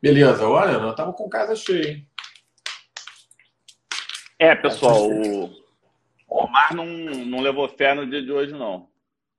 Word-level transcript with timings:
Beleza, 0.00 0.46
olha, 0.46 0.78
nós 0.78 0.90
estamos 0.90 1.16
com 1.16 1.28
casa 1.28 1.56
cheia, 1.56 1.90
hein? 1.90 2.08
É, 4.38 4.54
pessoal, 4.54 5.08
o 5.08 5.50
Omar 6.28 6.74
não, 6.74 6.84
não 6.84 7.40
levou 7.40 7.68
fé 7.68 7.94
no 7.94 8.08
dia 8.08 8.22
de 8.22 8.30
hoje, 8.30 8.52
não. 8.52 8.88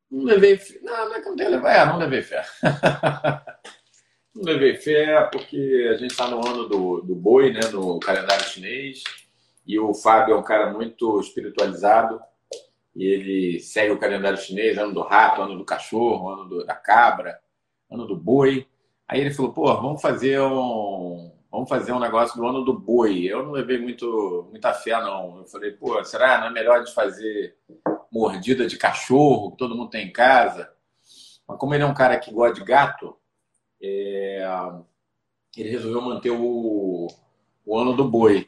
Não 0.10 0.24
levei 0.24 0.58
fé. 0.58 0.80
Não, 0.82 1.10
não 1.10 1.16
é 1.16 1.22
que 1.22 1.30
não 1.30 1.36
tenho 1.36 1.52
levado. 1.52 1.76
É, 1.76 1.86
não 1.86 1.98
levei 1.98 2.22
fé. 2.24 2.44
não 4.34 4.44
levei 4.44 4.76
fé 4.76 5.30
porque 5.32 5.90
a 5.92 5.98
gente 5.98 6.12
está 6.12 6.28
no 6.28 6.46
ano 6.46 6.68
do, 6.68 7.02
do 7.02 7.14
boi, 7.14 7.52
né? 7.52 7.60
No 7.72 8.00
calendário 8.00 8.46
chinês. 8.46 9.04
E 9.66 9.78
o 9.78 9.94
Fábio 9.94 10.34
é 10.34 10.38
um 10.38 10.44
cara 10.44 10.72
muito 10.72 11.20
espiritualizado. 11.20 12.20
E 12.96 13.06
ele 13.06 13.60
segue 13.60 13.92
o 13.92 14.00
calendário 14.00 14.40
chinês, 14.40 14.78
ano 14.78 14.94
do 14.94 15.02
rato, 15.02 15.42
ano 15.42 15.56
do 15.56 15.66
cachorro, 15.66 16.30
ano 16.30 16.50
do, 16.50 16.66
da 16.66 16.74
cabra, 16.74 17.40
ano 17.92 18.08
do 18.08 18.16
boi. 18.16 18.66
Aí 19.08 19.22
ele 19.22 19.32
falou, 19.32 19.54
pô, 19.54 19.74
vamos 19.76 20.02
fazer 20.02 20.42
um, 20.42 21.32
vamos 21.50 21.70
fazer 21.70 21.94
um 21.94 22.00
negócio 22.00 22.36
do 22.36 22.46
ano 22.46 22.64
do 22.64 22.78
boi. 22.78 23.24
Eu 23.24 23.44
não 23.44 23.52
levei 23.52 23.78
muito, 23.78 24.48
muita 24.50 24.74
fé, 24.74 24.92
não. 25.00 25.40
Eu 25.40 25.46
falei, 25.46 25.72
pô, 25.72 26.04
será 26.04 26.40
não 26.40 26.48
é 26.48 26.52
melhor 26.52 26.84
de 26.84 26.94
fazer 26.94 27.56
mordida 28.12 28.68
de 28.68 28.78
cachorro, 28.78 29.52
que 29.52 29.58
todo 29.58 29.76
mundo 29.76 29.90
tem 29.90 30.08
em 30.08 30.12
casa? 30.12 30.70
Mas 31.48 31.58
como 31.58 31.74
ele 31.74 31.84
é 31.84 31.88
um 31.88 31.94
cara 31.94 32.20
que 32.20 32.34
gosta 32.34 32.56
de 32.56 32.66
gato, 32.66 33.16
é... 33.82 34.46
ele 35.56 35.70
resolveu 35.70 36.02
manter 36.02 36.32
o, 36.32 37.08
o 37.66 37.78
ano 37.78 37.94
do 37.94 38.04
boi. 38.04 38.46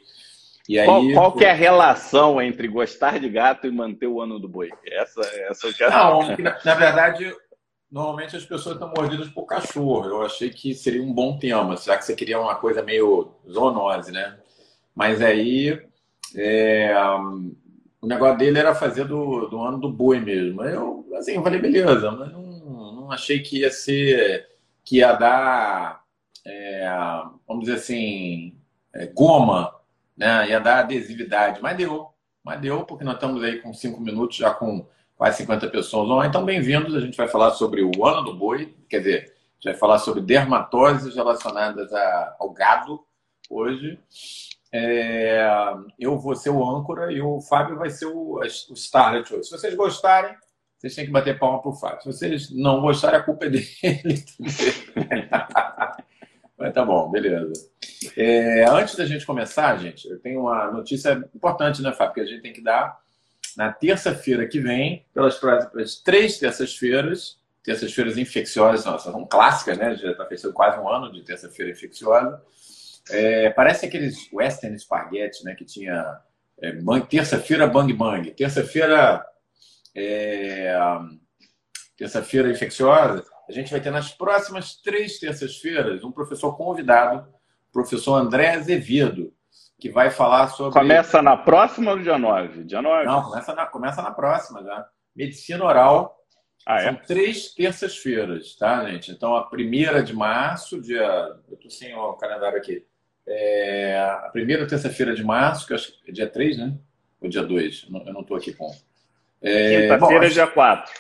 E 0.68 0.77
aí, 0.77 0.85
qual, 0.85 1.02
qual 1.13 1.34
que 1.34 1.46
é 1.46 1.52
a 1.52 1.55
relação 1.55 2.40
entre 2.41 2.68
gostar 2.68 3.20
de 3.20 3.30
gato 3.30 3.66
e 3.66 3.71
manter 3.71 4.07
o 4.07 4.21
ano 4.21 4.38
do 4.38 4.48
boi? 4.48 4.70
Essa, 4.85 5.21
essa 5.49 5.68
eu 5.68 5.73
quero... 5.73 5.91
Não, 5.91 6.20
na 6.66 6.76
verdade, 6.76 7.34
normalmente 7.91 8.35
as 8.35 8.45
pessoas 8.45 8.75
estão 8.75 8.93
mordidas 8.95 9.27
por 9.29 9.45
cachorro. 9.45 10.05
Eu 10.05 10.21
achei 10.23 10.49
que 10.49 10.73
seria 10.73 11.02
um 11.02 11.13
bom 11.13 11.38
tema, 11.38 11.75
já 11.77 11.98
que 11.98 12.05
você 12.05 12.15
queria 12.15 12.39
uma 12.39 12.55
coisa 12.55 12.84
meio 12.84 13.31
zoonose, 13.49 14.12
né? 14.12 14.38
Mas 14.95 15.21
aí 15.21 15.81
é, 16.35 16.93
um, 17.15 17.55
o 18.01 18.07
negócio 18.07 18.37
dele 18.37 18.59
era 18.59 18.76
fazer 18.76 19.05
do, 19.05 19.48
do 19.48 19.62
ano 19.62 19.79
do 19.79 19.91
boi 19.91 20.20
mesmo. 20.20 20.63
Eu, 20.63 21.05
assim, 21.18 21.34
eu 21.34 21.43
falei, 21.43 21.59
beleza, 21.59 22.12
mas 22.12 22.31
não, 22.31 22.41
não 22.93 23.12
achei 23.12 23.40
que 23.40 23.59
ia 23.59 23.71
ser, 23.71 24.48
que 24.84 24.98
ia 24.98 25.13
dar, 25.13 26.03
é, 26.46 26.90
vamos 27.48 27.65
dizer 27.65 27.77
assim, 27.77 28.55
é, 28.93 29.07
goma, 29.07 29.74
né? 30.15 30.49
Ia 30.49 30.59
dar 30.59 30.79
adesividade. 30.79 31.62
Mas 31.62 31.77
deu, 31.77 32.09
mas 32.43 32.62
deu, 32.62 32.84
porque 32.85 33.03
nós 33.03 33.15
estamos 33.15 33.43
aí 33.43 33.59
com 33.59 33.74
cinco 33.74 33.99
minutos 34.01 34.37
já 34.37 34.51
com 34.51 34.85
quase 35.20 35.37
50 35.39 35.67
pessoas 35.67 36.09
online. 36.09 36.29
Então, 36.29 36.45
bem-vindos. 36.45 36.95
A 36.95 37.01
gente 37.01 37.17
vai 37.17 37.27
falar 37.27 37.51
sobre 37.51 37.84
o 37.84 38.05
ano 38.05 38.21
do 38.23 38.37
boi, 38.37 38.73
quer 38.89 38.99
dizer, 38.99 39.17
a 39.17 39.55
gente 39.55 39.65
vai 39.65 39.73
falar 39.75 39.99
sobre 39.99 40.21
dermatoses 40.21 41.13
relacionadas 41.13 41.91
a, 41.91 42.37
ao 42.39 42.51
gado 42.51 43.03
hoje. 43.49 43.99
É, 44.71 45.45
eu 45.99 46.17
vou 46.17 46.37
ser 46.37 46.51
o 46.51 46.63
âncora 46.65 47.12
e 47.12 47.21
o 47.21 47.41
Fábio 47.41 47.75
vai 47.77 47.90
ser 47.90 48.05
o, 48.05 48.40
o 48.40 48.73
Starlet 48.73 49.34
hoje. 49.34 49.43
Se 49.43 49.51
vocês 49.51 49.75
gostarem, 49.75 50.34
vocês 50.77 50.95
têm 50.95 51.05
que 51.05 51.12
bater 51.12 51.37
palma 51.37 51.62
para 51.62 51.71
o 51.71 51.75
Fábio. 51.75 52.01
Se 52.01 52.13
vocês 52.13 52.49
não 52.55 52.79
gostarem, 52.79 53.20
a 53.20 53.23
culpa 53.23 53.43
é 53.43 53.49
dele. 53.49 53.65
Mas 56.57 56.73
tá 56.73 56.85
bom, 56.85 57.12
beleza. 57.12 57.70
É, 58.15 58.63
antes 58.70 58.95
da 58.95 59.05
gente 59.05 59.25
começar, 59.25 59.75
gente, 59.79 60.07
eu 60.07 60.17
tenho 60.21 60.43
uma 60.43 60.71
notícia 60.71 61.29
importante, 61.35 61.81
né, 61.81 61.91
Fábio? 61.91 62.13
Que 62.13 62.21
a 62.21 62.25
gente 62.25 62.41
tem 62.41 62.53
que 62.53 62.63
dar 62.63 62.97
na 63.60 63.74
terça-feira 63.74 64.47
que 64.47 64.57
vem, 64.57 65.06
pelas 65.13 65.35
próximas 65.38 65.96
três 66.00 66.40
terças-feiras, 66.40 67.38
terças-feiras 67.62 68.18
infecciosas, 68.18 68.85
nossa, 68.85 69.12
são 69.12 69.25
clássicas, 69.25 69.78
né? 69.78 69.97
Já 69.97 70.12
está 70.12 70.25
fechando 70.25 70.53
quase 70.53 70.79
um 70.79 70.88
ano 70.88 71.12
de 71.12 71.22
terça-feira 71.24 71.69
infecciosa. 71.69 72.41
É, 73.09 73.50
parece 73.50 73.85
aqueles 73.85 74.31
western 74.31 74.80
spaghetti, 74.80 75.44
né? 75.44 75.56
Que 75.56 75.66
tinha 75.66 76.22
é, 76.62 76.72
terça-feira 77.09 77.68
bang 77.68 77.91
bang, 77.91 78.31
terça-feira 78.31 79.25
é, 79.94 80.74
terça-feira 81.97 82.50
infecciosa. 82.50 83.26
A 83.50 83.52
gente 83.52 83.72
vai 83.72 83.81
ter 83.81 83.91
nas 83.91 84.14
próximas 84.14 84.76
três 84.76 85.20
terças-feiras 85.20 86.02
um 86.06 86.14
professor 86.14 86.56
convidado, 86.56 87.28
professor 87.74 88.16
André 88.16 88.52
Azevedo, 88.52 89.34
que 89.79 89.90
vai 89.90 90.12
falar 90.12 90.50
sobre. 90.50 90.78
Começa 90.78 91.22
na 91.22 91.38
próxima 91.38 91.91
ou 91.91 92.00
dia 92.00 92.17
9? 92.17 92.66
Dia 92.66 92.81
9? 92.81 93.06
Não, 93.06 93.23
começa 93.23 93.56
na, 93.56 93.66
começa 93.66 94.01
na 94.01 94.12
próxima 94.12 94.63
já. 94.63 94.88
Medicina 95.16 95.63
oral. 95.63 96.17
Ah, 96.66 96.81
é? 96.81 96.84
São 96.85 96.95
três 96.95 97.53
terças-feiras, 97.53 98.56
tá, 98.56 98.85
gente? 98.90 99.12
Então, 99.12 99.35
a 99.35 99.45
primeira 99.45 100.03
de 100.03 100.13
março, 100.13 100.81
dia. 100.81 101.07
Eu 101.50 101.57
tô 101.57 101.69
sem 101.69 101.95
o 101.95 102.13
calendário 102.13 102.57
aqui. 102.57 102.85
É... 103.25 104.00
A 104.00 104.29
primeira 104.31 104.67
terça-feira 104.67 105.16
de 105.16 105.23
março, 105.23 105.66
que 105.66 105.73
eu 105.73 105.78
acho 105.78 106.03
que 106.03 106.11
é 106.11 106.13
dia 106.13 106.29
3, 106.29 106.57
né? 106.57 106.78
Ou 107.22 107.29
dia 107.29 107.44
2? 107.44 107.88
Eu 108.06 108.13
não 108.13 108.22
estou 108.22 108.35
aqui 108.35 108.53
com. 108.53 108.69
É... 109.41 109.81
Quinta-feira, 109.81 110.25
é 110.28 110.29
dia 110.29 110.47
4. 110.47 110.94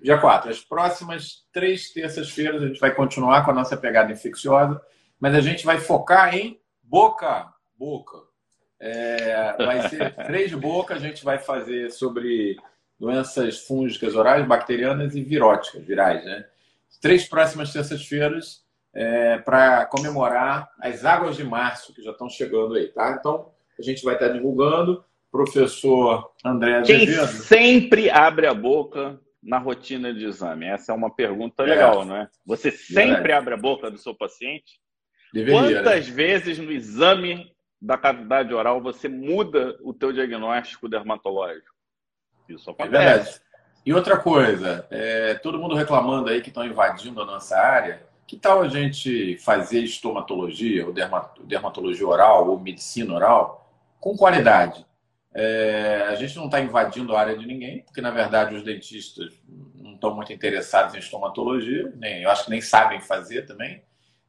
Dia 0.00 0.18
4. 0.18 0.50
As 0.50 0.60
próximas 0.60 1.44
três 1.52 1.90
terças-feiras 1.90 2.62
a 2.62 2.68
gente 2.68 2.80
vai 2.80 2.94
continuar 2.94 3.44
com 3.44 3.50
a 3.50 3.54
nossa 3.54 3.76
pegada 3.76 4.12
infecciosa, 4.12 4.80
mas 5.18 5.34
a 5.34 5.40
gente 5.40 5.64
vai 5.64 5.78
focar 5.78 6.34
em 6.34 6.60
boca 6.82 7.53
boca. 7.78 8.18
É, 8.80 9.56
vai 9.58 9.88
ser 9.88 10.14
três 10.26 10.50
de 10.50 10.56
boca, 10.56 10.94
a 10.94 10.98
gente 10.98 11.24
vai 11.24 11.38
fazer 11.38 11.90
sobre 11.90 12.56
doenças 12.98 13.60
fúngicas 13.60 14.14
orais, 14.14 14.46
bacterianas 14.46 15.14
e 15.14 15.22
viróticas, 15.22 15.84
virais, 15.84 16.24
né? 16.24 16.44
Três 17.00 17.28
próximas 17.28 17.72
terças-feiras 17.72 18.64
é, 18.94 19.38
para 19.38 19.84
comemorar 19.86 20.70
as 20.80 21.04
águas 21.04 21.36
de 21.36 21.44
março 21.44 21.92
que 21.92 22.02
já 22.02 22.12
estão 22.12 22.28
chegando 22.28 22.74
aí, 22.74 22.88
tá? 22.88 23.16
Então, 23.18 23.50
a 23.78 23.82
gente 23.82 24.04
vai 24.04 24.14
estar 24.14 24.28
divulgando. 24.28 25.04
Professor 25.30 26.30
André 26.44 26.82
Quem 26.82 27.08
sempre 27.26 28.08
abre 28.08 28.46
a 28.46 28.54
boca 28.54 29.20
na 29.42 29.58
rotina 29.58 30.14
de 30.14 30.24
exame? 30.24 30.64
Essa 30.66 30.92
é 30.92 30.94
uma 30.94 31.12
pergunta 31.12 31.64
legal, 31.64 32.02
é. 32.02 32.04
não 32.04 32.16
é? 32.16 32.28
Você 32.46 32.70
sempre 32.70 33.32
abre 33.32 33.52
a 33.52 33.56
boca 33.56 33.90
do 33.90 33.98
seu 33.98 34.14
paciente? 34.14 34.78
Deveria, 35.32 35.82
Quantas 35.82 36.08
né? 36.08 36.14
vezes 36.14 36.58
no 36.58 36.70
exame 36.70 37.52
da 37.84 37.98
cavidade 37.98 38.54
oral, 38.54 38.80
você 38.80 39.08
muda 39.08 39.76
o 39.82 39.92
teu 39.92 40.10
diagnóstico 40.10 40.88
dermatológico. 40.88 41.74
Isso 42.48 42.70
acontece. 42.70 42.96
É 42.96 42.98
verdade. 42.98 43.40
E 43.84 43.92
outra 43.92 44.16
coisa, 44.16 44.86
é, 44.90 45.34
todo 45.34 45.58
mundo 45.58 45.74
reclamando 45.74 46.30
aí 46.30 46.40
que 46.40 46.48
estão 46.48 46.64
invadindo 46.64 47.20
a 47.20 47.26
nossa 47.26 47.58
área, 47.58 48.02
que 48.26 48.38
tal 48.38 48.62
a 48.62 48.68
gente 48.68 49.36
fazer 49.36 49.80
estomatologia, 49.80 50.86
ou 50.86 50.94
dermatologia 51.44 52.08
oral, 52.08 52.48
ou 52.48 52.58
medicina 52.58 53.12
oral, 53.12 53.70
com 54.00 54.16
qualidade? 54.16 54.86
É, 55.34 56.06
a 56.08 56.14
gente 56.14 56.36
não 56.36 56.46
está 56.46 56.60
invadindo 56.60 57.14
a 57.14 57.20
área 57.20 57.36
de 57.36 57.44
ninguém, 57.44 57.82
porque 57.82 58.00
na 58.00 58.10
verdade 58.10 58.54
os 58.54 58.62
dentistas 58.62 59.34
não 59.74 59.94
estão 59.94 60.14
muito 60.14 60.32
interessados 60.32 60.94
em 60.94 60.98
estomatologia, 60.98 61.92
nem, 61.96 62.22
eu 62.22 62.30
acho 62.30 62.44
que 62.44 62.50
nem 62.50 62.62
sabem 62.62 62.98
fazer 63.00 63.42
também. 63.42 63.82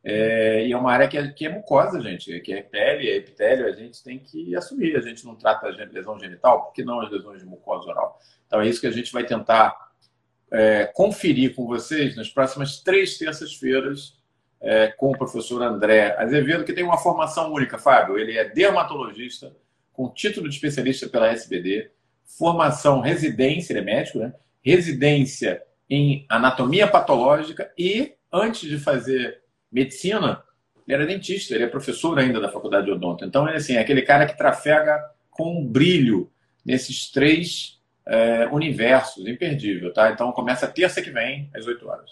É, 0.08 0.68
e 0.68 0.72
é 0.72 0.78
uma 0.78 0.92
área 0.92 1.08
que 1.08 1.18
é, 1.18 1.28
que 1.30 1.48
é 1.48 1.50
mucosa, 1.50 2.00
gente, 2.00 2.40
que 2.42 2.54
é 2.54 2.62
pele, 2.62 3.10
é 3.10 3.16
epitélio, 3.16 3.66
a 3.66 3.72
gente 3.72 4.04
tem 4.04 4.20
que 4.20 4.56
assumir. 4.56 4.96
A 4.96 5.02
gente 5.02 5.26
não 5.26 5.36
trata 5.36 5.66
a 5.66 5.70
lesão 5.72 6.20
genital, 6.20 6.66
por 6.66 6.74
que 6.74 6.84
não 6.84 7.02
as 7.02 7.10
lesões 7.10 7.40
de 7.40 7.48
mucosa 7.48 7.90
oral? 7.90 8.20
Então 8.46 8.62
é 8.62 8.68
isso 8.68 8.80
que 8.80 8.86
a 8.86 8.92
gente 8.92 9.12
vai 9.12 9.26
tentar 9.26 9.76
é, 10.52 10.86
conferir 10.86 11.56
com 11.56 11.66
vocês 11.66 12.16
nas 12.16 12.30
próximas 12.30 12.80
três 12.82 13.18
terças-feiras 13.18 14.16
é, 14.62 14.88
com 14.90 15.10
o 15.10 15.18
professor 15.18 15.64
André 15.64 16.16
Azevedo, 16.20 16.64
que 16.64 16.74
tem 16.74 16.84
uma 16.84 17.00
formação 17.00 17.52
única, 17.52 17.80
Fábio. 17.80 18.20
Ele 18.20 18.38
é 18.38 18.48
dermatologista, 18.48 19.56
com 19.92 20.14
título 20.14 20.48
de 20.48 20.54
especialista 20.54 21.10
pela 21.10 21.30
SBD, 21.30 21.90
formação 22.26 23.00
residência, 23.00 23.74
ele 23.74 23.80
é 23.80 23.84
médico, 23.84 24.20
né? 24.20 24.34
Residência 24.62 25.64
em 25.90 26.28
anatomia 26.30 26.88
patológica 26.88 27.72
e, 27.76 28.14
antes 28.32 28.70
de 28.70 28.78
fazer 28.78 29.45
medicina, 29.76 30.42
ele 30.88 30.96
era 30.96 31.06
dentista, 31.06 31.54
ele 31.54 31.66
é 31.66 31.68
professor 31.68 32.18
ainda 32.18 32.40
da 32.40 32.50
faculdade 32.50 32.86
de 32.86 32.92
odonto. 32.94 33.26
Então, 33.26 33.46
ele 33.46 33.58
assim, 33.58 33.76
é 33.76 33.80
aquele 33.80 34.02
cara 34.02 34.26
que 34.26 34.38
trafega 34.38 35.04
com 35.30 35.60
um 35.60 35.68
brilho 35.68 36.32
nesses 36.66 37.12
três 37.12 37.82
é, 38.08 38.48
universos, 38.48 39.28
imperdível, 39.28 39.92
tá? 39.92 40.12
Então, 40.12 40.32
começa 40.32 40.68
terça 40.68 41.02
que 41.02 41.12
vem, 41.12 41.50
às 41.54 41.68
8 41.68 41.88
horas. 41.88 42.12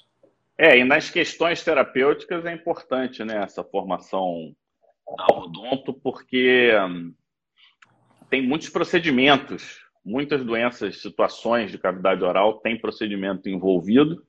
É, 0.58 0.78
e 0.78 0.84
nas 0.84 1.10
questões 1.10 1.64
terapêuticas 1.64 2.46
é 2.46 2.54
importante, 2.54 3.24
né, 3.24 3.42
essa 3.44 3.64
formação 3.64 4.54
da 5.18 5.38
odonto, 5.38 5.94
porque 5.94 6.72
hum, 6.88 7.14
tem 8.30 8.42
muitos 8.42 8.70
procedimentos, 8.70 9.80
muitas 10.06 10.44
doenças, 10.44 11.02
situações 11.02 11.72
de 11.72 11.78
cavidade 11.78 12.24
oral 12.24 12.60
tem 12.60 12.80
procedimento 12.80 13.50
envolvido, 13.50 14.24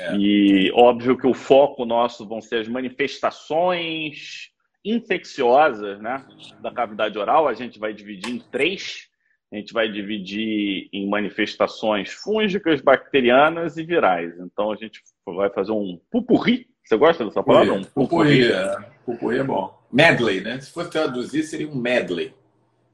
é. 0.00 0.16
E 0.16 0.72
óbvio 0.72 1.16
que 1.16 1.26
o 1.26 1.34
foco 1.34 1.84
nosso 1.84 2.26
vão 2.26 2.40
ser 2.40 2.60
as 2.60 2.68
manifestações 2.68 4.48
infecciosas 4.82 6.00
né, 6.00 6.24
da 6.62 6.72
cavidade 6.72 7.18
oral. 7.18 7.46
A 7.46 7.54
gente 7.54 7.78
vai 7.78 7.92
dividir 7.92 8.34
em 8.34 8.38
três. 8.38 9.08
A 9.52 9.56
gente 9.56 9.72
vai 9.72 9.90
dividir 9.90 10.88
em 10.92 11.08
manifestações 11.08 12.10
fúngicas, 12.10 12.80
bacterianas 12.80 13.76
e 13.76 13.84
virais. 13.84 14.32
Então 14.38 14.72
a 14.72 14.76
gente 14.76 15.02
vai 15.26 15.50
fazer 15.50 15.72
um 15.72 16.00
pupurri 16.10 16.68
Você 16.84 16.96
gosta 16.96 17.24
dessa 17.24 17.42
palavra? 17.42 17.74
Um 17.74 17.84
pupurri, 17.84 18.50
é. 18.50 18.76
pupurri 19.04 19.38
é 19.38 19.44
bom. 19.44 19.76
Medley, 19.92 20.40
né? 20.40 20.60
Se 20.60 20.70
fosse 20.70 20.90
traduzir, 20.90 21.42
seria 21.42 21.68
um 21.68 21.74
medley. 21.74 22.32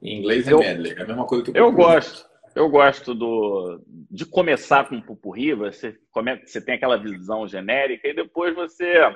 Em 0.03 0.19
inglês 0.19 0.49
é 0.49 0.53
eu, 0.53 0.59
medley, 0.59 0.93
é 0.93 1.03
a 1.03 1.07
mesma 1.07 1.27
coisa 1.27 1.45
que 1.45 1.51
o 1.51 1.57
Eu 1.57 1.71
gosto. 1.73 2.27
Eu 2.57 2.71
gosto 2.71 3.15
do, 3.15 3.83
de 4.11 4.25
começar 4.25 4.89
com 4.89 4.95
um 4.95 5.01
pupurri, 5.03 5.53
você, 5.53 5.95
come, 6.11 6.41
você 6.43 6.59
tem 6.59 6.77
aquela 6.77 6.97
visão 6.97 7.47
genérica 7.47 8.09
e 8.09 8.15
depois 8.15 8.55
você 8.55 9.15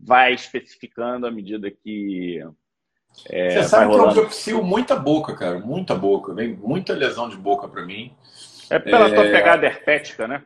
vai 0.00 0.32
especificando 0.32 1.26
à 1.26 1.30
medida 1.30 1.70
que. 1.70 2.42
É, 3.28 3.50
você 3.50 3.64
sabe 3.64 3.92
que 3.92 4.00
eu 4.00 4.10
propicio 4.10 4.64
muita 4.64 4.96
boca, 4.96 5.36
cara, 5.36 5.58
muita 5.58 5.94
boca. 5.94 6.32
Vem 6.32 6.54
muita 6.54 6.94
lesão 6.94 7.28
de 7.28 7.36
boca 7.36 7.68
para 7.68 7.84
mim. 7.84 8.16
É 8.70 8.78
pela 8.78 9.08
é... 9.08 9.14
tua 9.14 9.24
pegada 9.24 9.66
herpética, 9.66 10.26
né? 10.26 10.42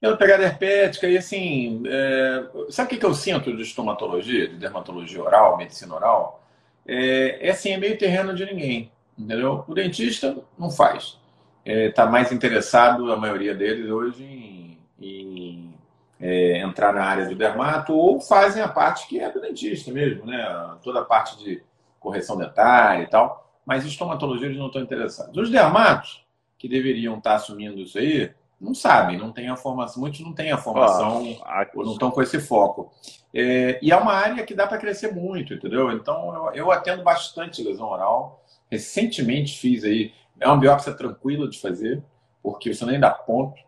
Pela 0.00 0.16
pegada 0.16 0.42
herpética, 0.42 1.06
e 1.06 1.16
assim, 1.16 1.84
é... 1.86 2.44
sabe 2.70 2.88
o 2.88 2.90
que, 2.90 2.98
que 2.98 3.06
eu 3.06 3.14
sinto 3.14 3.56
de 3.56 3.62
estomatologia, 3.62 4.48
de 4.48 4.56
dermatologia 4.56 5.22
oral, 5.22 5.56
medicina 5.56 5.94
oral? 5.94 6.44
É, 6.84 7.46
é 7.46 7.50
assim, 7.52 7.70
é 7.70 7.78
meio 7.78 7.96
terreno 7.96 8.34
de 8.34 8.44
ninguém, 8.44 8.90
entendeu? 9.16 9.64
O 9.68 9.74
dentista 9.74 10.36
não 10.58 10.72
faz 10.72 11.24
está 11.66 11.72
é, 11.72 11.90
tá 11.90 12.06
mais 12.06 12.30
interessado, 12.30 13.12
a 13.12 13.16
maioria 13.16 13.54
deles 13.54 13.90
hoje, 13.90 14.22
em, 14.22 14.78
em 15.00 15.74
é, 16.20 16.58
entrar 16.60 16.94
na 16.94 17.04
área 17.04 17.26
do 17.26 17.34
dermato 17.34 17.92
ou 17.92 18.20
fazem 18.20 18.62
a 18.62 18.68
parte 18.68 19.08
que 19.08 19.20
é 19.20 19.30
do 19.30 19.40
dentista 19.40 19.92
mesmo, 19.92 20.24
né? 20.24 20.76
Toda 20.82 21.00
a 21.00 21.04
parte 21.04 21.36
de 21.38 21.62
correção 21.98 22.36
dentária 22.36 23.02
e 23.02 23.06
tal. 23.06 23.44
Mas 23.66 23.84
estomatologia 23.84 24.46
eles 24.46 24.58
não 24.58 24.68
estão 24.68 24.80
interessados. 24.80 25.36
Os 25.36 25.50
dermatos, 25.50 26.24
que 26.56 26.68
deveriam 26.68 27.18
estar 27.18 27.34
assumindo 27.34 27.80
isso 27.80 27.98
aí, 27.98 28.32
não 28.60 28.72
sabem, 28.72 29.18
não 29.18 29.32
tem 29.32 29.48
a 29.48 29.56
formação, 29.56 30.00
muitos 30.00 30.20
não 30.20 30.32
têm 30.32 30.50
a 30.50 30.56
formação, 30.56 31.36
oh, 31.74 31.82
não 31.84 31.92
estão 31.92 32.10
com 32.10 32.22
esse 32.22 32.40
foco. 32.40 32.90
É, 33.34 33.78
e 33.82 33.90
é 33.90 33.96
uma 33.96 34.14
área 34.14 34.46
que 34.46 34.54
dá 34.54 34.66
para 34.66 34.78
crescer 34.78 35.12
muito, 35.12 35.52
entendeu? 35.52 35.90
Então 35.90 36.32
eu, 36.34 36.54
eu 36.54 36.72
atendo 36.72 37.02
bastante 37.02 37.62
lesão 37.62 37.88
oral. 37.88 38.42
Recentemente 38.70 39.58
fiz 39.58 39.84
aí, 39.84 40.12
é 40.40 40.46
uma 40.46 40.56
biópsia 40.56 40.92
tranquila 40.92 41.48
de 41.48 41.60
fazer, 41.60 42.02
porque 42.42 42.72
você 42.72 42.84
nem 42.84 43.00
dá 43.00 43.10
ponto, 43.10 43.60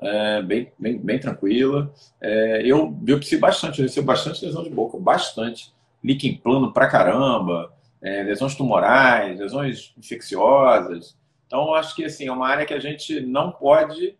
é, 0.00 0.42
bem, 0.42 0.72
bem, 0.78 0.98
bem 0.98 1.18
tranquila. 1.18 1.92
É, 2.20 2.62
eu 2.64 2.90
biopsi 2.90 3.36
bastante, 3.36 3.80
eu 3.80 3.86
recebo 3.86 4.06
bastante 4.06 4.44
lesão 4.44 4.62
de 4.62 4.70
boca, 4.70 4.98
bastante. 4.98 5.72
Líquido 6.02 6.40
plano 6.40 6.72
pra 6.72 6.88
caramba, 6.88 7.72
é, 8.02 8.22
lesões 8.24 8.56
tumorais, 8.56 9.38
lesões 9.38 9.94
infecciosas. 9.96 11.16
Então, 11.46 11.74
acho 11.74 11.94
que 11.94 12.04
assim, 12.04 12.26
é 12.26 12.32
uma 12.32 12.48
área 12.48 12.66
que 12.66 12.74
a 12.74 12.80
gente 12.80 13.20
não 13.20 13.52
pode 13.52 14.16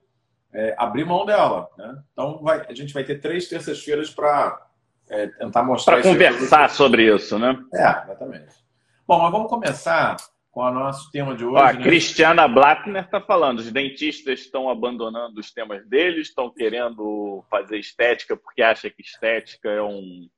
é, 0.53 0.75
abrir 0.79 1.05
mão 1.05 1.27
dela. 1.27 1.69
Né? 1.77 1.99
Então, 2.13 2.39
vai, 2.43 2.65
a 2.69 2.75
gente 2.75 2.95
vai 2.95 3.03
ter 3.03 3.21
três 3.21 3.49
terças-feiras 3.49 4.11
para 4.11 4.67
é, 5.11 5.27
tentar 5.27 5.65
mostrar. 5.65 5.95
Para 5.95 6.11
conversar 6.11 6.71
sobre 6.71 7.13
isso, 7.13 7.39
né? 7.39 7.59
É, 7.75 8.03
exatamente. 8.05 8.63
Bom, 9.07 9.21
mas 9.21 9.33
vamos 9.33 9.49
começar 9.49 10.17
com 10.53 10.61
o 10.61 10.71
nosso 10.71 11.11
tema 11.11 11.35
de 11.35 11.45
hoje. 11.45 11.57
Ó, 11.57 11.73
né? 11.73 11.83
Cristiana 11.83 12.47
Blattner 12.47 13.05
está 13.05 13.21
falando: 13.21 13.59
os 13.59 13.73
dentistas 13.73 14.41
estão 14.41 14.69
abandonando 14.69 15.41
os 15.41 15.51
temas 15.51 15.85
deles, 15.89 16.29
estão 16.29 16.51
querendo 16.51 17.43
fazer 17.51 17.79
estética 17.79 18.37
porque 18.37 18.63
acha 18.63 18.91
que 18.91 19.03
estética 19.03 19.71
é 19.71 19.83
um, 19.83 20.29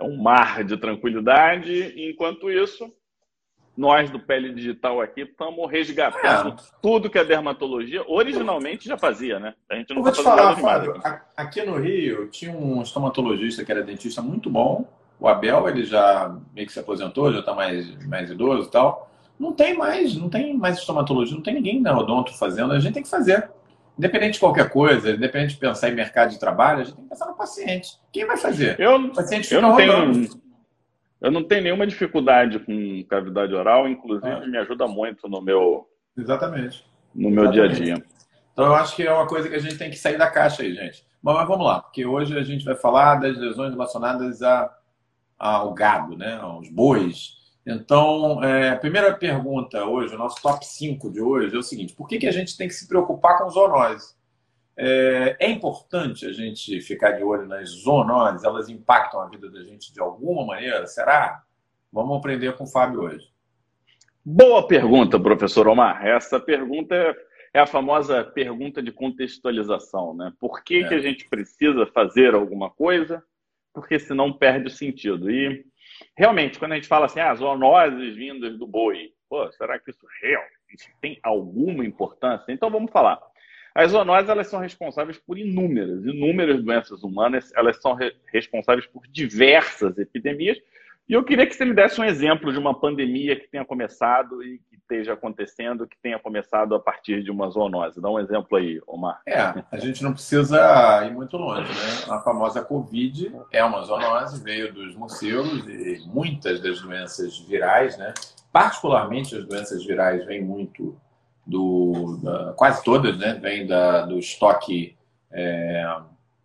é 0.00 0.02
um 0.02 0.20
mar 0.20 0.64
de 0.64 0.76
tranquilidade. 0.76 1.94
Enquanto 1.96 2.50
isso, 2.50 2.92
nós 3.76 4.10
do 4.10 4.18
Pele 4.18 4.52
Digital 4.52 5.00
aqui 5.00 5.20
estamos 5.20 5.70
resgatando 5.70 6.50
é. 6.50 6.56
tudo 6.82 7.08
que 7.08 7.18
a 7.18 7.24
dermatologia 7.24 8.04
originalmente 8.08 8.88
já 8.88 8.98
fazia, 8.98 9.38
né? 9.38 9.54
A 9.70 9.76
gente 9.76 9.90
não 9.90 9.98
Eu 9.98 10.02
vou 10.02 10.12
tá 10.12 10.18
te 10.18 10.24
falar, 10.24 10.56
Fábio, 10.56 11.00
aqui 11.36 11.62
no 11.62 11.78
Rio 11.78 12.28
tinha 12.28 12.50
um 12.50 12.82
estomatologista 12.82 13.64
que 13.64 13.70
era 13.70 13.82
dentista 13.82 14.20
muito 14.20 14.50
bom. 14.50 14.92
O 15.20 15.28
Abel, 15.28 15.68
ele 15.68 15.84
já 15.84 16.36
meio 16.52 16.66
que 16.66 16.72
se 16.72 16.80
aposentou, 16.80 17.32
já 17.32 17.38
está 17.38 17.54
mais, 17.54 18.06
mais 18.06 18.28
idoso 18.28 18.68
e 18.68 18.70
tal. 18.72 19.06
Não 19.38 19.52
tem 19.52 19.76
mais, 19.76 20.16
não 20.16 20.28
tem 20.28 20.56
mais 20.56 20.78
estomatologia, 20.78 21.34
não 21.34 21.42
tem 21.42 21.54
ninguém 21.54 21.80
na 21.80 21.96
odonto 21.98 22.36
fazendo, 22.36 22.72
a 22.72 22.78
gente 22.78 22.94
tem 22.94 23.02
que 23.02 23.10
fazer. 23.10 23.50
Independente 23.98 24.34
de 24.34 24.40
qualquer 24.40 24.68
coisa, 24.70 25.12
independente 25.12 25.54
de 25.54 25.60
pensar 25.60 25.88
em 25.88 25.94
mercado 25.94 26.30
de 26.30 26.38
trabalho, 26.38 26.80
a 26.80 26.84
gente 26.84 26.94
tem 26.94 27.04
que 27.04 27.10
pensar 27.10 27.26
no 27.26 27.34
paciente. 27.34 27.98
Quem 28.12 28.26
vai 28.26 28.36
fazer? 28.36 28.78
Eu, 28.78 28.96
o 28.96 29.14
paciente 29.14 29.52
eu 29.54 29.62
não 29.62 29.74
tenho, 29.74 30.28
eu 31.20 31.30
não 31.30 31.42
tenho 31.42 31.62
nenhuma 31.62 31.86
dificuldade 31.86 32.58
com 32.58 33.04
cavidade 33.08 33.54
oral, 33.54 33.88
inclusive 33.88 34.30
ah. 34.30 34.46
me 34.46 34.58
ajuda 34.58 34.86
muito 34.86 35.28
no 35.28 35.40
meu 35.40 35.86
Exatamente. 36.16 36.84
No 37.14 37.30
meu 37.30 37.44
Exatamente. 37.44 37.82
dia 37.82 37.94
a 37.94 37.96
dia. 37.96 38.06
Então 38.52 38.66
eu 38.66 38.74
acho 38.74 38.96
que 38.96 39.02
é 39.02 39.12
uma 39.12 39.26
coisa 39.26 39.48
que 39.48 39.54
a 39.54 39.58
gente 39.58 39.76
tem 39.76 39.90
que 39.90 39.98
sair 39.98 40.16
da 40.16 40.30
caixa 40.30 40.62
aí, 40.62 40.74
gente. 40.74 41.04
Bom, 41.22 41.34
mas 41.34 41.46
vamos 41.46 41.66
lá, 41.66 41.80
porque 41.80 42.06
hoje 42.06 42.38
a 42.38 42.42
gente 42.42 42.64
vai 42.64 42.74
falar 42.74 43.16
das 43.16 43.36
lesões 43.36 43.72
relacionadas 43.72 44.42
a, 44.42 44.74
ao 45.38 45.74
gado, 45.74 46.16
né? 46.16 46.38
aos 46.40 46.68
bois, 46.70 47.45
então, 47.66 48.44
é, 48.44 48.70
a 48.70 48.76
primeira 48.76 49.12
pergunta 49.12 49.84
hoje, 49.84 50.14
o 50.14 50.18
nosso 50.18 50.40
top 50.40 50.64
5 50.64 51.10
de 51.10 51.20
hoje 51.20 51.56
é 51.56 51.58
o 51.58 51.62
seguinte: 51.62 51.94
por 51.94 52.06
que, 52.06 52.18
que 52.18 52.28
a 52.28 52.32
gente 52.32 52.56
tem 52.56 52.68
que 52.68 52.74
se 52.74 52.86
preocupar 52.86 53.38
com 53.38 53.50
zoonoses? 53.50 54.16
É, 54.76 55.36
é 55.40 55.50
importante 55.50 56.26
a 56.26 56.32
gente 56.32 56.80
ficar 56.80 57.12
de 57.12 57.24
olho 57.24 57.46
nas 57.46 57.70
zoonoses? 57.70 58.44
Elas 58.44 58.68
impactam 58.68 59.20
a 59.20 59.28
vida 59.28 59.50
da 59.50 59.64
gente 59.64 59.92
de 59.92 60.00
alguma 60.00 60.46
maneira? 60.46 60.86
Será? 60.86 61.42
Vamos 61.92 62.18
aprender 62.18 62.54
com 62.56 62.64
o 62.64 62.68
Fábio 62.68 63.00
hoje. 63.00 63.26
Boa 64.24 64.66
pergunta, 64.66 65.18
professor 65.18 65.66
Omar. 65.66 66.06
Essa 66.06 66.38
pergunta 66.38 67.16
é 67.52 67.58
a 67.58 67.66
famosa 67.66 68.22
pergunta 68.22 68.82
de 68.82 68.92
contextualização, 68.92 70.14
né? 70.14 70.32
Por 70.38 70.62
que, 70.62 70.84
é. 70.84 70.88
que 70.88 70.94
a 70.94 71.00
gente 71.00 71.28
precisa 71.28 71.86
fazer 71.86 72.34
alguma 72.34 72.70
coisa? 72.70 73.22
Porque 73.72 73.98
senão 73.98 74.32
perde 74.32 74.68
o 74.68 74.70
sentido. 74.70 75.30
E 75.30 75.64
realmente, 76.16 76.58
quando 76.58 76.72
a 76.72 76.74
gente 76.76 76.88
fala 76.88 77.06
assim, 77.06 77.20
ah, 77.20 77.34
zoonoses 77.34 78.16
vindas 78.16 78.58
do 78.58 78.66
boi, 78.66 79.12
pô, 79.28 79.50
será 79.52 79.78
que 79.78 79.90
isso 79.90 80.06
realmente 80.22 80.90
tem 81.00 81.18
alguma 81.22 81.84
importância? 81.84 82.52
Então 82.52 82.70
vamos 82.70 82.90
falar. 82.90 83.20
As 83.74 83.90
zoonoses 83.90 84.30
elas 84.30 84.46
são 84.46 84.58
responsáveis 84.58 85.18
por 85.18 85.36
inúmeras, 85.36 86.04
inúmeras 86.04 86.64
doenças 86.64 87.02
humanas, 87.02 87.52
elas 87.54 87.80
são 87.80 87.92
re 87.94 88.10
responsáveis 88.32 88.86
por 88.86 89.06
diversas 89.06 89.98
epidemias. 89.98 90.58
E 91.08 91.12
eu 91.12 91.22
queria 91.22 91.46
que 91.46 91.54
você 91.54 91.64
me 91.64 91.72
desse 91.72 92.00
um 92.00 92.04
exemplo 92.04 92.52
de 92.52 92.58
uma 92.58 92.78
pandemia 92.78 93.38
que 93.38 93.46
tenha 93.46 93.64
começado 93.64 94.42
e 94.42 94.58
que 94.68 94.74
esteja 94.74 95.12
acontecendo, 95.12 95.86
que 95.86 95.96
tenha 96.02 96.18
começado 96.18 96.74
a 96.74 96.80
partir 96.80 97.22
de 97.22 97.30
uma 97.30 97.48
zoonose. 97.48 98.00
Dá 98.00 98.10
um 98.10 98.18
exemplo 98.18 98.58
aí, 98.58 98.80
Omar. 98.88 99.20
É, 99.24 99.40
a 99.70 99.78
gente 99.78 100.02
não 100.02 100.12
precisa 100.12 101.04
ir 101.06 101.12
muito 101.12 101.36
longe, 101.36 101.68
né? 101.68 102.12
A 102.12 102.20
famosa 102.22 102.60
Covid 102.60 103.32
é 103.52 103.62
uma 103.62 103.82
zoonose, 103.82 104.42
veio 104.42 104.72
dos 104.72 104.96
morcegos 104.96 105.68
e 105.68 106.02
muitas 106.06 106.60
das 106.60 106.80
doenças 106.80 107.38
virais, 107.38 107.96
né? 107.96 108.12
Particularmente 108.52 109.36
as 109.36 109.44
doenças 109.44 109.84
virais 109.84 110.26
vêm 110.26 110.42
muito 110.42 111.00
do... 111.46 112.18
Da, 112.20 112.52
quase 112.54 112.82
todas, 112.82 113.16
né? 113.16 113.34
Vêm 113.34 113.64
da, 113.64 114.06
do 114.06 114.18
estoque 114.18 114.96
é, 115.30 116.00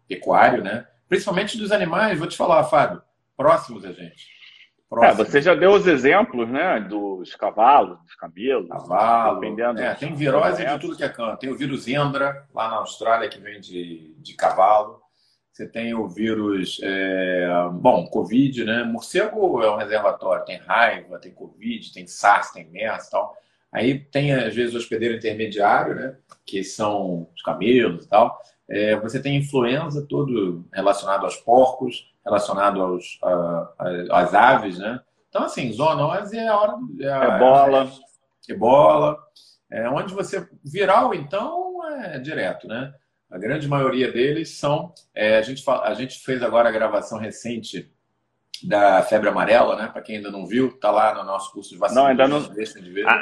pecuário, 0.08 0.64
né? 0.64 0.86
Principalmente 1.10 1.58
dos 1.58 1.72
animais, 1.72 2.20
vou 2.20 2.28
te 2.28 2.38
falar, 2.38 2.64
Fábio, 2.66 3.02
próximos 3.36 3.84
a 3.84 3.92
gente. 3.92 4.41
É, 5.00 5.14
você 5.14 5.42
já 5.42 5.56
deu 5.56 5.72
os 5.72 5.88
exemplos, 5.88 6.50
né? 6.50 6.82
Dos 6.82 7.34
cavalos, 7.36 7.98
dos 8.02 8.14
camelos. 8.16 8.68
Cavalo. 8.68 9.40
Dependendo 9.40 9.80
é, 9.80 9.96
tem 9.96 10.14
virose 10.14 10.66
de 10.66 10.80
tudo 10.80 10.98
que 10.98 11.04
é 11.04 11.10
canto. 11.10 11.40
Tem 11.40 11.50
o 11.50 11.58
vírus 11.58 11.88
Endra, 11.88 12.46
lá 12.54 12.70
na 12.70 12.76
Austrália, 12.78 13.30
que 13.30 13.40
vem 13.40 13.62
de, 13.62 14.14
de 14.18 14.34
cavalo. 14.34 15.00
Você 15.54 15.66
tem 15.68 15.94
o 15.94 16.08
vírus, 16.10 16.80
é, 16.84 17.48
bom, 17.74 18.06
Covid, 18.08 18.66
né? 18.66 18.84
Morcego 18.84 19.62
é 19.62 19.72
um 19.72 19.78
reservatório, 19.78 20.46
tem 20.46 20.58
raiva, 20.58 21.20
tem 21.20 21.34
Covid, 21.34 21.94
tem 21.94 22.06
SARS, 22.06 22.52
tem 22.52 22.70
MERS 22.70 23.08
e 23.08 23.12
tal. 23.12 23.38
Aí 23.72 24.00
tem, 24.00 24.34
às 24.34 24.54
vezes, 24.54 24.74
o 24.74 24.78
hospedeiro 24.78 25.16
intermediário, 25.16 25.96
né? 25.96 26.18
Que 26.46 26.64
são 26.64 27.30
os 27.34 27.42
camelos 27.42 28.06
e 28.06 28.10
tal. 28.10 28.38
É, 28.70 28.96
você 28.98 29.22
tem 29.22 29.38
influenza, 29.38 30.06
todo 30.08 30.66
relacionado 30.74 31.24
aos 31.24 31.38
porcos 31.38 32.11
relacionado 32.26 32.82
aos, 32.82 33.18
a, 33.24 33.74
a, 33.80 34.22
às 34.22 34.34
aves, 34.34 34.78
né? 34.78 35.00
Então, 35.30 35.44
assim, 35.44 35.72
zoonose 35.72 36.38
é 36.38 36.48
a 36.48 36.58
hora... 36.58 36.74
É 37.00 37.12
a, 37.12 37.36
ebola. 37.36 37.92
É, 38.48 38.52
ebola. 38.52 39.18
É, 39.70 39.90
onde 39.90 40.14
você... 40.14 40.48
Viral, 40.64 41.14
então, 41.14 41.80
é 42.04 42.20
direto, 42.20 42.68
né? 42.68 42.94
A 43.30 43.38
grande 43.38 43.68
maioria 43.68 44.12
deles 44.12 44.58
são... 44.58 44.94
É, 45.16 45.38
a, 45.38 45.42
gente, 45.42 45.64
a 45.68 45.94
gente 45.94 46.20
fez 46.20 46.44
agora 46.44 46.70
a 46.70 46.72
gravação 46.72 47.18
recente 47.18 47.92
da 48.64 49.02
febre 49.02 49.30
amarela, 49.30 49.76
né? 49.76 49.88
Para 49.88 50.02
quem 50.02 50.18
ainda 50.18 50.30
não 50.30 50.46
viu, 50.46 50.78
tá 50.80 50.92
lá 50.92 51.16
no 51.16 51.24
nosso 51.24 51.52
curso 51.52 51.70
de 51.70 51.78
vacina. 51.78 52.02
Não, 52.02 52.08
ainda 52.08 52.28
não, 52.28 52.46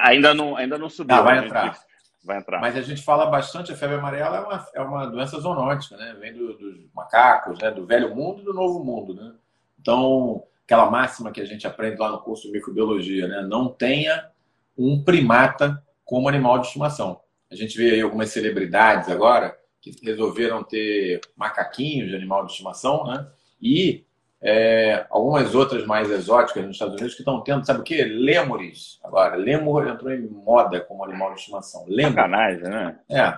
ainda 0.03 0.33
não, 0.33 0.57
ainda 0.57 0.77
não 0.77 0.89
subiu. 0.89 1.15
Ah, 1.15 1.21
vai 1.21 1.45
entrar 1.45 1.77
vai 2.23 2.37
entrar. 2.37 2.59
Mas 2.59 2.75
a 2.75 2.81
gente 2.81 3.01
fala 3.01 3.25
bastante, 3.25 3.71
a 3.71 3.75
febre 3.75 3.97
amarela 3.97 4.37
é 4.37 4.41
uma, 4.41 4.67
é 4.75 4.81
uma 4.81 5.05
doença 5.05 5.39
zoonótica, 5.39 5.97
né? 5.97 6.15
Vem 6.19 6.33
do, 6.33 6.57
dos 6.57 6.93
macacos, 6.93 7.59
né? 7.59 7.71
do 7.71 7.85
velho 7.85 8.15
mundo 8.15 8.41
e 8.41 8.45
do 8.45 8.53
novo 8.53 8.83
mundo, 8.83 9.13
né? 9.13 9.33
Então, 9.79 10.43
aquela 10.65 10.89
máxima 10.89 11.31
que 11.31 11.41
a 11.41 11.45
gente 11.45 11.65
aprende 11.65 11.97
lá 11.97 12.11
no 12.11 12.19
curso 12.19 12.47
de 12.47 12.53
microbiologia, 12.53 13.27
né? 13.27 13.41
Não 13.41 13.69
tenha 13.69 14.29
um 14.77 15.03
primata 15.03 15.81
como 16.03 16.27
animal 16.27 16.59
de 16.59 16.67
estimação. 16.67 17.21
A 17.51 17.55
gente 17.55 17.77
vê 17.77 17.91
aí 17.91 18.01
algumas 18.01 18.29
celebridades 18.29 19.09
agora 19.09 19.57
que 19.81 19.95
resolveram 20.03 20.63
ter 20.63 21.21
macaquinhos 21.35 22.09
de 22.09 22.15
animal 22.15 22.45
de 22.45 22.51
estimação, 22.51 23.05
né? 23.05 23.27
E 23.61 24.05
é, 24.41 25.05
algumas 25.09 25.53
outras 25.53 25.85
mais 25.85 26.09
exóticas 26.09 26.63
nos 26.63 26.75
Estados 26.75 26.95
Unidos 26.95 27.13
que 27.13 27.21
estão 27.21 27.41
tendo, 27.41 27.65
sabe 27.65 27.81
o 27.81 27.83
quê? 27.83 28.03
Lêmures. 28.03 28.99
Agora, 29.03 29.35
lêmur 29.35 29.87
entrou 29.87 30.11
em 30.13 30.27
moda 30.27 30.79
como 30.79 31.03
animal 31.03 31.33
de 31.33 31.39
estimação. 31.39 31.85
Lêmur. 31.87 32.13
Sacanagem, 32.13 32.63
né? 32.63 32.99
É. 33.09 33.37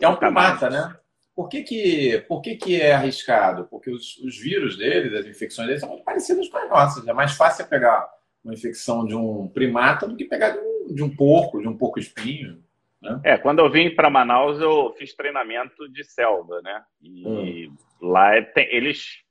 É 0.00 0.08
um 0.08 0.16
primata, 0.16 0.70
né? 0.70 0.96
Por 1.36 1.48
que, 1.48 1.62
que, 1.62 2.24
por 2.26 2.40
que, 2.40 2.56
que 2.56 2.80
é 2.80 2.94
arriscado? 2.94 3.68
Porque 3.70 3.90
os, 3.90 4.16
os 4.18 4.36
vírus 4.38 4.76
deles, 4.76 5.14
as 5.14 5.26
infecções 5.26 5.68
deles, 5.68 5.80
são 5.80 5.90
muito 5.90 6.02
parecidas 6.02 6.48
com 6.48 6.58
as 6.58 6.68
nossas. 6.68 7.06
É 7.06 7.12
mais 7.12 7.34
fácil 7.34 7.66
pegar 7.68 8.08
uma 8.42 8.54
infecção 8.54 9.06
de 9.06 9.14
um 9.14 9.46
primata 9.46 10.08
do 10.08 10.16
que 10.16 10.24
pegar 10.24 10.50
de 10.50 10.58
um, 10.58 10.94
de 10.94 11.02
um 11.02 11.14
porco, 11.14 11.60
de 11.60 11.68
um 11.68 11.76
porco-espinho. 11.76 12.60
Né? 13.00 13.20
É, 13.22 13.38
quando 13.38 13.60
eu 13.60 13.70
vim 13.70 13.94
para 13.94 14.10
Manaus, 14.10 14.60
eu 14.60 14.92
fiz 14.98 15.14
treinamento 15.14 15.88
de 15.88 16.02
selva, 16.02 16.60
né? 16.62 16.82
E 17.00 17.68
hum. 17.68 17.76
lá 18.00 18.34
é, 18.34 18.42
tem, 18.42 18.66
eles 18.74 19.22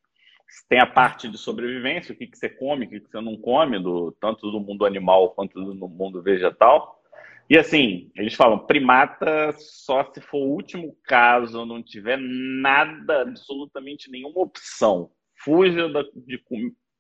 têm 0.70 0.80
a 0.80 0.86
parte 0.86 1.28
de 1.28 1.38
sobrevivência, 1.38 2.14
o 2.14 2.18
que, 2.18 2.28
que 2.28 2.38
você 2.38 2.50
come, 2.50 2.86
o 2.86 2.90
que, 2.90 3.00
que 3.00 3.10
você 3.10 3.22
não 3.22 3.38
come, 3.38 3.80
do, 3.80 4.12
tanto 4.20 4.52
do 4.52 4.60
mundo 4.60 4.86
animal 4.86 5.32
quanto 5.32 5.60
do 5.64 5.88
mundo 5.88 6.22
vegetal. 6.22 7.02
E 7.50 7.58
assim, 7.58 8.12
eles 8.16 8.34
falam, 8.34 8.60
primata 8.60 9.54
só 9.58 10.04
se 10.12 10.20
for 10.20 10.40
o 10.40 10.52
último 10.52 10.98
caso, 11.06 11.66
não 11.66 11.82
tiver 11.82 12.18
nada, 12.20 13.22
absolutamente 13.22 14.12
nenhuma 14.12 14.42
opção. 14.42 15.10
Fuja 15.38 15.88
de 16.16 16.42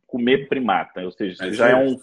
comer 0.06 0.48
primata, 0.48 1.04
ou 1.04 1.12
seja, 1.12 1.48
isso 1.48 1.58
já 1.58 1.70
é 1.70 1.75
um, 1.75 2.00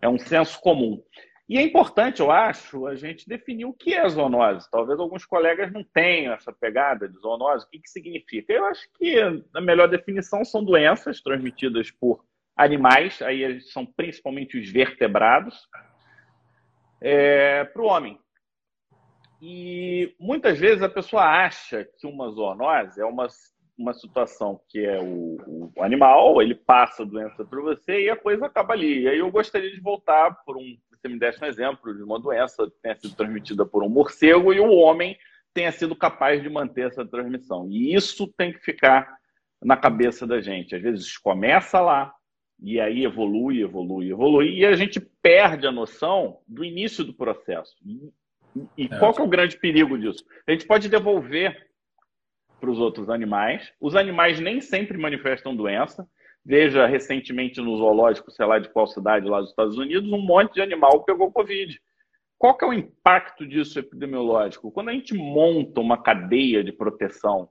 é 0.00 0.08
um 0.08 0.18
senso 0.18 0.60
comum. 0.60 1.02
E 1.48 1.56
é 1.56 1.62
importante, 1.62 2.20
eu 2.20 2.30
acho, 2.30 2.86
a 2.86 2.94
gente 2.94 3.26
definir 3.26 3.64
o 3.64 3.72
que 3.72 3.94
é 3.94 4.06
zoonose. 4.06 4.70
Talvez 4.70 5.00
alguns 5.00 5.24
colegas 5.24 5.72
não 5.72 5.82
tenham 5.82 6.34
essa 6.34 6.52
pegada 6.52 7.08
de 7.08 7.18
zoonose. 7.18 7.64
O 7.64 7.70
que, 7.70 7.80
que 7.80 7.88
significa? 7.88 8.52
Eu 8.52 8.66
acho 8.66 8.86
que 8.98 9.18
a 9.54 9.60
melhor 9.60 9.88
definição 9.88 10.44
são 10.44 10.62
doenças 10.62 11.22
transmitidas 11.22 11.90
por 11.90 12.22
animais, 12.54 13.22
aí 13.22 13.60
são 13.62 13.86
principalmente 13.86 14.58
os 14.58 14.68
vertebrados, 14.68 15.56
é, 17.00 17.64
para 17.64 17.82
o 17.82 17.86
homem. 17.86 18.18
E 19.40 20.14
muitas 20.18 20.58
vezes 20.58 20.82
a 20.82 20.88
pessoa 20.88 21.22
acha 21.22 21.84
que 21.84 22.06
uma 22.06 22.28
zoonose 22.30 23.00
é 23.00 23.04
uma, 23.04 23.28
uma 23.78 23.94
situação 23.94 24.60
que 24.68 24.84
é 24.84 25.00
o, 25.00 25.70
o 25.76 25.82
animal, 25.82 26.42
ele 26.42 26.56
passa 26.56 27.04
a 27.04 27.06
doença 27.06 27.44
para 27.44 27.60
você 27.60 28.02
e 28.02 28.10
a 28.10 28.16
coisa 28.16 28.46
acaba 28.46 28.74
ali. 28.74 29.02
E 29.02 29.08
aí 29.08 29.18
eu 29.20 29.30
gostaria 29.30 29.70
de 29.70 29.80
voltar 29.80 30.42
por 30.44 30.56
um. 30.56 30.76
Você 31.00 31.08
me 31.08 31.18
desse 31.18 31.42
um 31.42 31.46
exemplo 31.46 31.94
de 31.94 32.02
uma 32.02 32.18
doença 32.18 32.66
que 32.66 32.80
tenha 32.82 32.96
sido 32.96 33.14
transmitida 33.14 33.64
por 33.64 33.84
um 33.84 33.88
morcego 33.88 34.52
e 34.52 34.58
o 34.58 34.72
homem 34.72 35.16
tenha 35.54 35.70
sido 35.70 35.94
capaz 35.94 36.42
de 36.42 36.48
manter 36.48 36.88
essa 36.88 37.06
transmissão. 37.06 37.68
E 37.70 37.94
isso 37.94 38.26
tem 38.36 38.52
que 38.52 38.58
ficar 38.58 39.18
na 39.62 39.76
cabeça 39.76 40.26
da 40.26 40.40
gente. 40.40 40.74
Às 40.74 40.82
vezes 40.82 41.16
começa 41.16 41.80
lá, 41.80 42.12
e 42.60 42.80
aí 42.80 43.04
evolui, 43.04 43.62
evolui, 43.62 44.10
evolui, 44.10 44.58
e 44.58 44.66
a 44.66 44.74
gente 44.74 45.00
perde 45.22 45.66
a 45.66 45.72
noção 45.72 46.40
do 46.46 46.64
início 46.64 47.04
do 47.04 47.14
processo. 47.14 47.76
E, 47.84 48.12
e 48.76 48.84
é. 48.86 48.98
qual 48.98 49.14
que 49.14 49.20
é 49.20 49.24
o 49.24 49.28
grande 49.28 49.56
perigo 49.56 49.96
disso? 49.96 50.24
A 50.46 50.50
gente 50.50 50.66
pode 50.66 50.88
devolver 50.88 51.68
para 52.60 52.70
os 52.70 52.78
outros 52.78 53.08
animais. 53.08 53.72
Os 53.80 53.94
animais 53.94 54.40
nem 54.40 54.60
sempre 54.60 54.98
manifestam 54.98 55.54
doença. 55.54 56.08
Veja 56.44 56.86
recentemente 56.86 57.60
no 57.60 57.76
zoológico, 57.76 58.30
sei 58.30 58.46
lá 58.46 58.58
de 58.58 58.68
qual 58.70 58.86
cidade 58.86 59.28
lá 59.28 59.40
dos 59.40 59.50
Estados 59.50 59.76
Unidos, 59.76 60.10
um 60.10 60.22
monte 60.22 60.54
de 60.54 60.62
animal 60.62 61.04
pegou 61.04 61.30
Covid. 61.30 61.78
Qual 62.38 62.56
que 62.56 62.64
é 62.64 62.68
o 62.68 62.72
impacto 62.72 63.46
disso 63.46 63.78
epidemiológico? 63.78 64.70
Quando 64.70 64.90
a 64.90 64.92
gente 64.92 65.12
monta 65.12 65.80
uma 65.80 66.00
cadeia 66.00 66.62
de 66.62 66.72
proteção, 66.72 67.50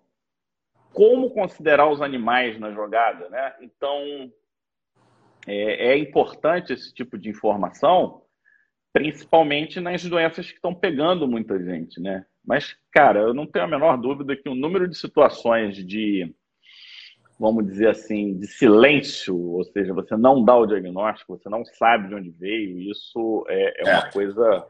como 0.94 1.30
considerar 1.30 1.90
os 1.90 2.02
animais 2.02 2.58
na 2.60 2.72
jogada, 2.72 3.30
né? 3.30 3.54
Então, 3.62 4.32
é, 5.46 5.92
é 5.92 5.98
importante 5.98 6.74
esse 6.74 6.94
tipo 6.94 7.18
de 7.18 7.30
informação, 7.30 8.24
principalmente 8.94 9.80
nas 9.80 10.04
doenças 10.06 10.48
que 10.48 10.56
estão 10.56 10.74
pegando 10.74 11.28
muita 11.28 11.62
gente, 11.64 12.02
né? 12.02 12.26
Mas, 12.44 12.78
cara, 12.92 13.20
eu 13.20 13.34
não 13.34 13.46
tenho 13.46 13.66
a 13.66 13.68
menor 13.68 13.98
dúvida 13.98 14.36
que 14.36 14.48
o 14.48 14.56
número 14.56 14.88
de 14.88 14.98
situações 14.98 15.76
de, 15.76 16.34
vamos 17.40 17.66
dizer 17.66 17.90
assim, 17.90 18.38
de 18.38 18.48
silêncio, 18.48 19.38
ou 19.38 19.64
seja, 19.66 19.94
você 19.94 20.16
não 20.18 20.44
dá 20.44 20.56
o 20.56 20.66
diagnóstico, 20.66 21.38
você 21.38 21.50
não 21.50 21.64
sabe 21.64 22.08
de 22.08 22.16
onde 22.16 22.30
veio, 22.32 22.80
isso 22.80 23.46
é, 23.48 23.82
é 23.82 23.84
uma 23.84 24.08
é. 24.08 24.12
coisa 24.12 24.68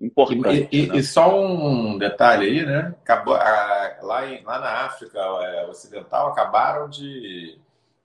importante. 0.00 0.68
E, 0.70 0.84
e, 0.84 0.86
né? 0.88 0.96
e, 0.98 1.02
só 1.02 1.40
um 1.40 1.98
detalhe 1.98 2.46
aí, 2.46 2.66
né? 2.66 2.94
Acabou, 3.02 3.34
a, 3.34 3.98
lá, 4.02 4.30
em, 4.30 4.42
lá 4.44 4.58
na 4.58 4.86
África 4.86 5.18
é, 5.18 5.66
Ocidental 5.66 6.28
acabaram 6.28 6.88
de 6.88 7.58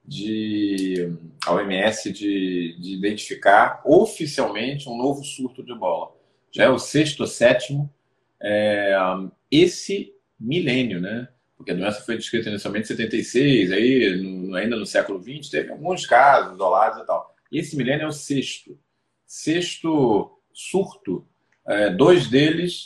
de 0.06 1.12
a 1.44 1.52
OMS 1.52 2.12
de, 2.12 2.76
de 2.78 2.94
identificar 2.94 3.82
oficialmente 3.84 4.88
um 4.88 4.96
novo 4.96 5.24
surto 5.24 5.62
de 5.64 5.72
ebola. 5.72 6.12
Já 6.52 6.64
é 6.64 6.68
o 6.68 6.78
sexto 6.78 7.20
ou 7.20 7.26
sétimo 7.26 7.92
é, 8.40 8.96
esse 9.50 10.14
milênio, 10.38 11.00
né? 11.00 11.28
Porque 11.56 11.70
a 11.70 11.74
doença 11.74 12.02
foi 12.02 12.16
descrita 12.16 12.48
inicialmente 12.48 12.84
em 12.84 12.96
76, 12.96 13.72
aí 13.72 14.22
no, 14.22 14.54
ainda 14.54 14.76
no 14.76 14.84
século 14.84 15.18
20 15.18 15.50
teve 15.50 15.72
alguns 15.72 16.06
casos 16.06 16.54
isolados 16.54 17.02
e 17.02 17.06
tal. 17.06 17.34
Esse 17.50 17.76
milênio 17.76 18.04
é 18.04 18.08
o 18.08 18.12
sexto. 18.12 18.78
Sexto 19.26 20.38
surto. 20.52 21.26
É, 21.66 21.90
dois 21.90 22.28
deles, 22.28 22.84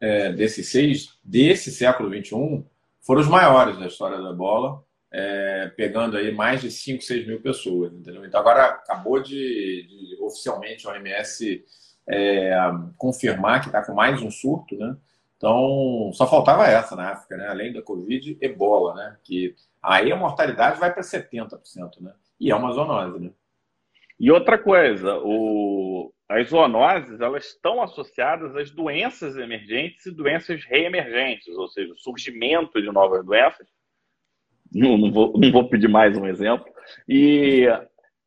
é, 0.00 0.32
desses 0.32 0.68
seis, 0.68 1.10
desse 1.22 1.70
século 1.70 2.08
21, 2.08 2.64
foram 3.00 3.20
os 3.20 3.28
maiores 3.28 3.78
da 3.78 3.86
história 3.86 4.18
da 4.18 4.30
ebola 4.30 4.86
é, 5.10 5.68
pegando 5.76 6.16
aí 6.16 6.30
mais 6.30 6.60
de 6.60 6.70
5, 6.70 7.02
6 7.02 7.26
mil 7.26 7.40
pessoas, 7.40 7.92
entendeu? 7.92 8.24
Então 8.24 8.38
agora 8.38 8.66
acabou 8.66 9.20
de, 9.20 9.86
de 9.88 10.16
oficialmente 10.20 10.86
a 10.86 10.90
OMS 10.90 11.64
é, 12.08 12.54
confirmar 12.98 13.60
que 13.60 13.68
está 13.68 13.82
com 13.82 13.94
mais 13.94 14.20
um 14.20 14.30
surto, 14.30 14.76
né? 14.76 14.94
Então 15.46 16.10
só 16.12 16.26
faltava 16.26 16.66
essa 16.66 16.96
na 16.96 17.12
África, 17.12 17.36
né? 17.36 17.46
Além 17.46 17.72
da 17.72 17.80
Covid, 17.80 18.36
Ebola, 18.40 18.94
né? 18.94 19.16
Que 19.22 19.54
aí 19.80 20.10
a 20.10 20.16
mortalidade 20.16 20.80
vai 20.80 20.92
para 20.92 21.04
70%, 21.04 22.00
né? 22.00 22.12
E 22.40 22.50
é 22.50 22.56
uma 22.56 22.72
zoonose, 22.72 23.20
né? 23.20 23.30
E 24.18 24.28
outra 24.32 24.58
coisa, 24.58 25.20
o... 25.22 26.12
as 26.28 26.48
zoonoses 26.48 27.20
elas 27.20 27.46
estão 27.46 27.80
associadas 27.80 28.56
às 28.56 28.72
doenças 28.72 29.36
emergentes 29.36 30.04
e 30.06 30.10
doenças 30.10 30.64
reemergentes, 30.64 31.56
ou 31.56 31.68
seja, 31.68 31.92
o 31.92 31.98
surgimento 31.98 32.82
de 32.82 32.90
novas 32.90 33.24
doenças 33.24 33.68
não, 34.72 34.98
não, 34.98 35.12
vou, 35.12 35.32
não 35.38 35.52
vou 35.52 35.68
pedir 35.68 35.88
mais 35.88 36.18
um 36.18 36.26
exemplo, 36.26 36.66
e 37.08 37.66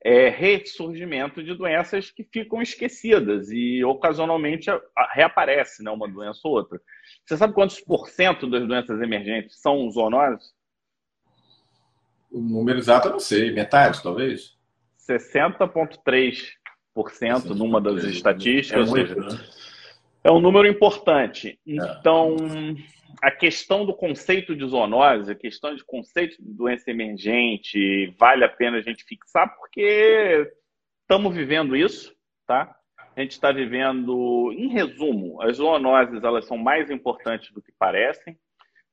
é, 0.03 0.29
ressurgimento 0.29 1.43
de 1.43 1.53
doenças 1.53 2.09
que 2.09 2.23
ficam 2.23 2.59
esquecidas 2.61 3.51
e 3.51 3.83
ocasionalmente 3.83 4.69
reaparece 5.13 5.83
né, 5.83 5.91
uma 5.91 6.07
doença 6.07 6.39
ou 6.45 6.53
outra. 6.53 6.79
Você 7.25 7.35
sabe 7.35 7.53
quantos 7.53 7.81
por 7.81 8.07
cento 8.09 8.49
das 8.49 8.65
doenças 8.67 9.01
emergentes 9.01 9.61
são 9.61 9.91
zoonoses? 9.91 10.57
O 12.31 12.39
número 12.39 12.79
exato 12.79 13.07
eu 13.07 13.13
não 13.13 13.19
sei, 13.19 13.51
metade 13.51 14.01
talvez? 14.01 14.57
60,3% 15.09 17.55
numa 17.55 17.81
das 17.81 18.03
estatísticas. 18.03 18.87
É, 18.87 18.89
muito, 18.89 19.13
seja, 19.13 19.27
né? 19.27 19.37
É 20.29 20.31
um 20.31 20.39
número 20.39 20.67
importante. 20.67 21.59
É. 21.67 21.71
Então, 21.73 22.35
a 23.21 23.31
questão 23.31 23.83
do 23.83 23.93
conceito 23.93 24.55
de 24.55 24.65
zoonose, 24.65 25.31
a 25.31 25.35
questão 25.35 25.75
de 25.75 25.83
conceito 25.83 26.41
de 26.41 26.53
doença 26.53 26.89
emergente, 26.91 28.13
vale 28.17 28.45
a 28.45 28.49
pena 28.49 28.77
a 28.77 28.81
gente 28.81 29.03
fixar, 29.03 29.55
porque 29.57 30.51
estamos 31.01 31.35
vivendo 31.35 31.75
isso, 31.75 32.15
tá? 32.45 32.75
A 33.15 33.21
gente 33.21 33.31
está 33.31 33.51
vivendo, 33.51 34.53
em 34.55 34.69
resumo, 34.69 35.41
as 35.41 35.57
zoonoses 35.57 36.23
elas 36.23 36.45
são 36.45 36.57
mais 36.57 36.91
importantes 36.91 37.51
do 37.51 37.61
que 37.61 37.71
parecem. 37.77 38.37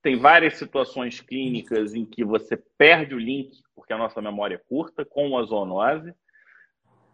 Tem 0.03 0.17
várias 0.17 0.55
situações 0.55 1.21
clínicas 1.21 1.95
em 1.95 2.05
que 2.05 2.25
você 2.25 2.57
perde 2.79 3.15
o 3.15 3.19
link, 3.19 3.51
porque 3.75 3.93
a 3.93 3.99
nossa 3.99 4.23
memória 4.23 4.55
é 4.55 4.69
curta, 4.69 5.05
com 5.05 5.37
a 5.37 5.43
zoonose. 5.43 6.15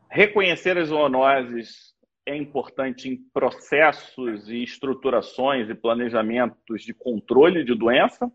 Reconhecer 0.08 0.78
as 0.78 0.88
zoonoses 0.88 1.91
é 2.24 2.36
importante 2.36 3.08
em 3.08 3.16
processos 3.32 4.48
e 4.48 4.62
estruturações 4.62 5.68
e 5.68 5.74
planejamentos 5.74 6.82
de 6.82 6.94
controle 6.94 7.64
de 7.64 7.74
doença. 7.74 8.30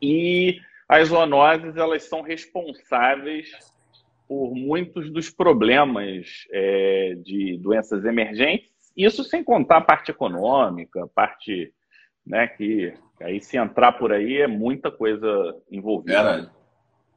E 0.00 0.60
as 0.88 1.08
zoonoses 1.08 1.76
elas 1.76 2.04
são 2.04 2.20
responsáveis 2.20 3.50
por 4.28 4.54
muitos 4.54 5.10
dos 5.10 5.30
problemas 5.30 6.46
é, 6.52 7.14
de 7.22 7.58
doenças 7.58 8.04
emergentes. 8.04 8.70
Isso 8.96 9.24
sem 9.24 9.42
contar 9.42 9.78
a 9.78 9.84
parte 9.84 10.10
econômica, 10.10 11.04
a 11.04 11.08
parte 11.08 11.72
né, 12.26 12.46
que 12.46 12.94
aí 13.20 13.40
se 13.40 13.56
entrar 13.56 13.92
por 13.92 14.12
aí 14.12 14.38
é 14.38 14.46
muita 14.46 14.90
coisa 14.90 15.56
envolvida. 15.70 16.22
Verdade. 16.22 16.50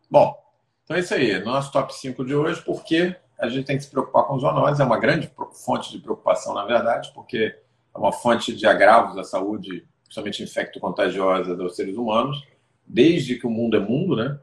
Bom, 0.09 0.35
então 0.83 0.95
é 0.95 0.99
isso 0.99 1.13
aí. 1.13 1.39
Nosso 1.43 1.71
top 1.71 1.93
5 1.93 2.25
de 2.25 2.33
hoje, 2.33 2.61
porque 2.63 3.15
a 3.39 3.47
gente 3.49 3.65
tem 3.65 3.77
que 3.77 3.83
se 3.83 3.89
preocupar 3.89 4.25
com 4.25 4.39
zoonoses, 4.39 4.79
é 4.79 4.83
uma 4.83 4.99
grande 4.99 5.31
fonte 5.63 5.91
de 5.91 5.99
preocupação, 5.99 6.53
na 6.53 6.65
verdade, 6.65 7.11
porque 7.13 7.55
é 7.93 7.97
uma 7.97 8.11
fonte 8.11 8.55
de 8.55 8.65
agravos 8.65 9.17
à 9.17 9.23
saúde, 9.23 9.85
principalmente 10.03 10.43
infecto-contagiosa 10.43 11.55
dos 11.55 11.75
seres 11.75 11.95
humanos, 11.95 12.43
desde 12.85 13.35
que 13.35 13.45
o 13.45 13.49
mundo 13.49 13.77
é 13.77 13.79
mundo, 13.79 14.15
né? 14.15 14.39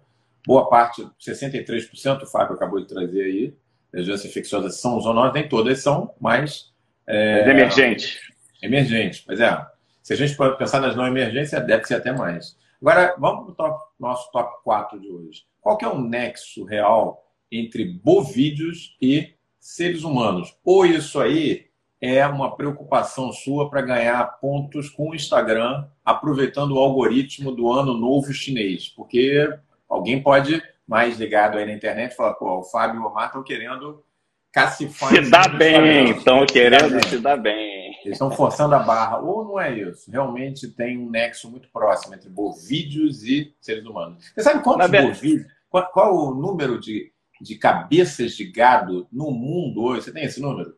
boa 0.46 0.68
parte, 0.68 1.06
63%, 1.18 2.22
o 2.22 2.26
Fábio 2.26 2.54
acabou 2.54 2.78
de 2.78 2.86
trazer 2.86 3.22
aí, 3.22 3.56
as 3.94 4.06
doenças 4.06 4.26
infecciosas 4.26 4.80
são 4.80 5.00
zoonoses, 5.00 5.34
nem 5.34 5.48
todas 5.48 5.82
são, 5.82 6.14
mas... 6.20 6.72
É, 7.06 7.48
emergentes. 7.48 8.20
Emergentes, 8.62 9.20
pois 9.20 9.40
é. 9.40 9.66
Se 10.02 10.12
a 10.12 10.16
gente 10.16 10.36
pensar 10.58 10.80
nas 10.80 10.94
não 10.94 11.06
emergências, 11.06 11.66
deve 11.66 11.84
ser 11.84 11.94
até 11.94 12.12
mais. 12.12 12.56
Agora, 12.80 13.14
vamos 13.18 13.54
para 13.54 13.72
o 13.72 13.78
nosso 13.98 14.30
top 14.30 14.62
4 14.62 15.00
de 15.00 15.08
hoje. 15.08 15.42
Qual 15.60 15.78
que 15.78 15.84
é 15.84 15.88
o 15.88 15.98
nexo 15.98 16.64
real 16.64 17.23
entre 17.58 17.84
bovídeos 17.84 18.96
e 19.00 19.34
seres 19.58 20.02
humanos? 20.04 20.56
Ou 20.64 20.84
isso 20.84 21.20
aí 21.20 21.66
é 22.00 22.26
uma 22.26 22.54
preocupação 22.54 23.32
sua 23.32 23.70
para 23.70 23.80
ganhar 23.80 24.24
pontos 24.40 24.90
com 24.90 25.10
o 25.10 25.14
Instagram, 25.14 25.86
aproveitando 26.04 26.72
o 26.72 26.78
algoritmo 26.78 27.50
do 27.50 27.72
ano 27.72 27.94
novo 27.94 28.32
chinês? 28.32 28.88
Porque 28.88 29.48
alguém 29.88 30.22
pode, 30.22 30.62
mais 30.86 31.18
ligado 31.18 31.56
aí 31.56 31.64
na 31.64 31.72
internet, 31.72 32.14
falar, 32.14 32.34
pô, 32.34 32.58
o 32.58 32.64
Fábio 32.64 33.00
e 33.00 33.04
o 33.04 33.06
Omar 33.06 33.26
estão 33.26 33.42
querendo 33.42 34.04
cacifar... 34.52 35.08
Se 35.08 35.30
dá 35.30 35.48
bem, 35.48 36.10
estão 36.10 36.44
querendo 36.46 37.08
se 37.08 37.18
dar 37.18 37.36
bem. 37.36 37.92
Eles 38.04 38.16
estão 38.16 38.30
forçando 38.30 38.74
a 38.74 38.80
barra. 38.80 39.18
Ou 39.18 39.44
não 39.44 39.60
é 39.60 39.76
isso? 39.76 40.10
Realmente 40.10 40.68
tem 40.68 40.98
um 40.98 41.08
nexo 41.08 41.50
muito 41.50 41.70
próximo 41.70 42.14
entre 42.14 42.28
bovídeos 42.28 43.24
e 43.24 43.54
seres 43.60 43.84
humanos. 43.84 44.22
Você 44.34 44.42
sabe 44.42 44.62
quantos 44.62 44.90
bovídeos? 44.90 45.46
Qual, 45.70 45.90
qual 45.90 46.14
o 46.14 46.34
número 46.34 46.78
de, 46.78 47.10
de 47.44 47.56
cabeças 47.56 48.34
de 48.34 48.46
gado 48.46 49.06
no 49.12 49.30
mundo 49.30 49.82
hoje? 49.84 50.02
Você 50.02 50.12
tem 50.12 50.24
esse 50.24 50.40
número? 50.40 50.76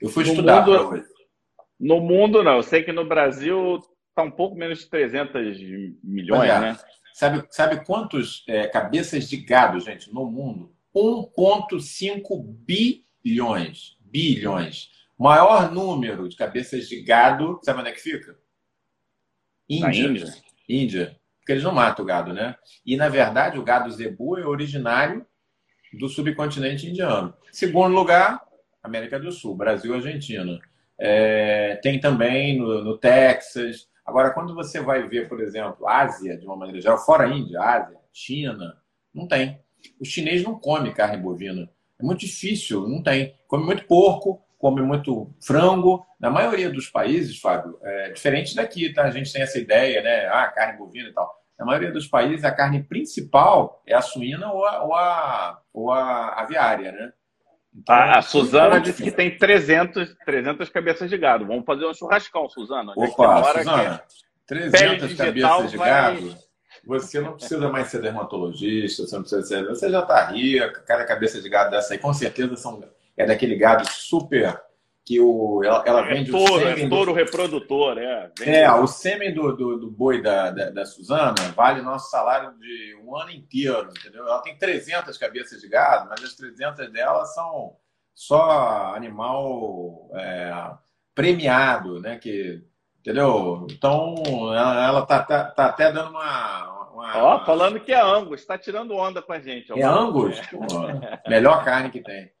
Eu 0.00 0.08
fui 0.08 0.24
no 0.24 0.30
estudar 0.30 0.64
mundo, 0.64 0.88
hoje. 0.88 1.04
No 1.78 2.00
mundo, 2.00 2.42
não. 2.42 2.56
Eu 2.56 2.62
sei 2.62 2.82
que 2.82 2.92
no 2.92 3.04
Brasil 3.04 3.80
está 4.08 4.22
um 4.22 4.30
pouco 4.30 4.56
menos 4.56 4.78
de 4.78 4.88
300 4.88 5.58
milhões, 6.02 6.50
é. 6.50 6.60
né? 6.60 6.78
Sabe, 7.12 7.44
sabe 7.50 7.84
quantos 7.84 8.44
é, 8.46 8.68
cabeças 8.68 9.28
de 9.28 9.38
gado, 9.38 9.80
gente, 9.80 10.12
no 10.12 10.30
mundo? 10.30 10.74
1,5 10.94 12.44
bilhões. 12.64 13.96
Bilhões. 14.00 14.90
Maior 15.18 15.72
número 15.72 16.28
de 16.28 16.36
cabeças 16.36 16.88
de 16.88 17.02
gado, 17.02 17.58
sabe 17.64 17.80
onde 17.80 17.88
é 17.88 17.92
que 17.92 18.00
fica? 18.00 18.38
Índia. 19.68 20.06
Índia. 20.06 20.34
Índia. 20.68 21.20
Porque 21.40 21.52
eles 21.52 21.64
não 21.64 21.72
matam 21.72 22.04
o 22.04 22.08
gado, 22.08 22.32
né? 22.32 22.56
E, 22.84 22.96
na 22.96 23.08
verdade, 23.08 23.58
o 23.58 23.64
gado 23.64 23.90
zebu 23.90 24.38
é 24.38 24.46
originário 24.46 25.26
do 25.92 26.08
subcontinente 26.08 26.88
indiano. 26.88 27.34
Segundo 27.52 27.94
lugar, 27.94 28.42
América 28.82 29.18
do 29.18 29.32
Sul, 29.32 29.56
Brasil 29.56 29.92
e 29.92 29.96
Argentina. 29.96 30.58
É, 30.98 31.76
tem 31.82 32.00
também 32.00 32.58
no, 32.58 32.82
no, 32.82 32.98
Texas. 32.98 33.88
Agora, 34.04 34.30
quando 34.30 34.54
você 34.54 34.80
vai 34.80 35.06
ver, 35.08 35.28
por 35.28 35.40
exemplo, 35.40 35.86
Ásia, 35.86 36.36
de 36.36 36.46
uma 36.46 36.56
maneira 36.56 36.80
geral, 36.80 36.98
fora 36.98 37.28
Índia, 37.28 37.60
Ásia, 37.60 37.98
China, 38.12 38.76
não 39.12 39.26
tem. 39.26 39.60
O 40.00 40.04
chinês 40.04 40.42
não 40.42 40.58
come 40.58 40.92
carne 40.92 41.22
bovina. 41.22 41.68
É 41.98 42.02
muito 42.02 42.20
difícil, 42.20 42.88
não 42.88 43.02
tem. 43.02 43.34
Come 43.46 43.64
muito 43.64 43.86
porco, 43.86 44.42
come 44.58 44.82
muito 44.82 45.34
frango. 45.40 46.04
Na 46.18 46.30
maioria 46.30 46.70
dos 46.70 46.88
países, 46.88 47.38
Fábio, 47.38 47.78
é 47.82 48.10
diferente 48.10 48.54
daqui, 48.54 48.92
tá? 48.92 49.04
A 49.04 49.10
gente 49.10 49.32
tem 49.32 49.42
essa 49.42 49.58
ideia, 49.58 50.02
né? 50.02 50.26
Ah, 50.26 50.48
carne 50.48 50.78
bovina 50.78 51.08
e 51.08 51.12
tal. 51.12 51.35
Na 51.58 51.64
maioria 51.64 51.90
dos 51.90 52.06
países, 52.06 52.44
a 52.44 52.50
carne 52.50 52.82
principal 52.82 53.82
é 53.86 53.94
a 53.94 54.02
suína 54.02 54.52
ou 54.52 54.66
a, 54.66 54.82
ou 54.84 54.94
a, 54.94 55.60
ou 55.72 55.90
a 55.90 56.40
aviária, 56.40 56.92
né? 56.92 57.12
Então, 57.74 57.94
a, 57.94 58.18
a 58.18 58.22
Suzana 58.22 58.80
disse 58.80 59.02
que 59.02 59.10
tem 59.10 59.36
300, 59.36 60.16
300 60.24 60.68
cabeças 60.70 61.10
de 61.10 61.18
gado. 61.18 61.46
Vamos 61.46 61.64
fazer 61.64 61.86
um 61.86 61.94
churrascão, 61.94 62.48
Suzana. 62.48 62.92
É 62.96 63.04
Opa, 63.04 63.54
Suzana, 63.54 64.02
300 64.46 65.14
cabeças 65.14 65.70
de 65.70 65.78
gado. 65.78 66.30
Vai... 66.30 66.46
Você 66.86 67.20
não 67.20 67.32
precisa 67.32 67.68
mais 67.68 67.88
ser 67.88 68.00
dermatologista, 68.00 69.04
você 69.04 69.14
não 69.14 69.22
precisa 69.22 69.42
ser. 69.42 69.66
Você 69.66 69.90
já 69.90 70.00
está 70.00 70.24
rica, 70.26 70.82
cada 70.86 71.04
cabeça 71.04 71.40
de 71.40 71.48
gado 71.48 71.70
dessa 71.70 71.94
aí, 71.94 71.98
com 71.98 72.12
certeza 72.14 72.56
são, 72.56 72.82
é 73.16 73.26
daquele 73.26 73.56
gado 73.56 73.86
super 73.90 74.60
que 75.06 75.20
o, 75.20 75.62
ela, 75.62 75.84
ela 75.86 76.00
é 76.00 76.14
vende 76.14 76.32
touro, 76.32 76.54
o 76.54 76.58
sêmen. 76.58 76.86
É 76.86 76.88
touro 76.88 77.12
do... 77.12 77.16
reprodutor, 77.16 77.96
é. 77.96 78.28
Vende 78.36 78.50
é, 78.50 78.72
o 78.72 78.88
sêmen 78.88 79.32
do, 79.32 79.56
do, 79.56 79.78
do 79.78 79.88
boi 79.88 80.20
da, 80.20 80.50
da, 80.50 80.70
da, 80.70 80.84
Suzana 80.84 81.32
vale 81.54 81.80
nosso 81.80 82.10
salário 82.10 82.52
de 82.58 82.98
um 83.04 83.16
ano 83.16 83.30
inteiro, 83.30 83.88
entendeu? 83.96 84.26
Ela 84.26 84.42
tem 84.42 84.58
300 84.58 85.16
cabeças 85.16 85.60
de 85.60 85.68
gado, 85.68 86.08
mas 86.10 86.24
as 86.24 86.34
300 86.34 86.90
dela 86.90 87.24
são 87.24 87.76
só 88.12 88.94
animal 88.96 90.10
é, 90.14 90.72
premiado, 91.14 92.00
né? 92.00 92.18
Que, 92.18 92.64
entendeu? 92.98 93.64
Então, 93.70 94.16
ela, 94.52 94.84
ela 94.84 95.06
tá, 95.06 95.22
tá, 95.22 95.44
tá 95.44 95.66
até 95.66 95.92
dando 95.92 96.10
uma, 96.10 96.88
uma, 96.92 97.16
Ó, 97.18 97.44
falando 97.44 97.78
que 97.78 97.92
é 97.92 98.00
Angus, 98.00 98.40
está 98.40 98.58
tirando 98.58 98.96
onda 98.96 99.22
com 99.22 99.32
a 99.32 99.38
gente. 99.38 99.70
É 99.70 99.84
Angus? 99.84 100.36
É. 100.40 101.30
Melhor 101.30 101.64
carne 101.64 101.90
que 101.90 102.00
tem. 102.00 102.34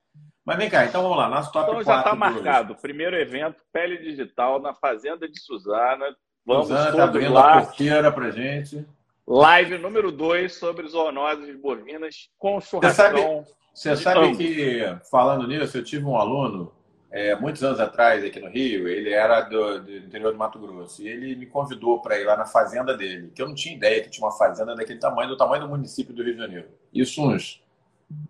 Mas 0.46 0.58
vem 0.58 0.70
cá, 0.70 0.86
então 0.86 1.02
vamos 1.02 1.18
lá, 1.18 1.28
nosso 1.28 1.50
top 1.50 1.68
então, 1.68 1.82
já 1.82 1.98
está 1.98 2.14
marcado. 2.14 2.72
Hoje. 2.72 2.80
Primeiro 2.80 3.16
evento, 3.16 3.56
Pele 3.72 3.98
Digital, 3.98 4.60
na 4.60 4.72
Fazenda 4.72 5.28
de 5.28 5.40
Suzana. 5.40 6.16
Vamos 6.46 6.68
Suzana 6.68 6.90
está 6.90 7.02
abrindo 7.02 7.32
lá. 7.32 7.58
a 7.58 7.62
porteira 7.62 8.12
para 8.12 8.30
gente. 8.30 8.86
Live 9.26 9.76
número 9.78 10.12
2 10.12 10.54
sobre 10.54 10.86
zoonoses 10.86 11.56
bovinas 11.56 12.30
com 12.38 12.60
churrascão. 12.60 13.44
Você 13.74 13.96
sabe, 13.96 13.96
você 13.96 13.96
sabe 13.96 14.36
que, 14.36 14.98
falando 15.10 15.48
nisso, 15.48 15.78
eu 15.78 15.82
tive 15.82 16.04
um 16.04 16.16
aluno, 16.16 16.72
é, 17.10 17.34
muitos 17.34 17.64
anos 17.64 17.80
atrás, 17.80 18.24
aqui 18.24 18.38
no 18.38 18.48
Rio, 18.48 18.86
ele 18.86 19.10
era 19.10 19.40
do, 19.40 19.80
do 19.82 19.96
interior 19.96 20.30
do 20.30 20.38
Mato 20.38 20.60
Grosso, 20.60 21.02
e 21.02 21.08
ele 21.08 21.34
me 21.34 21.46
convidou 21.46 22.00
para 22.00 22.20
ir 22.20 22.24
lá 22.24 22.36
na 22.36 22.46
fazenda 22.46 22.96
dele, 22.96 23.32
que 23.34 23.42
eu 23.42 23.48
não 23.48 23.54
tinha 23.56 23.74
ideia 23.74 24.00
que 24.00 24.10
tinha 24.10 24.24
uma 24.24 24.36
fazenda 24.38 24.76
daquele 24.76 25.00
tamanho, 25.00 25.28
do 25.28 25.36
tamanho 25.36 25.64
do 25.64 25.68
município 25.68 26.14
do 26.14 26.22
Rio 26.22 26.34
de 26.34 26.40
Janeiro. 26.40 26.68
Isso 26.94 27.20
uns 27.20 27.60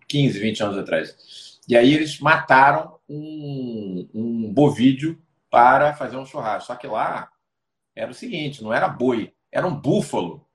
15, 0.07 0.39
20 0.39 0.63
anos 0.63 0.77
atrás. 0.79 1.46
E 1.67 1.75
aí 1.75 1.93
eles 1.93 2.19
mataram 2.19 2.97
um, 3.09 4.09
um 4.13 4.53
bovídeo 4.53 5.21
para 5.49 5.93
fazer 5.93 6.17
um 6.17 6.25
churrasco. 6.25 6.67
Só 6.67 6.75
que 6.75 6.87
lá 6.87 7.29
era 7.95 8.11
o 8.11 8.13
seguinte, 8.13 8.63
não 8.63 8.73
era 8.73 8.87
boi, 8.87 9.33
era 9.51 9.65
um 9.67 9.75
búfalo. 9.75 10.45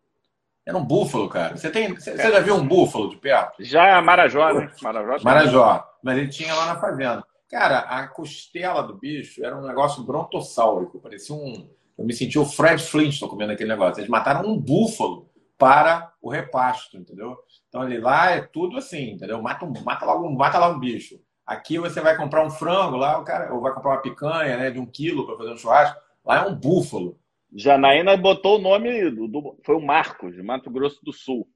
Era 0.65 0.79
um 0.79 0.85
búfalo, 0.85 1.29
cara. 1.29 1.57
Você, 1.57 1.71
tem, 1.71 1.93
você 1.93 2.17
já 2.17 2.39
viu 2.39 2.55
um 2.55 2.67
búfalo 2.67 3.11
de 3.11 3.17
perto? 3.17 3.65
Já, 3.65 4.01
Marajó, 4.01 4.53
né? 4.53 4.71
Marajó. 4.81 5.25
Marajó. 5.25 5.85
Mas 6.03 6.19
ele 6.19 6.29
tinha 6.29 6.55
lá 6.55 6.67
na 6.67 6.81
fazenda. 6.81 7.25
Cara, 7.51 7.81
a 7.81 8.07
costela 8.07 8.81
do 8.83 8.97
bicho 8.97 9.45
era 9.45 9.57
um 9.57 9.67
negócio 9.67 10.05
brontossáurico. 10.05 11.01
Parecia 11.01 11.35
um... 11.35 11.69
Eu 11.99 12.05
me 12.05 12.15
senti 12.15 12.39
o 12.39 12.47
Fred 12.47 12.81
Flintstone 12.81 13.29
comendo 13.29 13.53
aquele 13.53 13.71
negócio. 13.71 14.01
Eles 14.01 14.09
mataram 14.09 14.49
um 14.49 14.57
búfalo 14.57 15.29
para 15.63 16.13
o 16.21 16.29
repasto, 16.29 16.97
entendeu? 16.97 17.39
Então 17.69 17.83
ali 17.83 17.97
lá 18.01 18.33
é 18.33 18.41
tudo 18.41 18.77
assim, 18.79 19.13
entendeu? 19.13 19.41
Mata, 19.41 19.65
mata, 19.85 20.05
logo, 20.05 20.29
mata 20.29 20.59
lá 20.59 20.69
um 20.69 20.81
bicho. 20.81 21.21
Aqui 21.47 21.79
você 21.79 22.01
vai 22.01 22.17
comprar 22.17 22.45
um 22.45 22.51
frango, 22.51 22.97
lá 22.97 23.17
o 23.21 23.25
cara, 23.25 23.55
ou 23.55 23.61
vai 23.61 23.73
comprar 23.73 23.93
uma 23.93 24.03
picanha 24.03 24.57
né, 24.57 24.73
de 24.73 24.81
um 24.81 24.87
quilo 24.87 25.25
para 25.25 25.37
fazer 25.37 25.53
um 25.53 25.57
churrasco. 25.57 26.01
Lá 26.25 26.39
é 26.39 26.49
um 26.49 26.55
búfalo. 26.57 27.17
Janaína 27.55 28.17
botou 28.17 28.59
o 28.59 28.61
nome 28.61 29.09
do, 29.13 29.29
do, 29.29 29.57
foi 29.65 29.77
o 29.77 29.81
Marcos, 29.81 30.35
de 30.35 30.43
Mato 30.43 30.69
Grosso 30.69 30.99
do 31.05 31.13
Sul. 31.13 31.49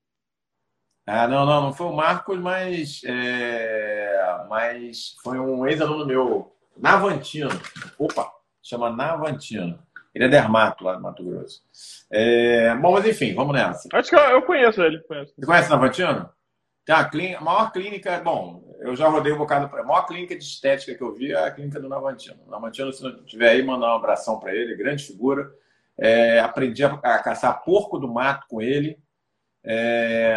Ah, 1.05 1.27
não, 1.27 1.45
não, 1.45 1.62
não 1.62 1.73
foi 1.73 1.87
o 1.88 1.97
Marcos, 1.97 2.38
mas, 2.38 3.01
é, 3.05 4.47
mas 4.49 5.16
foi 5.21 5.40
um 5.40 5.66
ex-aluno 5.66 6.07
meu, 6.07 6.57
Navantino. 6.77 7.51
Opa, 7.99 8.31
chama 8.62 8.88
Navantino. 8.88 9.85
Ele 10.16 10.24
é 10.24 10.29
dermato 10.29 10.83
lá 10.83 10.94
no 10.94 11.02
Mato 11.02 11.22
Grosso. 11.22 11.61
É, 12.11 12.74
bom, 12.76 12.92
mas 12.92 13.05
enfim, 13.05 13.35
vamos 13.35 13.52
nessa. 13.52 13.87
Acho 13.92 14.09
que 14.09 14.16
eu, 14.16 14.20
eu 14.20 14.40
conheço 14.40 14.83
ele. 14.83 14.98
Conheço. 15.00 15.35
Você 15.37 15.44
conhece 15.44 15.68
Navantino? 15.68 16.31
Tem 16.87 16.94
a, 17.35 17.38
a 17.38 17.40
maior 17.42 17.70
clínica, 17.70 18.18
bom, 18.20 18.74
eu 18.81 18.96
já 18.96 19.09
rodei 19.09 19.31
um 19.31 19.37
bocado 19.37 19.68
para 19.68 19.83
a 19.83 19.85
maior 19.85 20.07
clínica 20.07 20.35
de 20.35 20.42
estética 20.42 20.94
que 20.94 21.02
eu 21.02 21.12
vi 21.12 21.33
é 21.33 21.44
a 21.44 21.50
clínica 21.50 21.79
do 21.79 21.90
Navantino. 21.90 22.38
O 22.46 22.50
Navantino, 22.50 22.90
se 22.94 23.02
não 23.02 23.26
tiver 23.26 23.50
aí, 23.50 23.62
mandar 23.62 23.92
um 23.92 23.96
abração 23.96 24.40
para 24.40 24.55
ele, 24.55 24.74
grande 24.74 25.05
figura. 25.05 25.50
É, 25.98 26.40
aprendi 26.40 26.83
a, 26.83 26.94
a, 26.94 27.18
caçar 27.22 27.62
porco 27.62 27.98
do 27.98 28.09
mato 28.09 28.46
com 28.48 28.62
ele. 28.62 28.98
É, 29.62 30.35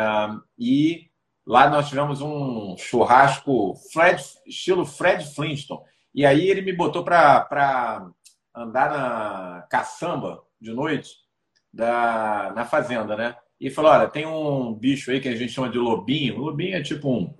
e 0.58 1.10
lá 1.48 1.70
nós 1.70 1.88
tivemos 1.88 2.20
um 2.20 2.76
churrasco 2.78 3.76
Fred, 3.94 4.22
estilo 4.46 4.86
Fred 4.86 5.24
Flintstone. 5.34 5.84
E 6.14 6.26
aí 6.26 6.50
ele 6.50 6.62
me 6.62 6.74
botou 6.74 7.02
para 7.02 8.10
andar 8.56 8.90
na 8.90 9.68
caçamba 9.70 10.44
de 10.60 10.72
noite 10.72 11.12
da, 11.74 12.52
na 12.56 12.66
fazenda, 12.66 13.16
né? 13.16 13.36
E 13.60 13.70
falou: 13.70 13.92
olha, 13.92 14.08
tem 14.08 14.26
um 14.26 14.74
bicho 14.74 15.12
aí 15.12 15.20
que 15.20 15.30
a 15.30 15.36
gente 15.36 15.52
chama 15.52 15.70
de 15.70 15.78
lobinho. 15.78 16.38
Lobinho 16.38 16.76
é 16.76 16.82
tipo 16.82 17.10
um 17.10 17.34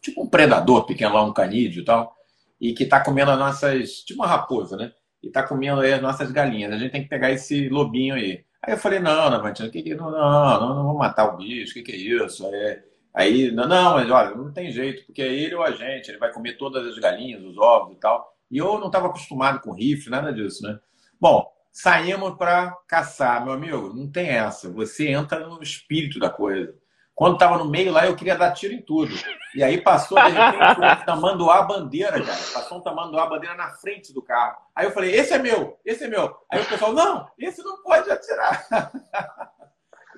tipo 0.00 0.22
um 0.22 0.28
predador 0.28 0.86
pequeno 0.86 1.14
lá, 1.14 1.24
um 1.24 1.32
canídeo 1.32 1.82
e 1.82 1.84
tal, 1.84 2.14
e 2.60 2.72
que 2.72 2.86
tá 2.86 3.02
comendo 3.02 3.30
as 3.30 3.38
nossas. 3.38 4.00
Tipo 4.00 4.22
uma 4.22 4.28
raposa, 4.28 4.76
né? 4.76 4.92
E 5.22 5.30
tá 5.30 5.42
comendo 5.42 5.80
aí 5.80 5.92
as 5.92 6.02
nossas 6.02 6.30
galinhas. 6.30 6.72
A 6.72 6.78
gente 6.78 6.92
tem 6.92 7.02
que 7.02 7.08
pegar 7.08 7.32
esse 7.32 7.68
lobinho 7.68 8.14
aí. 8.14 8.44
Aí 8.62 8.74
eu 8.74 8.78
falei: 8.78 8.98
não, 8.98 9.30
Navantina, 9.30 9.70
que, 9.70 9.82
que 9.82 9.94
não, 9.94 10.10
não, 10.10 10.60
não, 10.60 10.74
não 10.74 10.84
vou 10.84 10.98
matar 10.98 11.32
o 11.32 11.36
bicho, 11.36 11.74
que, 11.74 11.82
que 11.82 11.92
é 11.92 11.96
isso? 11.96 12.46
É, 12.46 12.82
aí, 13.14 13.50
não, 13.52 13.68
não, 13.68 13.94
mas 13.94 14.10
olha, 14.10 14.34
não 14.34 14.52
tem 14.52 14.70
jeito, 14.70 15.04
porque 15.06 15.22
é 15.22 15.32
ele 15.32 15.54
ou 15.54 15.62
a 15.62 15.70
gente, 15.72 16.08
ele 16.08 16.18
vai 16.18 16.32
comer 16.32 16.56
todas 16.56 16.86
as 16.86 16.98
galinhas, 16.98 17.42
os 17.42 17.56
ovos 17.58 17.96
e 17.96 18.00
tal. 18.00 18.35
E 18.50 18.58
eu 18.58 18.78
não 18.78 18.86
estava 18.86 19.08
acostumado 19.08 19.60
com 19.60 19.72
rifle, 19.72 20.10
nada 20.10 20.32
disso, 20.32 20.62
né? 20.62 20.78
Bom, 21.20 21.52
saímos 21.72 22.36
para 22.36 22.76
caçar, 22.86 23.44
meu 23.44 23.52
amigo. 23.52 23.92
Não 23.94 24.10
tem 24.10 24.28
essa. 24.28 24.70
Você 24.72 25.08
entra 25.08 25.46
no 25.46 25.62
espírito 25.62 26.18
da 26.18 26.30
coisa. 26.30 26.74
Quando 27.14 27.34
estava 27.34 27.56
no 27.56 27.64
meio 27.64 27.92
lá, 27.92 28.06
eu 28.06 28.14
queria 28.14 28.36
dar 28.36 28.52
tiro 28.52 28.74
em 28.74 28.82
tudo. 28.82 29.14
E 29.54 29.62
aí 29.62 29.80
passou, 29.80 30.22
de 30.22 30.30
repente, 30.30 30.80
um 30.80 31.04
tamanduá 31.06 31.62
bandeira, 31.62 32.22
cara. 32.22 32.38
Passou 32.52 32.78
um 32.78 32.82
tamanduá 32.82 33.26
bandeira 33.26 33.54
na 33.54 33.70
frente 33.70 34.12
do 34.12 34.20
carro. 34.20 34.58
Aí 34.74 34.84
eu 34.84 34.90
falei, 34.90 35.14
esse 35.14 35.32
é 35.32 35.38
meu, 35.38 35.80
esse 35.82 36.04
é 36.04 36.08
meu. 36.08 36.36
Aí 36.52 36.60
o 36.60 36.68
pessoal, 36.68 36.92
não, 36.92 37.26
esse 37.38 37.62
não 37.62 37.82
pode 37.82 38.10
atirar. 38.10 38.66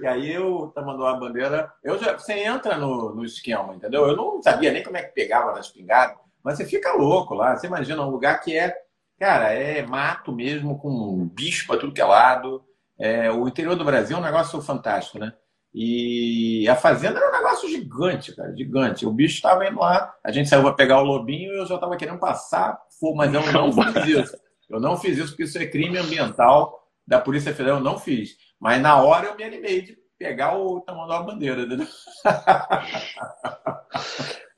E 0.01 0.07
aí 0.07 0.33
eu 0.33 0.71
tamanduá 0.77 1.15
bandeira, 1.15 1.73
eu 1.83 1.99
já, 1.99 2.17
você 2.17 2.35
entra 2.35 2.77
no, 2.77 3.13
no 3.15 3.25
esquema, 3.25 3.75
entendeu? 3.75 4.07
Eu 4.07 4.15
não 4.15 4.41
sabia 4.41 4.71
nem 4.71 4.85
como 4.85 4.97
é 4.97 5.03
que 5.03 5.13
pegava 5.13 5.53
na 5.53 5.59
espingarda, 5.59 6.17
mas 6.45 6.57
você 6.57 6.65
fica 6.65 6.93
louco 6.93 7.35
lá. 7.35 7.57
Você 7.57 7.67
imagina 7.67 8.03
um 8.03 8.11
lugar 8.11 8.41
que 8.41 8.57
é, 8.57 8.75
cara, 9.19 9.53
é 9.53 9.83
mato 9.83 10.33
mesmo, 10.33 10.79
com 10.79 11.27
bicho 11.27 11.67
para 11.67 11.79
tudo 11.79 11.93
que 11.93 12.01
é 12.01 12.05
lado. 12.05 12.65
É, 12.99 13.31
o 13.31 13.47
interior 13.47 13.77
do 13.77 13.85
Brasil 13.85 14.17
é 14.17 14.21
um 14.21 14.23
negócio 14.23 14.61
fantástico, 14.61 15.19
né? 15.19 15.33
E 15.73 16.67
a 16.69 16.75
fazenda 16.75 17.19
era 17.19 17.29
um 17.29 17.33
negócio 17.33 17.69
gigante, 17.69 18.35
cara, 18.35 18.55
gigante. 18.57 19.07
O 19.07 19.13
bicho 19.13 19.37
estava 19.37 19.67
indo 19.67 19.79
lá, 19.79 20.13
a 20.25 20.33
gente 20.33 20.49
saiu 20.49 20.63
para 20.63 20.73
pegar 20.73 21.01
o 21.01 21.05
lobinho 21.05 21.53
e 21.53 21.59
eu 21.59 21.67
já 21.67 21.75
estava 21.75 21.97
querendo 21.97 22.19
passar, 22.19 22.79
mas 23.15 23.33
eu 23.33 23.53
não 23.53 23.73
fiz 23.73 24.07
isso. 24.07 24.37
Eu 24.69 24.81
não 24.81 24.97
fiz 24.97 25.19
isso 25.19 25.29
porque 25.29 25.45
isso 25.45 25.59
é 25.59 25.67
crime 25.67 25.99
ambiental 25.99 26.83
da 27.07 27.21
Polícia 27.21 27.55
Federal, 27.55 27.79
eu 27.79 27.85
não 27.85 27.99
fiz. 27.99 28.37
Mas 28.61 28.81
na 28.83 29.01
hora 29.01 29.27
eu 29.27 29.37
me 29.37 29.45
animei 29.45 29.83
de 29.83 29.97
pegar 30.19 30.59
o 30.59 30.81
tamanho 30.81 31.09
da 31.09 31.23
bandeira? 31.23 31.67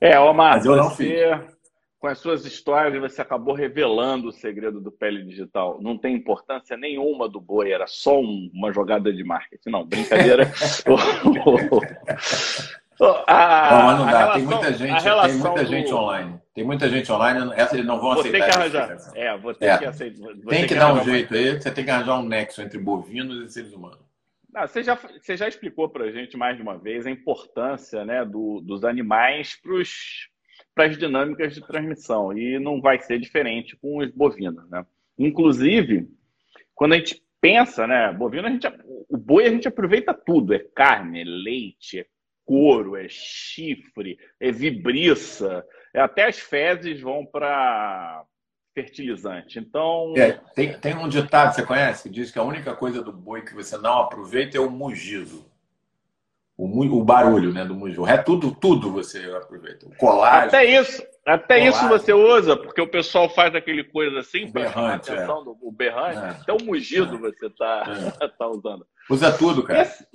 É, 0.01 0.19
Omar, 0.19 0.55
mas 0.55 0.65
eu 0.65 0.75
não 0.75 0.89
fiz 0.89 1.11
com 2.01 2.07
as 2.07 2.17
suas 2.17 2.43
histórias, 2.45 2.99
você 2.99 3.21
acabou 3.21 3.53
revelando 3.53 4.29
o 4.29 4.31
segredo 4.31 4.81
do 4.81 4.91
pele 4.91 5.23
digital. 5.23 5.77
Não 5.79 5.95
tem 5.95 6.15
importância 6.15 6.75
nenhuma 6.75 7.29
do 7.29 7.39
boi, 7.39 7.71
era 7.71 7.85
só 7.85 8.19
um, 8.19 8.49
uma 8.51 8.73
jogada 8.73 9.13
de 9.13 9.23
marketing. 9.23 9.69
Não, 9.69 9.85
brincadeira. 9.85 10.51
a, 13.27 13.69
não, 13.71 13.85
mas 13.85 13.99
não 13.99 14.05
dá. 14.07 14.33
Relação, 14.33 14.33
tem 14.33 14.43
muita 14.43 14.73
gente, 14.73 15.03
tem 15.03 15.37
muita 15.37 15.65
gente 15.65 15.89
do... 15.91 15.95
online. 15.95 16.41
Tem 16.55 16.63
muita 16.63 16.89
gente 16.89 17.11
online, 17.11 17.53
essa 17.55 17.75
eles 17.75 17.85
não 17.85 18.01
vão 18.01 18.15
vou 18.15 18.21
aceitar. 18.21 18.45
Ter 18.45 18.51
que 18.51 18.57
arranjar. 18.57 18.97
É, 19.15 19.37
vou 19.37 19.53
ter 19.53 19.65
é. 19.67 19.77
que 19.77 19.85
aceitar. 19.85 20.27
Tem 20.49 20.61
que, 20.61 20.67
que 20.69 20.75
dar 20.75 20.93
um 20.95 21.03
jeito 21.03 21.35
aí, 21.35 21.61
você 21.61 21.69
tem 21.69 21.85
que 21.85 21.91
arranjar 21.91 22.19
um 22.19 22.27
nexo 22.27 22.63
entre 22.63 22.79
bovinos 22.79 23.45
e 23.45 23.53
seres 23.53 23.73
humanos. 23.73 23.99
Não, 24.51 24.67
você, 24.67 24.81
já, 24.81 24.95
você 24.95 25.37
já 25.37 25.47
explicou 25.47 25.87
para 25.87 26.05
a 26.05 26.11
gente 26.11 26.35
mais 26.35 26.57
de 26.57 26.63
uma 26.63 26.79
vez 26.79 27.05
a 27.05 27.11
importância 27.11 28.03
né, 28.03 28.25
do, 28.25 28.59
dos 28.59 28.83
animais 28.83 29.55
para 29.61 29.75
os 29.75 30.30
para 30.73 30.85
as 30.85 30.97
dinâmicas 30.97 31.53
de 31.53 31.65
transmissão. 31.65 32.37
E 32.37 32.59
não 32.59 32.81
vai 32.81 32.99
ser 32.99 33.19
diferente 33.19 33.75
com 33.77 33.97
os 33.97 34.11
bovinos. 34.11 34.69
Né? 34.69 34.85
Inclusive, 35.17 36.07
quando 36.73 36.93
a 36.93 36.97
gente 36.97 37.21
pensa, 37.39 37.87
né, 37.87 38.13
bovino, 38.13 38.47
a 38.47 38.51
gente, 38.51 38.67
o 39.09 39.17
boi 39.17 39.45
a 39.45 39.49
gente 39.49 39.67
aproveita 39.67 40.13
tudo: 40.13 40.53
é 40.53 40.59
carne, 40.59 41.21
é 41.21 41.25
leite, 41.25 41.99
é 41.99 42.05
couro, 42.45 42.95
é 42.95 43.07
chifre, 43.09 44.17
é 44.39 44.51
vibriça, 44.51 45.65
é, 45.93 45.99
até 45.99 46.27
as 46.27 46.39
fezes 46.39 47.01
vão 47.01 47.25
para 47.25 48.25
fertilizante. 48.73 49.59
Então. 49.59 50.13
É, 50.17 50.33
tem, 50.55 50.77
tem 50.79 50.95
um 50.95 51.07
ditado, 51.07 51.53
você 51.53 51.65
conhece, 51.65 52.03
que 52.03 52.09
diz 52.09 52.31
que 52.31 52.39
a 52.39 52.43
única 52.43 52.75
coisa 52.75 53.01
do 53.01 53.11
boi 53.11 53.41
que 53.41 53.53
você 53.53 53.77
não 53.77 53.99
aproveita 53.99 54.57
é 54.57 54.61
o 54.61 54.69
mugido. 54.69 55.50
O, 56.61 56.99
o 56.99 57.03
barulho 57.03 57.51
né, 57.51 57.65
do 57.65 57.73
mugido. 57.73 58.07
É 58.07 58.17
tudo, 58.17 58.51
tudo 58.53 58.91
você 58.91 59.17
aproveita. 59.35 59.87
O 59.87 59.95
colar. 59.95 60.43
Até 60.43 60.63
isso. 60.63 61.03
Até 61.25 61.67
isso 61.67 61.87
você 61.87 62.13
usa, 62.13 62.55
porque 62.55 62.79
o 62.79 62.87
pessoal 62.87 63.27
faz 63.29 63.55
aquele 63.55 63.83
coisa 63.83 64.19
assim 64.19 64.51
para 64.51 64.69
chamar 64.69 64.91
a 64.91 64.95
atenção 64.95 65.41
é. 65.41 65.43
do 65.43 65.57
o 65.59 65.71
berrante. 65.71 66.17
É. 66.17 66.29
Até 66.29 66.53
o 66.53 66.63
mugido 66.63 67.15
é. 67.15 67.17
você 67.17 67.47
está 67.47 68.13
é. 68.21 68.27
tá 68.37 68.47
usando. 68.47 68.85
Usa 69.09 69.35
tudo, 69.35 69.63
cara. 69.63 69.81
Esse, 69.81 70.05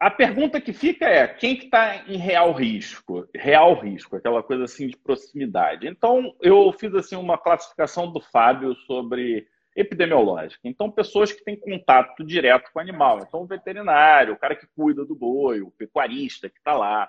a 0.00 0.10
pergunta 0.10 0.60
que 0.60 0.72
fica 0.72 1.06
é 1.06 1.28
quem 1.28 1.54
que 1.54 1.66
está 1.66 2.04
em 2.08 2.16
real 2.16 2.52
risco? 2.52 3.28
Real 3.32 3.74
risco, 3.80 4.16
aquela 4.16 4.42
coisa 4.42 4.64
assim 4.64 4.88
de 4.88 4.96
proximidade. 4.96 5.86
Então, 5.86 6.34
eu 6.40 6.72
fiz 6.72 6.92
assim 6.94 7.14
uma 7.14 7.38
classificação 7.38 8.10
do 8.10 8.20
Fábio 8.20 8.74
sobre 8.86 9.46
epidemiológica. 9.78 10.60
Então, 10.64 10.90
pessoas 10.90 11.30
que 11.30 11.44
têm 11.44 11.56
contato 11.56 12.24
direto 12.24 12.70
com 12.72 12.80
o 12.80 12.82
animal. 12.82 13.20
Então, 13.20 13.42
o 13.42 13.46
veterinário, 13.46 14.34
o 14.34 14.36
cara 14.36 14.56
que 14.56 14.66
cuida 14.74 15.04
do 15.04 15.14
boi, 15.14 15.60
o 15.60 15.70
pecuarista 15.70 16.48
que 16.48 16.58
está 16.58 16.76
lá. 16.76 17.08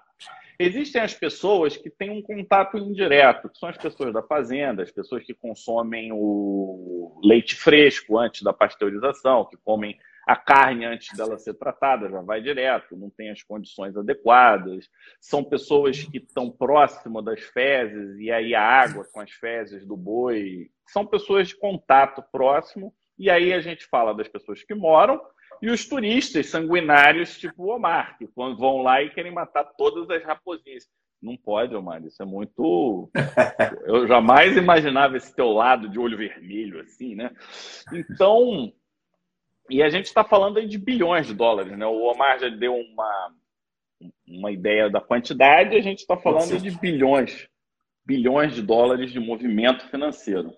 Existem 0.59 1.01
as 1.01 1.13
pessoas 1.13 1.75
que 1.75 1.89
têm 1.89 2.11
um 2.11 2.21
contato 2.21 2.77
indireto, 2.77 3.49
que 3.49 3.57
são 3.57 3.69
as 3.69 3.77
pessoas 3.77 4.13
da 4.13 4.21
fazenda, 4.21 4.83
as 4.83 4.91
pessoas 4.91 5.23
que 5.23 5.33
consomem 5.33 6.11
o 6.13 7.19
leite 7.23 7.55
fresco 7.55 8.17
antes 8.19 8.43
da 8.43 8.53
pasteurização, 8.53 9.45
que 9.45 9.57
comem 9.57 9.97
a 10.29 10.35
carne 10.35 10.85
antes 10.85 11.17
dela 11.17 11.39
ser 11.39 11.55
tratada 11.55 12.07
já 12.07 12.21
vai 12.21 12.39
direto, 12.39 12.95
não 12.95 13.09
tem 13.09 13.31
as 13.31 13.41
condições 13.41 13.97
adequadas. 13.97 14.87
São 15.19 15.43
pessoas 15.43 16.03
que 16.03 16.19
estão 16.19 16.51
próximas 16.51 17.25
das 17.25 17.41
fezes 17.41 18.19
e 18.19 18.31
aí 18.31 18.53
a 18.53 18.61
água 18.61 19.07
com 19.11 19.21
as 19.21 19.31
fezes 19.31 19.87
do 19.87 19.97
boi. 19.97 20.69
São 20.85 21.03
pessoas 21.03 21.47
de 21.47 21.57
contato 21.57 22.23
próximo 22.31 22.93
e 23.17 23.27
aí 23.27 23.51
a 23.51 23.59
gente 23.59 23.87
fala 23.87 24.13
das 24.13 24.27
pessoas 24.27 24.61
que 24.63 24.75
moram 24.75 25.19
e 25.63 25.71
os 25.71 25.89
turistas 25.89 26.45
sanguinários, 26.45 27.35
tipo 27.39 27.63
o 27.63 27.75
Omar, 27.75 28.15
que 28.19 28.29
vão 28.35 28.83
lá 28.83 29.01
e 29.01 29.09
querem 29.09 29.33
matar 29.33 29.63
todas 29.63 30.07
as 30.11 30.23
raposinhas. 30.23 30.85
Não 31.19 31.35
pode, 31.35 31.75
Omar, 31.75 32.05
isso 32.05 32.21
é 32.21 32.25
muito. 32.25 33.09
Eu 33.83 34.07
jamais 34.07 34.55
imaginava 34.55 35.17
esse 35.17 35.35
teu 35.35 35.49
lado 35.49 35.89
de 35.89 35.97
olho 35.97 36.15
vermelho, 36.15 36.79
assim, 36.81 37.15
né? 37.15 37.31
Então, 37.91 38.71
e 39.69 39.83
a 39.83 39.89
gente 39.89 40.05
está 40.05 40.23
falando 40.23 40.57
aí 40.57 40.67
de 40.67 40.77
bilhões 40.77 41.27
de 41.27 41.33
dólares, 41.33 41.77
né? 41.77 41.85
O 41.85 42.03
Omar 42.03 42.39
já 42.39 42.49
deu 42.49 42.73
uma, 42.75 43.31
uma 44.27 44.51
ideia 44.51 44.89
da 44.89 44.99
quantidade, 44.99 45.75
a 45.75 45.81
gente 45.81 45.99
está 45.99 46.17
falando 46.17 46.59
de 46.59 46.71
bilhões, 46.71 47.47
bilhões 48.05 48.55
de 48.55 48.61
dólares 48.61 49.11
de 49.11 49.19
movimento 49.19 49.87
financeiro. 49.89 50.53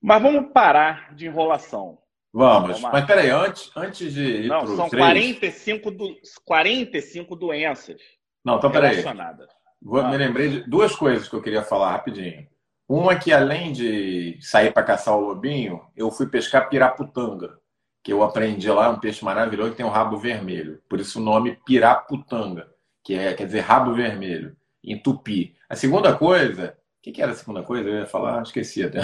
Mas 0.00 0.22
vamos 0.22 0.52
parar 0.52 1.14
de 1.14 1.26
enrolação. 1.26 1.98
Vamos, 2.32 2.78
Omar. 2.78 2.92
mas 2.92 3.06
peraí, 3.06 3.30
antes, 3.30 3.70
antes 3.76 4.12
de 4.12 4.22
ir 4.22 4.48
Não, 4.48 4.66
são 4.66 4.90
45, 4.90 5.90
do, 5.90 6.16
45 6.44 7.36
doenças 7.36 8.00
Não, 8.44 8.56
então 8.56 8.70
peraí. 8.70 9.02
Vou, 9.80 10.00
ah. 10.00 10.08
Me 10.08 10.16
lembrei 10.16 10.48
de 10.48 10.60
duas 10.68 10.94
coisas 10.96 11.28
que 11.28 11.34
eu 11.34 11.42
queria 11.42 11.62
falar 11.62 11.92
rapidinho. 11.92 12.46
Uma 12.88 13.12
é 13.12 13.18
que, 13.18 13.32
além 13.32 13.72
de 13.72 14.36
sair 14.40 14.72
para 14.72 14.82
caçar 14.82 15.16
o 15.16 15.20
lobinho, 15.20 15.80
eu 15.96 16.10
fui 16.10 16.26
pescar 16.26 16.68
piraputanga 16.68 17.58
que 18.04 18.12
eu 18.12 18.22
aprendi 18.22 18.70
lá, 18.70 18.90
um 18.90 19.00
peixe 19.00 19.24
maravilhoso 19.24 19.70
que 19.70 19.78
tem 19.78 19.86
um 19.86 19.88
rabo 19.88 20.18
vermelho. 20.18 20.78
Por 20.90 21.00
isso 21.00 21.18
o 21.18 21.24
nome 21.24 21.58
piraputanga, 21.64 22.68
que 23.02 23.14
é, 23.14 23.32
quer 23.32 23.46
dizer 23.46 23.60
rabo 23.60 23.94
vermelho, 23.94 24.54
em 24.84 24.98
tupi. 24.98 25.56
A 25.66 25.74
segunda 25.74 26.14
coisa, 26.14 26.76
o 26.98 27.02
que, 27.02 27.10
que, 27.10 27.22
era 27.22 27.32
a 27.32 27.34
segunda 27.34 27.62
coisa? 27.62 27.88
Eu 27.88 28.00
ia 28.00 28.06
falar, 28.06 28.42
esqueci 28.42 28.84
até. 28.84 29.00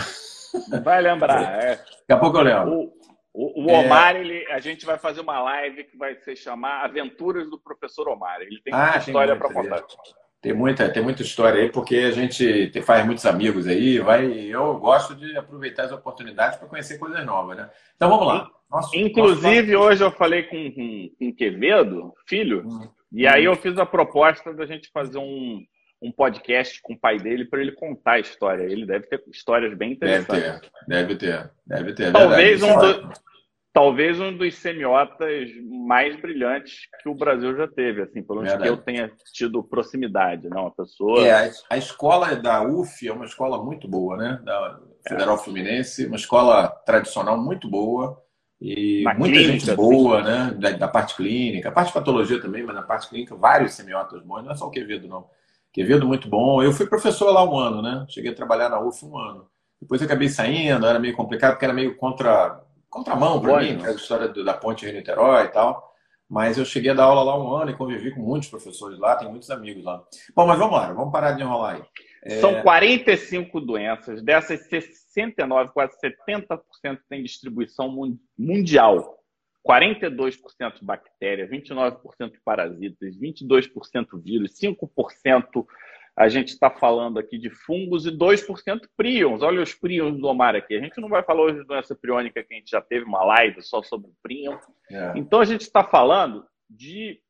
Vai 0.85 1.01
lembrar. 1.01 1.41
É. 1.65 1.77
Daqui 1.77 2.13
a 2.13 2.17
pouco 2.19 2.37
eu 2.37 2.43
lembro. 2.43 2.73
O, 2.73 2.93
o, 3.33 3.65
o 3.65 3.73
Omar, 3.73 4.17
é... 4.17 4.21
ele, 4.21 4.47
a 4.53 4.61
gente 4.61 4.85
vai 4.85 4.99
fazer 4.99 5.23
uma 5.23 5.41
live 5.41 5.85
que 5.85 5.97
vai 5.97 6.17
se 6.17 6.37
chamar 6.37 6.85
Aventuras 6.85 7.49
do 7.49 7.59
Professor 7.59 8.07
Omar. 8.07 8.43
Ele 8.43 8.61
tem 8.63 8.75
muita 8.75 8.97
ah, 8.97 8.99
história 8.99 9.35
para 9.35 9.51
contar. 9.51 9.83
Tem 10.43 10.53
muita, 10.53 10.89
tem 10.91 11.03
muita 11.03 11.23
história 11.23 11.63
aí, 11.63 11.71
porque 11.71 11.97
a 11.97 12.11
gente 12.11 12.71
faz 12.83 13.07
muitos 13.07 13.25
amigos 13.25 13.67
aí, 13.67 13.99
vai. 13.99 14.27
Eu 14.27 14.79
gosto 14.79 15.15
de 15.15 15.37
aproveitar 15.39 15.85
as 15.85 15.93
oportunidades 15.93 16.59
para 16.59 16.69
conhecer 16.69 16.99
coisas 16.99 17.25
novas, 17.25 17.57
né? 17.57 17.71
Então 17.97 18.11
vamos 18.11 18.27
lá. 18.27 18.51
Nossa, 18.71 18.97
Inclusive, 18.97 19.73
nossa... 19.73 19.85
hoje 19.85 20.05
eu 20.05 20.13
falei 20.13 20.45
com, 20.45 20.73
com, 20.73 21.11
com 21.19 21.35
Quevedo, 21.35 22.15
filho, 22.27 22.67
hum. 22.67 22.89
e 23.11 23.27
aí 23.27 23.45
eu 23.45 23.57
fiz 23.57 23.77
a 23.79 23.85
proposta 23.85 24.55
da 24.55 24.65
gente 24.65 24.91
fazer 24.93 25.19
um, 25.19 25.61
um 26.01 26.13
podcast 26.13 26.81
com 26.81 26.95
o 26.95 26.99
pai 26.99 27.19
dele 27.19 27.45
para 27.45 27.61
ele 27.61 27.73
contar 27.73 28.13
a 28.13 28.21
história. 28.21 28.63
Ele 28.63 28.87
deve 28.87 29.07
ter 29.09 29.23
histórias 29.29 29.77
bem 29.77 29.93
interessantes. 29.93 30.29
Deve 30.29 30.61
ter, 30.61 30.87
deve 30.87 31.17
ter, 31.17 31.51
deve 31.67 31.93
ter. 31.95 32.13
Talvez 32.13 32.63
um, 32.63 32.79
do, 32.79 33.13
talvez 33.73 34.21
um 34.21 34.37
dos 34.37 34.55
semiotas 34.55 35.51
mais 35.87 36.15
brilhantes 36.21 36.83
que 37.03 37.09
o 37.09 37.15
Brasil 37.15 37.57
já 37.57 37.67
teve, 37.67 38.03
assim, 38.03 38.23
pelo 38.23 38.41
menos 38.41 38.63
que 38.63 38.69
eu 38.69 38.77
tenha 38.77 39.11
tido 39.35 39.65
proximidade, 39.65 40.49
não, 40.49 40.69
a 40.69 40.71
pessoa. 40.71 41.27
É, 41.27 41.33
a, 41.33 41.51
a 41.71 41.77
escola 41.77 42.37
da 42.37 42.63
UF 42.63 43.07
é 43.07 43.13
uma 43.13 43.25
escola 43.25 43.61
muito 43.63 43.89
boa, 43.89 44.17
né? 44.17 44.41
Da 44.45 44.79
Federal 45.09 45.35
é. 45.35 45.39
Fluminense, 45.39 46.07
uma 46.07 46.15
escola 46.15 46.69
tradicional 46.87 47.37
muito 47.37 47.69
boa 47.69 48.17
e 48.61 49.03
na 49.05 49.15
muita 49.15 49.39
clínica, 49.39 49.67
gente 49.67 49.77
boa, 49.77 50.23
né? 50.23 50.55
Da, 50.59 50.71
da, 50.73 50.89
parte 50.89 51.17
clínica, 51.17 51.71
a 51.71 51.73
parte 51.73 51.89
de 51.89 51.95
patologia 51.95 52.41
também, 52.41 52.63
mas 52.63 52.75
na 52.75 52.83
parte 52.83 53.09
clínica, 53.09 53.35
vários 53.35 53.73
semiotas 53.73 54.23
bons, 54.23 54.45
não 54.45 54.53
é 54.53 54.55
só 54.55 54.67
o 54.67 54.71
Quevedo, 54.71 55.09
não. 55.09 55.27
Quevedo 55.73 56.07
muito 56.07 56.29
bom. 56.29 56.63
Eu 56.63 56.73
fui 56.73 56.87
professor 56.87 57.31
lá 57.31 57.43
um 57.49 57.57
ano, 57.57 57.81
né? 57.81 58.05
Cheguei 58.09 58.33
a 58.33 58.35
trabalhar 58.35 58.69
na 58.69 58.81
UF 58.81 59.05
um 59.07 59.17
ano. 59.17 59.47
Depois 59.81 60.03
acabei 60.03 60.29
saindo, 60.29 60.85
era 60.85 60.99
meio 60.99 61.17
complicado, 61.17 61.53
porque 61.53 61.65
era 61.65 61.73
meio 61.73 61.97
contra, 61.97 62.61
contramão 62.91 63.41
para 63.41 63.61
mim, 63.61 63.83
a 63.83 63.93
história 63.93 64.29
do, 64.29 64.45
da 64.45 64.53
ponte 64.53 64.85
Rio-Niterói 64.85 65.45
e 65.45 65.49
tal. 65.49 65.91
Mas 66.29 66.59
eu 66.59 66.65
cheguei 66.65 66.91
a 66.91 66.95
dar 66.95 67.05
aula 67.05 67.23
lá 67.23 67.39
um 67.39 67.57
ano 67.57 67.71
e 67.71 67.77
convivi 67.77 68.11
com 68.13 68.21
muitos 68.21 68.49
professores 68.49 68.99
lá, 68.99 69.17
tenho 69.17 69.31
muitos 69.31 69.51
amigos 69.51 69.83
lá. 69.83 70.03
Bom, 70.35 70.47
mas 70.47 70.59
vamos 70.59 70.77
lá, 70.77 70.93
vamos 70.93 71.11
parar 71.11 71.33
de 71.33 71.43
enrolar 71.43 71.77
aí. 71.77 71.83
É... 72.23 72.41
São 72.41 72.63
45 72.63 73.61
doenças, 73.61 74.23
dessas 74.23 74.69
69, 75.13 75.73
quase 75.73 75.97
70% 76.01 76.61
tem 77.09 77.23
distribuição 77.23 77.95
mundial. 78.39 79.19
42% 79.67 80.39
bactérias, 80.83 81.51
29% 81.51 82.33
parasitas, 82.45 83.17
22% 83.19 84.23
vírus, 84.23 84.59
5% 84.59 85.67
a 86.17 86.29
gente 86.29 86.49
está 86.49 86.71
falando 86.71 87.19
aqui 87.19 87.39
de 87.39 87.49
fungos 87.49 88.05
e 88.05 88.11
2% 88.11 88.81
prions. 88.97 89.43
Olha 89.43 89.63
os 89.63 89.73
prions 89.73 90.19
do 90.19 90.27
Omar 90.27 90.55
aqui. 90.55 90.77
A 90.77 90.81
gente 90.81 91.01
não 91.01 91.09
vai 91.09 91.23
falar 91.23 91.43
hoje 91.43 91.61
de 91.61 91.67
doença 91.67 91.95
priônica, 91.95 92.43
que 92.43 92.53
a 92.53 92.57
gente 92.59 92.71
já 92.71 92.81
teve 92.81 93.05
uma 93.05 93.25
live 93.25 93.63
só 93.63 93.83
sobre 93.83 94.11
prion. 94.23 94.59
É. 94.91 95.13
Então 95.17 95.41
a 95.41 95.45
gente 95.45 95.63
está 95.63 95.85
falando 95.85 96.45
de 96.69 97.21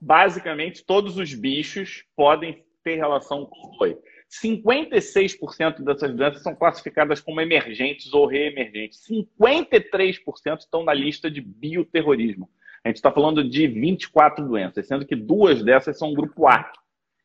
basicamente 0.00 0.84
todos 0.84 1.18
os 1.18 1.34
bichos 1.34 2.04
podem 2.16 2.64
ter 2.82 2.96
relação 2.96 3.44
com 3.44 3.68
o 3.68 3.76
boi. 3.76 3.98
56% 4.40 5.84
dessas 5.84 6.14
doenças 6.14 6.42
são 6.42 6.54
classificadas 6.54 7.20
como 7.20 7.40
emergentes 7.40 8.12
ou 8.14 8.26
reemergentes. 8.26 9.06
53% 9.06 10.58
estão 10.60 10.84
na 10.84 10.94
lista 10.94 11.30
de 11.30 11.40
bioterrorismo. 11.40 12.48
A 12.82 12.88
gente 12.88 12.96
está 12.96 13.12
falando 13.12 13.48
de 13.48 13.66
24 13.66 14.46
doenças, 14.46 14.86
sendo 14.86 15.06
que 15.06 15.14
duas 15.14 15.62
dessas 15.62 15.98
são 15.98 16.14
grupo 16.14 16.48
A 16.48 16.72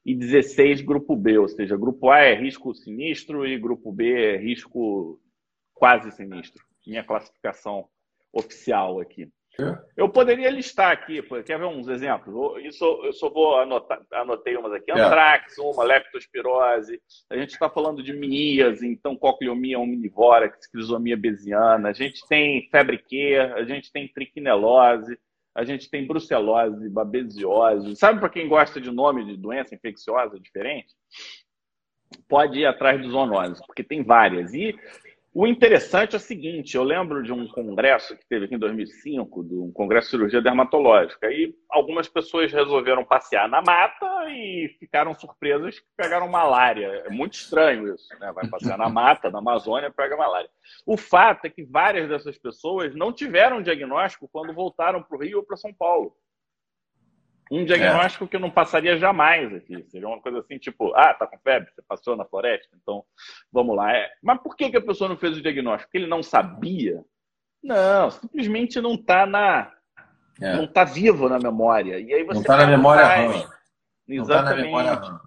e 0.05 0.13
16 0.13 0.81
grupo 0.81 1.15
B, 1.15 1.37
ou 1.37 1.47
seja, 1.47 1.77
grupo 1.77 2.09
A 2.09 2.19
é 2.19 2.35
risco 2.35 2.75
sinistro 2.75 3.47
e 3.47 3.57
grupo 3.57 3.91
B 3.91 4.11
é 4.13 4.37
risco 4.37 5.19
quase 5.73 6.11
sinistro. 6.11 6.63
Minha 6.85 7.03
classificação 7.03 7.87
oficial 8.31 8.99
aqui. 8.99 9.29
É. 9.59 9.75
Eu 9.97 10.07
poderia 10.07 10.51
listar 10.51 10.91
aqui, 10.91 11.21
quer 11.43 11.57
ver 11.57 11.65
uns 11.65 11.87
exemplos? 11.87 12.63
Isso 12.63 12.85
eu 13.03 13.11
só 13.11 13.27
vou 13.27 13.57
anotar, 13.57 13.99
anotei 14.13 14.55
umas 14.55 14.71
aqui. 14.71 14.91
É. 14.91 14.99
Antrax, 14.99 15.57
uma, 15.57 15.83
leptospirose. 15.83 17.01
A 17.29 17.35
gente 17.35 17.51
está 17.51 17.67
falando 17.67 18.03
de 18.03 18.13
miíase, 18.13 18.87
então 18.87 19.15
cocleomia 19.15 19.79
omnivórax, 19.79 20.67
crisomia 20.67 21.17
besiana. 21.17 21.89
A 21.89 21.93
gente 21.93 22.25
tem 22.27 22.69
febre 22.69 22.99
Q, 22.99 23.35
a 23.55 23.63
gente 23.63 23.91
tem 23.91 24.07
triquinelose, 24.07 25.17
a 25.55 25.63
gente 25.63 25.89
tem 25.89 26.05
brucelose, 26.05 26.87
babesiose. 26.87 27.95
Sabe 27.95 28.19
para 28.19 28.29
quem 28.29 28.47
gosta 28.47 28.79
de 28.79 28.91
nome 28.91 29.25
de 29.25 29.35
doença 29.35 29.73
infecciosa 29.73 30.39
diferente? 30.39 30.93
Pode 32.29 32.59
ir 32.59 32.65
atrás 32.67 33.01
dos 33.01 33.11
zoonoses, 33.11 33.59
porque 33.65 33.83
tem 33.83 34.03
várias. 34.03 34.53
E 34.53 34.77
o 35.39 35.45
interessante 35.45 36.15
é 36.15 36.17
o 36.17 36.19
seguinte: 36.19 36.75
eu 36.75 36.81
lembro 36.81 37.21
de 37.21 37.31
um 37.31 37.47
congresso 37.47 38.17
que 38.17 38.25
teve 38.27 38.45
aqui 38.45 38.55
em 38.55 38.59
2005, 38.59 39.43
de 39.43 39.53
um 39.53 39.71
congresso 39.71 40.07
de 40.07 40.11
cirurgia 40.11 40.41
dermatológica, 40.41 41.31
e 41.31 41.53
algumas 41.69 42.07
pessoas 42.07 42.51
resolveram 42.51 43.05
passear 43.05 43.47
na 43.47 43.61
mata 43.61 44.07
e 44.29 44.75
ficaram 44.79 45.13
surpresas 45.13 45.77
que 45.77 45.85
pegaram 45.95 46.27
malária. 46.27 46.87
É 47.05 47.09
muito 47.11 47.35
estranho 47.35 47.93
isso, 47.93 48.07
né? 48.19 48.31
Vai 48.31 48.47
passear 48.49 48.79
na 48.79 48.89
mata, 48.89 49.29
na 49.29 49.37
Amazônia, 49.37 49.91
pega 49.91 50.17
malária. 50.17 50.49
O 50.87 50.97
fato 50.97 51.45
é 51.45 51.51
que 51.51 51.63
várias 51.63 52.09
dessas 52.09 52.35
pessoas 52.39 52.95
não 52.95 53.13
tiveram 53.13 53.61
diagnóstico 53.61 54.27
quando 54.33 54.55
voltaram 54.55 55.03
para 55.03 55.17
o 55.17 55.21
Rio 55.21 55.37
ou 55.37 55.45
para 55.45 55.55
São 55.55 55.71
Paulo. 55.71 56.15
Um 57.51 57.65
diagnóstico 57.65 58.25
é. 58.25 58.27
que 58.27 58.37
não 58.37 58.49
passaria 58.49 58.97
jamais 58.97 59.53
aqui. 59.53 59.85
Seria 59.89 60.07
uma 60.07 60.21
coisa 60.21 60.39
assim, 60.39 60.57
tipo, 60.57 60.93
ah, 60.95 61.13
tá 61.13 61.25
com 61.25 61.37
febre, 61.39 61.71
você 61.73 61.81
passou 61.81 62.15
na 62.15 62.25
floresta, 62.25 62.75
então 62.81 63.03
vamos 63.51 63.75
lá. 63.75 63.93
É. 63.95 64.09
Mas 64.21 64.41
por 64.41 64.55
que, 64.55 64.69
que 64.69 64.77
a 64.77 64.81
pessoa 64.81 65.09
não 65.09 65.17
fez 65.17 65.37
o 65.37 65.41
diagnóstico? 65.41 65.89
Porque 65.89 65.97
ele 65.97 66.07
não 66.07 66.21
sabia? 66.21 67.03
Não, 67.63 68.11
simplesmente 68.11 68.79
não 68.81 68.93
está 68.93 69.25
na. 69.25 69.71
É. 70.41 70.55
Não 70.55 70.65
está 70.65 70.83
vivo 70.83 71.27
na 71.27 71.39
memória. 71.39 71.99
E 71.99 72.13
aí 72.13 72.23
você 72.23 72.35
não 72.35 72.41
está 72.41 72.57
na 72.57 72.67
memória 72.67 73.05
RAM. 73.05 73.49
Exatamente. 74.07 74.17
Não 74.17 74.25
tá 74.27 74.43
na 74.43 74.55
memória 74.55 74.93
RAM. 74.93 75.26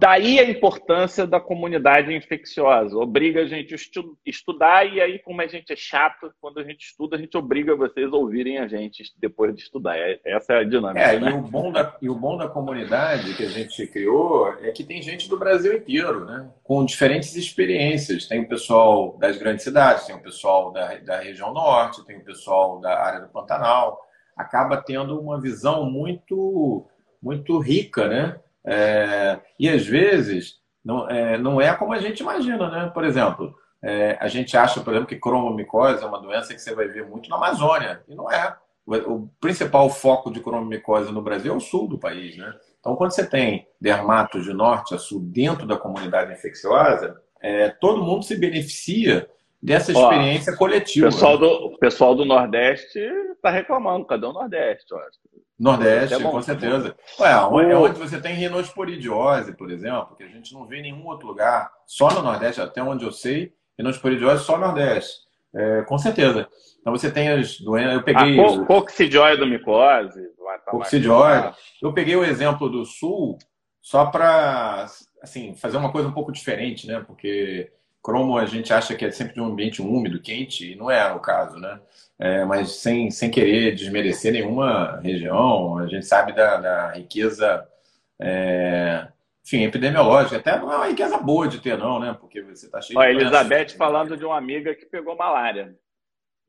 Daí 0.00 0.38
a 0.38 0.48
importância 0.48 1.26
da 1.26 1.40
comunidade 1.40 2.14
infecciosa. 2.14 2.96
Obriga 2.96 3.42
a 3.42 3.46
gente 3.46 3.74
a 3.74 3.78
estudar, 4.24 4.84
e 4.84 5.00
aí, 5.00 5.18
como 5.18 5.40
a 5.40 5.46
gente 5.46 5.72
é 5.72 5.76
chato, 5.76 6.32
quando 6.40 6.58
a 6.60 6.64
gente 6.64 6.84
estuda, 6.84 7.16
a 7.16 7.18
gente 7.18 7.36
obriga 7.36 7.74
vocês 7.74 8.12
a 8.12 8.16
ouvirem 8.16 8.58
a 8.58 8.68
gente 8.68 9.04
depois 9.18 9.54
de 9.54 9.62
estudar. 9.62 9.96
É, 9.98 10.20
essa 10.24 10.54
é 10.54 10.58
a 10.60 10.64
dinâmica. 10.64 11.00
É, 11.00 11.18
né? 11.18 11.30
e, 11.30 11.34
o 11.34 11.42
bom 11.42 11.72
da, 11.72 11.96
e 12.00 12.08
o 12.08 12.14
bom 12.14 12.36
da 12.36 12.48
comunidade 12.48 13.34
que 13.34 13.44
a 13.44 13.48
gente 13.48 13.86
criou 13.86 14.54
é 14.62 14.70
que 14.70 14.84
tem 14.84 15.02
gente 15.02 15.28
do 15.28 15.38
Brasil 15.38 15.76
inteiro, 15.76 16.24
né? 16.24 16.48
Com 16.62 16.84
diferentes 16.84 17.34
experiências. 17.36 18.26
Tem 18.26 18.40
o 18.40 18.48
pessoal 18.48 19.16
das 19.18 19.36
grandes 19.38 19.64
cidades, 19.64 20.06
tem 20.06 20.16
o 20.16 20.22
pessoal 20.22 20.70
da, 20.72 20.94
da 20.96 21.20
região 21.20 21.52
norte, 21.52 22.04
tem 22.04 22.18
o 22.18 22.24
pessoal 22.24 22.80
da 22.80 22.98
área 22.98 23.20
do 23.20 23.28
Pantanal. 23.28 24.00
Acaba 24.36 24.76
tendo 24.76 25.20
uma 25.20 25.40
visão 25.40 25.90
muito, 25.90 26.86
muito 27.20 27.58
rica, 27.58 28.06
né? 28.06 28.38
É, 28.66 29.40
e 29.58 29.68
às 29.68 29.86
vezes 29.86 30.56
não 30.84 31.08
é, 31.08 31.38
não 31.38 31.60
é 31.60 31.74
como 31.74 31.92
a 31.92 31.98
gente 31.98 32.20
imagina, 32.20 32.68
né? 32.70 32.90
Por 32.92 33.04
exemplo, 33.04 33.54
é, 33.82 34.16
a 34.20 34.28
gente 34.28 34.56
acha, 34.56 34.80
por 34.80 34.92
exemplo, 34.92 35.08
que 35.08 35.16
cromomicose 35.16 36.02
é 36.02 36.06
uma 36.06 36.20
doença 36.20 36.54
que 36.54 36.60
você 36.60 36.74
vai 36.74 36.88
ver 36.88 37.06
muito 37.06 37.28
na 37.28 37.36
Amazônia. 37.36 38.02
E 38.08 38.14
não 38.14 38.30
é. 38.30 38.56
O, 38.86 38.94
o 38.94 39.30
principal 39.40 39.88
foco 39.90 40.30
de 40.30 40.40
cromomicose 40.40 41.12
no 41.12 41.22
Brasil 41.22 41.52
é 41.52 41.56
o 41.56 41.60
sul 41.60 41.88
do 41.88 41.98
país, 41.98 42.36
né? 42.36 42.54
Então, 42.80 42.96
quando 42.96 43.12
você 43.12 43.26
tem 43.26 43.66
dermatos 43.80 44.44
de 44.44 44.52
norte 44.52 44.94
a 44.94 44.98
sul 44.98 45.20
dentro 45.20 45.66
da 45.66 45.76
comunidade 45.76 46.32
infecciosa, 46.32 47.20
é, 47.40 47.68
todo 47.68 48.02
mundo 48.02 48.24
se 48.24 48.36
beneficia 48.36 49.28
dessa 49.62 49.92
experiência 49.92 50.52
Ó, 50.52 50.56
coletiva. 50.56 51.08
O 51.08 51.10
pessoal, 51.10 51.38
do, 51.38 51.78
pessoal 51.78 52.14
do 52.14 52.24
Nordeste 52.24 52.98
está 52.98 53.50
reclamando. 53.50 54.06
Cadê 54.06 54.26
o 54.26 54.32
Nordeste? 54.32 54.86
Nordeste, 55.58 56.14
é 56.14 56.20
com 56.20 56.40
certeza. 56.40 56.96
Ué, 57.18 57.32
é 57.32 57.76
onde 57.76 57.98
você 57.98 58.20
tem 58.20 58.34
rinosporidiose, 58.34 59.56
por 59.56 59.70
exemplo, 59.70 60.14
que 60.16 60.22
a 60.22 60.28
gente 60.28 60.54
não 60.54 60.66
vê 60.66 60.78
em 60.78 60.82
nenhum 60.82 61.06
outro 61.06 61.26
lugar, 61.26 61.70
só 61.86 62.10
no 62.12 62.22
Nordeste, 62.22 62.60
até 62.60 62.82
onde 62.82 63.04
eu 63.04 63.10
sei, 63.10 63.52
rinosporidiose 63.76 64.44
só 64.44 64.56
no 64.56 64.66
Nordeste. 64.66 65.26
É, 65.54 65.82
com 65.82 65.98
certeza. 65.98 66.46
Então 66.80 66.92
você 66.92 67.10
tem 67.10 67.28
as 67.28 67.58
doenças. 67.58 67.94
Eu 67.94 68.02
peguei. 68.02 68.38
Ah, 68.40 68.64
coccidioidomicose. 68.66 70.20
Tá 70.64 70.70
coccidioide. 70.70 71.54
Eu 71.82 71.92
peguei 71.92 72.16
o 72.16 72.24
exemplo 72.24 72.68
do 72.68 72.84
Sul 72.84 73.38
só 73.80 74.06
para 74.06 74.86
assim, 75.22 75.54
fazer 75.54 75.76
uma 75.76 75.90
coisa 75.90 76.08
um 76.08 76.12
pouco 76.12 76.32
diferente, 76.32 76.86
né? 76.86 77.00
Porque 77.00 77.72
cromo 78.08 78.38
a 78.38 78.46
gente 78.46 78.72
acha 78.72 78.94
que 78.94 79.04
é 79.04 79.10
sempre 79.10 79.34
de 79.34 79.40
um 79.42 79.44
ambiente 79.44 79.82
úmido, 79.82 80.18
quente, 80.18 80.72
e 80.72 80.74
não 80.74 80.90
é 80.90 81.12
o 81.12 81.20
caso, 81.20 81.58
né? 81.58 81.78
É, 82.18 82.42
mas 82.46 82.76
sem, 82.76 83.10
sem 83.10 83.30
querer 83.30 83.74
desmerecer 83.74 84.32
nenhuma 84.32 84.98
região, 85.02 85.76
a 85.76 85.86
gente 85.86 86.06
sabe 86.06 86.32
da, 86.32 86.56
da 86.56 86.92
riqueza, 86.92 87.68
é, 88.18 89.06
enfim, 89.44 89.62
epidemiológica. 89.64 90.38
Até 90.38 90.58
não 90.58 90.72
é 90.72 90.76
uma 90.76 90.86
riqueza 90.86 91.18
boa 91.18 91.46
de 91.46 91.60
ter, 91.60 91.76
não, 91.76 92.00
né? 92.00 92.16
Porque 92.18 92.40
você 92.40 92.64
está 92.64 92.80
cheio 92.80 92.98
Olha, 92.98 93.14
de. 93.14 93.20
Elizabeth 93.20 93.76
falando 93.76 94.16
de 94.16 94.24
uma 94.24 94.38
amiga 94.38 94.74
que 94.74 94.86
pegou 94.86 95.14
malária. 95.14 95.76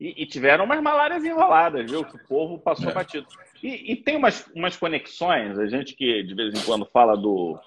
E, 0.00 0.22
e 0.22 0.26
tiveram 0.26 0.64
umas 0.64 0.80
malárias 0.80 1.22
enroladas, 1.22 1.90
viu? 1.90 2.06
Que 2.06 2.16
o 2.16 2.26
povo 2.26 2.58
passou 2.58 2.88
é. 2.88 2.94
batido. 2.94 3.26
E, 3.62 3.92
e, 3.92 3.96
tem 3.96 4.16
umas, 4.16 4.46
umas 4.56 4.78
conexões, 4.78 5.58
a 5.58 5.66
gente 5.66 5.94
que 5.94 6.22
de 6.22 6.34
vez 6.34 6.54
em 6.54 6.64
quando 6.64 6.86
fala 6.86 7.14
do, 7.14 7.60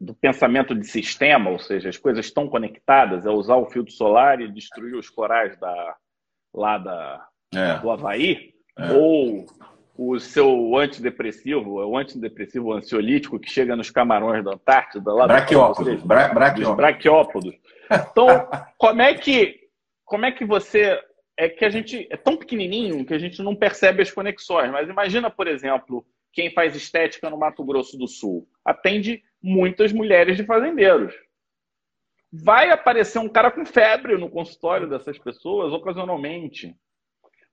do 0.00 0.14
pensamento 0.14 0.74
de 0.74 0.86
sistema, 0.86 1.50
ou 1.50 1.58
seja, 1.58 1.88
as 1.88 1.96
coisas 1.96 2.26
estão 2.26 2.48
conectadas, 2.48 3.26
é 3.26 3.30
usar 3.30 3.56
o 3.56 3.66
filtro 3.66 3.92
solar 3.92 4.40
e 4.40 4.50
destruir 4.50 4.94
os 4.94 5.10
corais 5.10 5.58
da, 5.58 5.96
lá 6.54 6.78
da, 6.78 7.26
é. 7.54 7.78
do 7.78 7.90
Havaí, 7.90 8.54
é. 8.78 8.92
ou 8.92 9.46
o 9.96 10.18
seu 10.20 10.76
antidepressivo, 10.76 11.84
o 11.84 11.96
antidepressivo 11.96 12.72
ansiolítico 12.72 13.40
que 13.40 13.50
chega 13.50 13.74
nos 13.74 13.90
camarões 13.90 14.44
da 14.44 14.52
Antártida, 14.52 15.12
lá 15.12 15.26
braquiópodos, 15.26 16.00
bra 16.04 16.28
braquiópodos. 16.28 16.76
braquiópodos. 16.76 17.54
Então, 17.90 18.48
como 18.78 19.02
é 19.02 19.14
que 19.14 19.58
como 20.04 20.24
é 20.24 20.30
que 20.30 20.44
você 20.44 20.96
é 21.36 21.48
que 21.48 21.64
a 21.64 21.70
gente 21.70 22.06
é 22.10 22.16
tão 22.16 22.36
pequenininho 22.36 23.04
que 23.04 23.14
a 23.14 23.18
gente 23.18 23.42
não 23.42 23.56
percebe 23.56 24.00
as 24.00 24.10
conexões, 24.10 24.70
mas 24.70 24.88
imagina, 24.88 25.28
por 25.28 25.48
exemplo, 25.48 26.06
quem 26.32 26.52
faz 26.52 26.76
estética 26.76 27.28
no 27.28 27.36
Mato 27.36 27.64
Grosso 27.64 27.98
do 27.98 28.06
Sul, 28.06 28.48
atende 28.64 29.22
muitas 29.42 29.92
mulheres 29.92 30.36
de 30.36 30.44
fazendeiros 30.44 31.14
vai 32.32 32.70
aparecer 32.70 33.18
um 33.18 33.28
cara 33.28 33.50
com 33.50 33.64
febre 33.64 34.16
no 34.16 34.30
consultório 34.30 34.88
dessas 34.88 35.18
pessoas 35.18 35.72
ocasionalmente. 35.72 36.76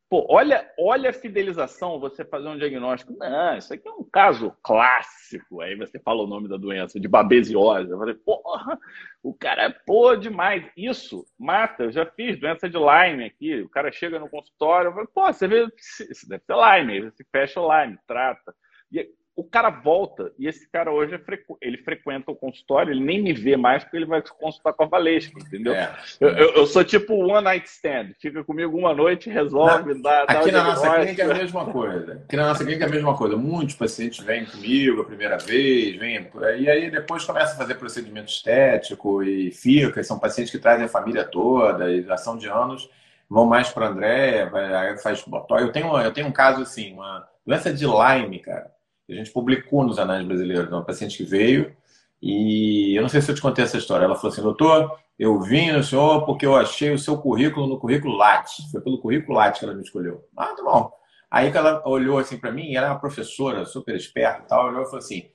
Pô, 0.08 0.28
olha, 0.30 0.71
olha 0.78 1.10
a 1.10 1.13
fidelização, 1.13 2.00
você 2.00 2.24
fazer 2.24 2.48
um 2.48 2.58
diagnóstico. 2.58 3.17
Não, 3.17 3.58
isso 3.58 3.74
aqui 3.74 3.88
é 3.88 3.91
um 3.91 4.04
caso 4.04 4.56
clássico. 4.62 5.62
Aí 5.62 5.76
você 5.76 6.00
fala 6.00 6.24
o 6.24 6.28
nome 6.28 6.48
da 6.48 6.58
doença, 6.58 7.00
de 7.00 7.08
babesiose. 7.08 7.89
Eu 7.89 7.98
falei, 7.98 8.13
porra, 8.13 8.78
o 9.24 9.34
cara 9.34 9.63
é 9.63 9.69
pô 9.69 10.15
demais. 10.15 10.63
Isso 10.78 11.26
mata. 11.39 11.86
Eu 11.86 11.91
já 11.91 12.06
fiz 12.06 12.39
doença 12.39 12.69
de 12.69 12.78
Lyme 12.78 13.26
aqui. 13.26 13.62
O 13.62 13.69
cara 13.69 13.91
chega 13.91 14.19
no 14.19 14.30
consultório, 14.30 14.93
eu 14.95 15.08
pô, 15.08 15.26
você 15.26 15.48
vê, 15.48 15.67
isso 15.76 16.30
deve 16.30 16.43
ser 16.43 16.54
Lyme. 16.54 16.93
Aí 16.93 17.02
você 17.02 17.26
fecha 17.32 17.60
o 17.60 17.67
Lyme, 17.67 17.98
trata. 18.06 18.54
E 18.91 19.10
o 19.36 19.43
cara 19.43 19.69
volta 19.69 20.32
e 20.39 20.48
esse 20.48 20.69
cara 20.69 20.91
hoje 20.91 21.13
é 21.13 21.19
frequ... 21.19 21.58
ele 21.62 21.78
frequenta 21.78 22.32
o 22.32 22.36
consultório, 22.36 22.93
ele 22.93 23.04
nem 23.04 23.21
me 23.21 23.34
vê 23.34 23.58
mais 23.58 23.84
porque 23.84 23.98
ele 23.98 24.06
vai 24.06 24.21
consultar 24.21 24.71
com 24.71 24.84
a 24.84 24.88
Valesca, 24.88 25.38
entendeu? 25.38 25.74
É. 25.74 25.93
Eu, 26.21 26.30
eu, 26.30 26.50
eu, 26.54 26.65
sou 26.65 26.86
tipo 26.86 27.13
one 27.13 27.43
night 27.43 27.67
stand, 27.67 28.13
fica 28.17 28.43
comigo 28.45 28.78
uma 28.78 28.93
noite, 28.93 29.30
resolve, 29.30 29.93
na, 29.95 30.02
dá, 30.02 30.24
Aqui 30.24 30.52
dá 30.52 30.63
na 30.63 30.69
nossa 30.69 30.95
clínica 30.95 31.24
é 31.24 31.32
a 31.32 31.34
mesma 31.34 31.65
coisa. 31.65 32.24
Aqui 32.26 32.38
na 32.38 32.48
nossa 32.48 32.63
clínica 32.63 32.86
é 32.86 32.88
a 32.88 32.91
mesma 32.91 33.17
coisa. 33.17 33.36
Muitos 33.36 33.76
pacientes 33.76 34.24
vêm 34.24 34.45
comigo 34.45 35.02
a 35.02 35.06
primeira 35.06 35.38
vez, 35.38 35.98
vêm, 35.98 36.30
e 36.58 36.69
aí 36.69 36.89
depois 36.89 37.26
começa 37.26 37.54
a 37.54 37.58
fazer 37.58 37.76
procedimento 37.76 38.32
estético 38.32 39.21
e 39.21 39.52
fica, 39.52 40.02
são 40.02 40.17
pacientes 40.17 40.52
que 40.52 40.60
trazem 40.60 40.86
a 40.86 40.89
família 40.89 41.26
toda, 41.26 41.91
e 41.91 42.04
já 42.04 42.15
são 42.15 42.38
de 42.38 42.48
anos. 42.48 42.89
vão 43.30 43.45
mais 43.45 43.69
para 43.69 43.88
André, 43.88 44.45
vai, 44.45 44.98
faz 44.98 45.21
botó. 45.24 45.60
Eu 45.60 45.74
tenho, 45.74 46.00
eu 46.00 46.13
tenho 46.13 46.28
um 46.28 46.32
caso 46.32 46.62
assim, 46.62 46.93
uma 46.93 47.28
doença 47.45 47.74
de 47.74 47.86
Lyme, 47.86 48.39
cara. 48.39 48.75
A 49.10 49.13
gente 49.13 49.32
publicou 49.32 49.84
nos 49.84 50.00
anais 50.00 50.26
brasileiros, 50.26 50.72
uma 50.72 50.84
paciente 50.84 51.18
que 51.18 51.24
veio 51.24 51.76
e 52.22 52.98
eu 52.98 53.02
não 53.02 53.10
sei 53.10 53.22
se 53.22 53.30
eu 53.30 53.36
te 53.36 53.41
contei 53.41 53.63
essa 53.63 53.78
história. 53.78 54.06
Ela 54.06 54.15
falou 54.15 54.32
assim, 54.32 54.41
doutor, 54.41 54.98
eu 55.18 55.39
vim 55.39 55.72
no 55.72 55.84
senhor 55.84 56.26
porque 56.26 56.46
eu 56.46 56.56
achei 56.56 56.91
o 56.91 56.98
seu 56.98 57.18
currículo 57.18 57.68
no 57.68 57.80
currículo 57.80 58.15
Lattes. 58.15 58.70
Foi 58.72 58.82
pelo 58.82 59.00
currículo 59.00 59.38
Lattes 59.38 59.60
que 59.60 59.65
ela 59.65 59.76
me 59.76 59.84
escolheu. 59.84 60.28
Ah, 60.36 60.54
tá 60.56 60.63
bom. 60.63 60.91
Aí 61.30 61.52
que 61.52 61.58
ela 61.58 61.82
olhou 61.86 62.18
assim 62.18 62.38
para 62.38 62.52
mim, 62.52 62.74
ela 62.74 62.88
é 62.88 62.89
uma 62.89 63.00
professora 63.00 63.65
super 63.65 63.96
esperta 63.96 64.44
e 64.44 64.48
tal, 64.48 64.68
olhou 64.68 64.84
e 64.84 64.86
falou 64.86 65.00
assim, 65.00 65.30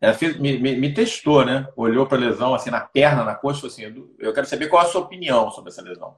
ela 0.00 0.14
fez, 0.14 0.38
me, 0.38 0.58
me, 0.58 0.76
me, 0.76 0.94
testou, 0.94 1.44
né? 1.44 1.68
Olhou 1.76 2.06
para 2.06 2.16
a 2.16 2.20
lesão 2.20 2.54
assim 2.54 2.70
na 2.70 2.80
perna, 2.80 3.22
na 3.22 3.34
coxa, 3.34 3.60
falou 3.60 3.72
assim, 3.72 4.12
eu 4.18 4.32
quero 4.32 4.46
saber 4.46 4.68
qual 4.68 4.82
a 4.82 4.86
sua 4.86 5.02
opinião 5.02 5.50
sobre 5.50 5.70
essa 5.70 5.82
lesão. 5.82 6.16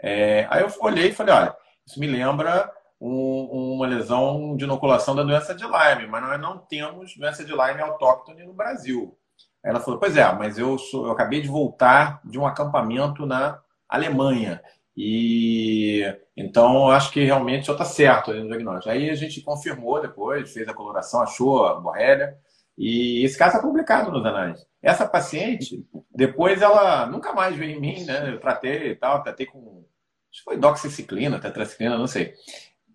É, 0.00 0.46
aí 0.50 0.62
eu 0.62 0.68
olhei 0.80 1.08
e 1.08 1.12
falei, 1.12 1.34
olha, 1.34 1.56
isso 1.86 1.98
me 1.98 2.06
lembra 2.06 2.70
um, 3.00 3.74
uma 3.74 3.86
lesão 3.86 4.56
de 4.56 4.64
inoculação 4.64 5.14
da 5.14 5.22
doença 5.22 5.54
de 5.54 5.64
Lyme, 5.64 6.06
mas 6.08 6.22
nós 6.22 6.40
não 6.40 6.58
temos 6.58 7.16
doença 7.16 7.44
de 7.44 7.52
Lyme 7.52 7.80
autóctone 7.80 8.44
no 8.44 8.52
Brasil. 8.52 9.16
Aí 9.64 9.70
ela 9.70 9.80
falou, 9.80 9.98
pois 9.98 10.16
é, 10.16 10.32
mas 10.32 10.58
eu, 10.58 10.78
sou, 10.78 11.06
eu 11.06 11.12
acabei 11.12 11.40
de 11.40 11.48
voltar 11.48 12.20
de 12.24 12.38
um 12.38 12.46
acampamento 12.46 13.24
na 13.24 13.60
Alemanha. 13.88 14.62
E 14.96 16.02
então 16.36 16.90
acho 16.90 17.10
que 17.10 17.24
realmente 17.24 17.66
já 17.66 17.72
está 17.72 17.84
certo 17.84 18.32
no 18.32 18.48
diagnóstico. 18.48 18.90
Aí 18.90 19.08
a 19.08 19.14
gente 19.14 19.40
confirmou 19.40 20.00
depois, 20.00 20.52
fez 20.52 20.68
a 20.68 20.74
coloração, 20.74 21.22
achou 21.22 21.66
a 21.66 21.80
borrélia. 21.80 22.36
E 22.76 23.24
esse 23.24 23.38
caso 23.38 23.56
está 23.56 23.66
publicado 23.66 24.10
nos 24.10 24.24
anais. 24.24 24.66
Essa 24.82 25.06
paciente, 25.06 25.84
depois 26.14 26.62
ela 26.62 27.06
nunca 27.06 27.32
mais 27.32 27.56
veio 27.56 27.76
em 27.76 27.80
mim, 27.80 28.04
né? 28.04 28.32
Eu 28.32 28.40
tratei 28.40 28.92
e 28.92 28.96
tal, 28.96 29.22
tratei 29.22 29.46
com. 29.46 29.84
Acho 30.32 30.38
que 30.38 30.44
foi 30.44 30.56
doxiciclina, 30.56 31.40
tetraciclina, 31.40 31.98
não 31.98 32.06
sei. 32.06 32.34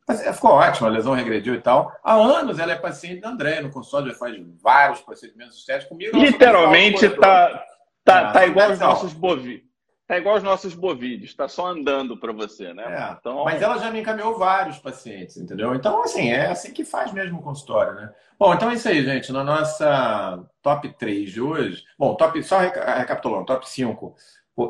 Mas 0.08 0.22
ficou 0.36 0.52
ótimo, 0.52 0.88
a 0.88 0.92
lesão 0.92 1.14
regrediu 1.14 1.56
e 1.56 1.62
tal. 1.62 1.92
Há 2.04 2.14
anos 2.14 2.60
ela 2.60 2.74
é 2.74 2.76
paciente 2.76 3.22
da 3.22 3.30
André, 3.30 3.62
no 3.62 3.72
consultório 3.72 4.12
já 4.12 4.18
faz 4.18 4.36
vários 4.62 5.02
procedimentos 5.02 5.58
estéticos 5.58 5.90
comigo. 5.90 6.18
Literalmente 6.18 7.10
tá, 7.10 7.66
tá, 8.04 8.30
ah, 8.30 8.32
tá 8.32 8.46
igual 8.46 8.72
os 8.72 8.80
nossos 8.80 9.14
bovídeos. 9.14 9.66
Tá 10.08 10.20
igual 10.20 10.36
os 10.36 10.44
nossos 10.44 10.76
bovídeos, 10.76 11.32
está 11.32 11.48
só 11.48 11.66
andando 11.66 12.16
para 12.16 12.32
você, 12.32 12.72
né? 12.76 12.84
É, 12.84 13.16
então... 13.20 13.44
Mas 13.44 13.60
ela 13.60 13.80
já 13.80 13.90
me 13.90 14.02
encaminhou 14.02 14.38
vários 14.38 14.78
pacientes, 14.78 15.36
entendeu? 15.36 15.74
Então, 15.74 16.04
assim, 16.04 16.30
é 16.30 16.46
assim 16.46 16.72
que 16.72 16.86
faz 16.86 17.12
mesmo 17.12 17.40
o 17.40 17.42
consultório, 17.42 17.96
né? 17.96 18.14
Bom, 18.38 18.54
então 18.54 18.70
é 18.70 18.76
isso 18.76 18.88
aí, 18.88 19.04
gente. 19.04 19.32
Na 19.32 19.44
nossa 19.44 20.46
top 20.62 20.94
3 21.00 21.32
de 21.32 21.42
hoje. 21.42 21.84
Bom, 21.98 22.14
top, 22.14 22.44
só 22.44 22.60
recapitulando, 22.60 23.48
top 23.48 23.68
5. 23.68 24.16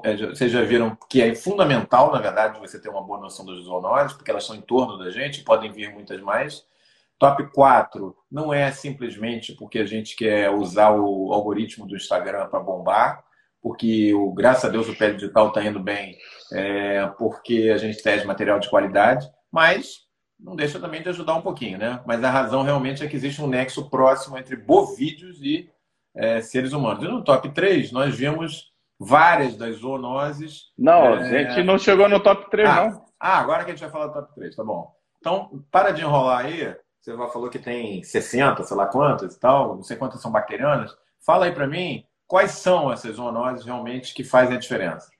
É, 0.03 0.15
vocês 0.17 0.51
já 0.51 0.61
viram 0.61 0.97
que 1.09 1.21
é 1.21 1.35
fundamental, 1.35 2.11
na 2.11 2.19
verdade, 2.19 2.59
você 2.59 2.79
ter 2.79 2.89
uma 2.89 3.03
boa 3.03 3.19
noção 3.19 3.45
das 3.45 3.59
zoonoses, 3.63 4.13
porque 4.13 4.31
elas 4.31 4.43
estão 4.43 4.55
em 4.55 4.61
torno 4.61 4.97
da 4.97 5.11
gente, 5.11 5.43
podem 5.43 5.71
vir 5.71 5.93
muitas 5.93 6.19
mais. 6.21 6.65
Top 7.19 7.45
4 7.53 8.15
não 8.29 8.53
é 8.53 8.71
simplesmente 8.71 9.53
porque 9.53 9.79
a 9.79 9.85
gente 9.85 10.15
quer 10.15 10.49
usar 10.49 10.91
o 10.91 11.31
algoritmo 11.31 11.87
do 11.87 11.95
Instagram 11.95 12.47
para 12.47 12.59
bombar 12.59 13.23
porque 13.65 14.13
o, 14.13 14.31
graças 14.31 14.65
a 14.65 14.69
Deus 14.69 14.87
o 14.87 14.95
pé 14.95 15.09
digital 15.09 15.47
está 15.47 15.65
indo 15.65 15.79
bem, 15.79 16.15
é, 16.53 17.07
porque 17.17 17.71
a 17.73 17.79
gente 17.79 17.99
testa 17.99 18.27
material 18.27 18.59
de 18.59 18.69
qualidade, 18.69 19.27
mas 19.51 20.01
não 20.39 20.55
deixa 20.55 20.79
também 20.79 21.01
de 21.01 21.09
ajudar 21.09 21.33
um 21.33 21.41
pouquinho, 21.41 21.79
né? 21.79 21.99
Mas 22.05 22.23
a 22.23 22.29
razão 22.29 22.61
realmente 22.61 23.03
é 23.03 23.07
que 23.07 23.15
existe 23.15 23.41
um 23.41 23.47
nexo 23.47 23.89
próximo 23.89 24.37
entre 24.37 24.55
bovídeos 24.55 25.41
e 25.41 25.67
é, 26.13 26.41
seres 26.41 26.73
humanos. 26.73 27.03
E 27.03 27.07
no 27.07 27.23
top 27.23 27.49
3, 27.49 27.91
nós 27.91 28.15
vimos 28.15 28.71
várias 28.99 29.55
das 29.57 29.77
zoonoses. 29.77 30.71
Não, 30.77 31.15
é... 31.15 31.17
a 31.17 31.23
gente 31.23 31.63
não 31.63 31.77
chegou 31.77 32.07
no 32.07 32.19
top 32.19 32.49
3, 32.49 32.69
ah, 32.69 32.89
não. 32.89 33.05
Ah, 33.19 33.39
agora 33.39 33.63
que 33.63 33.71
a 33.71 33.73
gente 33.73 33.83
vai 33.83 33.91
falar 33.91 34.07
do 34.07 34.13
top 34.13 34.35
3, 34.35 34.55
tá 34.55 34.63
bom. 34.63 34.93
Então, 35.19 35.63
para 35.71 35.91
de 35.91 36.01
enrolar 36.01 36.45
aí. 36.45 36.75
Você 37.01 37.15
já 37.15 37.27
falou 37.27 37.51
que 37.51 37.59
tem 37.59 38.03
60, 38.03 38.63
sei 38.63 38.75
lá 38.75 38.87
quantas 38.87 39.35
e 39.35 39.39
tal, 39.39 39.75
não 39.75 39.83
sei 39.83 39.95
quantas 39.95 40.19
são 40.19 40.31
bacterianas. 40.31 40.91
Fala 41.23 41.45
aí 41.45 41.51
para 41.51 41.67
mim 41.67 42.03
Quais 42.27 42.51
são 42.51 42.91
essas 42.91 43.15
zoonoses 43.15 43.65
realmente 43.65 44.13
que 44.13 44.23
fazem 44.23 44.55
a 44.55 44.59
diferença? 44.59 45.11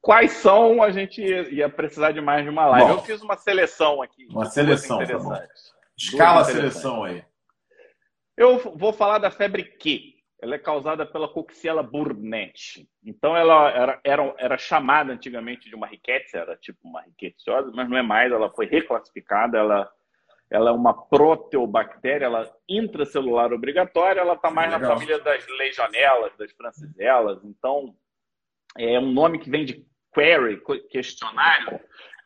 Quais 0.00 0.32
são, 0.32 0.82
a 0.82 0.90
gente 0.90 1.22
ia 1.22 1.68
precisar 1.68 2.10
de 2.10 2.20
mais 2.20 2.42
de 2.42 2.50
uma 2.50 2.66
live. 2.66 2.88
Bom, 2.88 2.94
Eu 2.94 3.02
fiz 3.02 3.22
uma 3.22 3.36
seleção 3.36 4.02
aqui. 4.02 4.26
Uma 4.30 4.46
seleção, 4.46 4.98
tá 4.98 5.46
Escala 5.96 6.40
a 6.40 6.44
seleção 6.44 7.04
aí. 7.04 7.24
Eu 8.36 8.58
vou 8.76 8.92
falar 8.92 9.18
da 9.18 9.30
febre 9.30 9.62
Q. 9.62 10.11
Ela 10.42 10.56
é 10.56 10.58
causada 10.58 11.06
pela 11.06 11.28
Coxiella 11.28 11.82
burnet. 11.82 12.86
Então, 13.04 13.36
ela 13.36 13.70
era, 13.70 14.00
era, 14.02 14.34
era 14.36 14.58
chamada 14.58 15.12
antigamente 15.12 15.68
de 15.68 15.74
uma 15.76 15.86
riquetes, 15.86 16.34
era 16.34 16.56
tipo 16.56 16.80
uma 16.82 17.00
riquetiosa, 17.00 17.70
mas 17.72 17.88
não 17.88 17.96
é 17.96 18.02
mais. 18.02 18.32
Ela 18.32 18.50
foi 18.50 18.66
reclassificada, 18.66 19.56
ela 19.56 19.90
ela 20.52 20.68
é 20.68 20.72
uma 20.72 20.92
proteobactéria, 20.92 22.26
ela 22.26 22.54
intracelular 22.68 23.54
obrigatória, 23.54 24.20
ela 24.20 24.34
está 24.34 24.50
mais 24.50 24.70
Legal. 24.70 24.90
na 24.90 24.94
família 24.94 25.18
das 25.18 25.46
legionelas, 25.48 26.36
das 26.36 26.52
franciselas. 26.52 27.42
Então, 27.42 27.96
é 28.76 29.00
um 29.00 29.10
nome 29.10 29.38
que 29.38 29.48
vem 29.48 29.64
de 29.64 29.86
query, 30.12 30.62
questionário, 30.90 31.80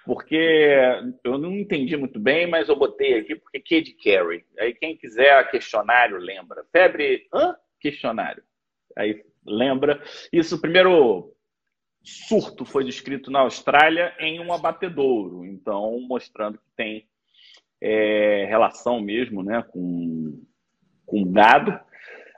porque 0.04 0.76
eu 1.22 1.38
não 1.38 1.52
entendi 1.52 1.96
muito 1.96 2.18
bem, 2.18 2.48
mas 2.48 2.68
eu 2.68 2.74
botei 2.74 3.20
aqui 3.20 3.36
porque 3.36 3.60
que 3.60 3.80
de 3.80 3.92
query. 3.92 4.44
Aí 4.58 4.74
quem 4.74 4.96
quiser 4.96 5.48
questionário 5.48 6.16
lembra. 6.18 6.64
Febre, 6.72 7.28
hã? 7.32 7.56
Questionário. 7.80 8.42
Aí 8.96 9.24
lembra. 9.46 10.02
Isso, 10.32 10.56
o 10.56 10.60
primeiro 10.60 11.32
surto 12.02 12.64
foi 12.64 12.84
descrito 12.84 13.30
na 13.30 13.40
Austrália 13.40 14.14
em 14.18 14.38
um 14.40 14.52
abatedouro, 14.52 15.44
então 15.44 16.00
mostrando 16.00 16.58
que 16.58 16.70
tem 16.76 17.08
é, 17.80 18.46
relação 18.48 19.00
mesmo 19.00 19.42
né, 19.42 19.62
com, 19.70 20.42
com 21.04 21.32
gado. 21.32 21.78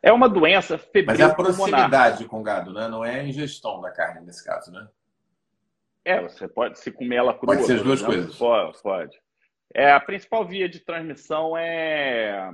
É 0.03 0.13
uma 0.13 0.29
doença 0.29 0.79
febril 0.79 1.07
Mas 1.07 1.21
é 1.21 1.25
a 1.25 1.35
proximidade 1.35 2.25
com 2.25 2.43
gado, 2.43 2.73
né? 2.73 2.89
não 2.89 3.05
é 3.05 3.21
a 3.21 3.25
ingestão 3.25 3.81
da 3.81 3.91
carne 3.91 4.25
nesse 4.25 4.45
caso, 4.45 4.71
né? 4.73 4.89
É, 6.05 6.23
você 6.23 6.49
pode 6.49 6.79
se 6.79 6.91
comer 6.91 7.17
ela 7.17 7.35
crua. 7.35 7.55
Pode 7.55 7.67
ser 7.67 7.75
as 7.75 7.83
duas 7.83 8.01
coisas. 8.01 8.35
Pode, 8.37 8.83
pode. 8.83 9.21
É, 9.75 9.93
a 9.93 10.01
principal 10.01 10.47
via 10.47 10.67
de 10.67 10.81
transmissão 10.81 11.55
é, 11.55 12.51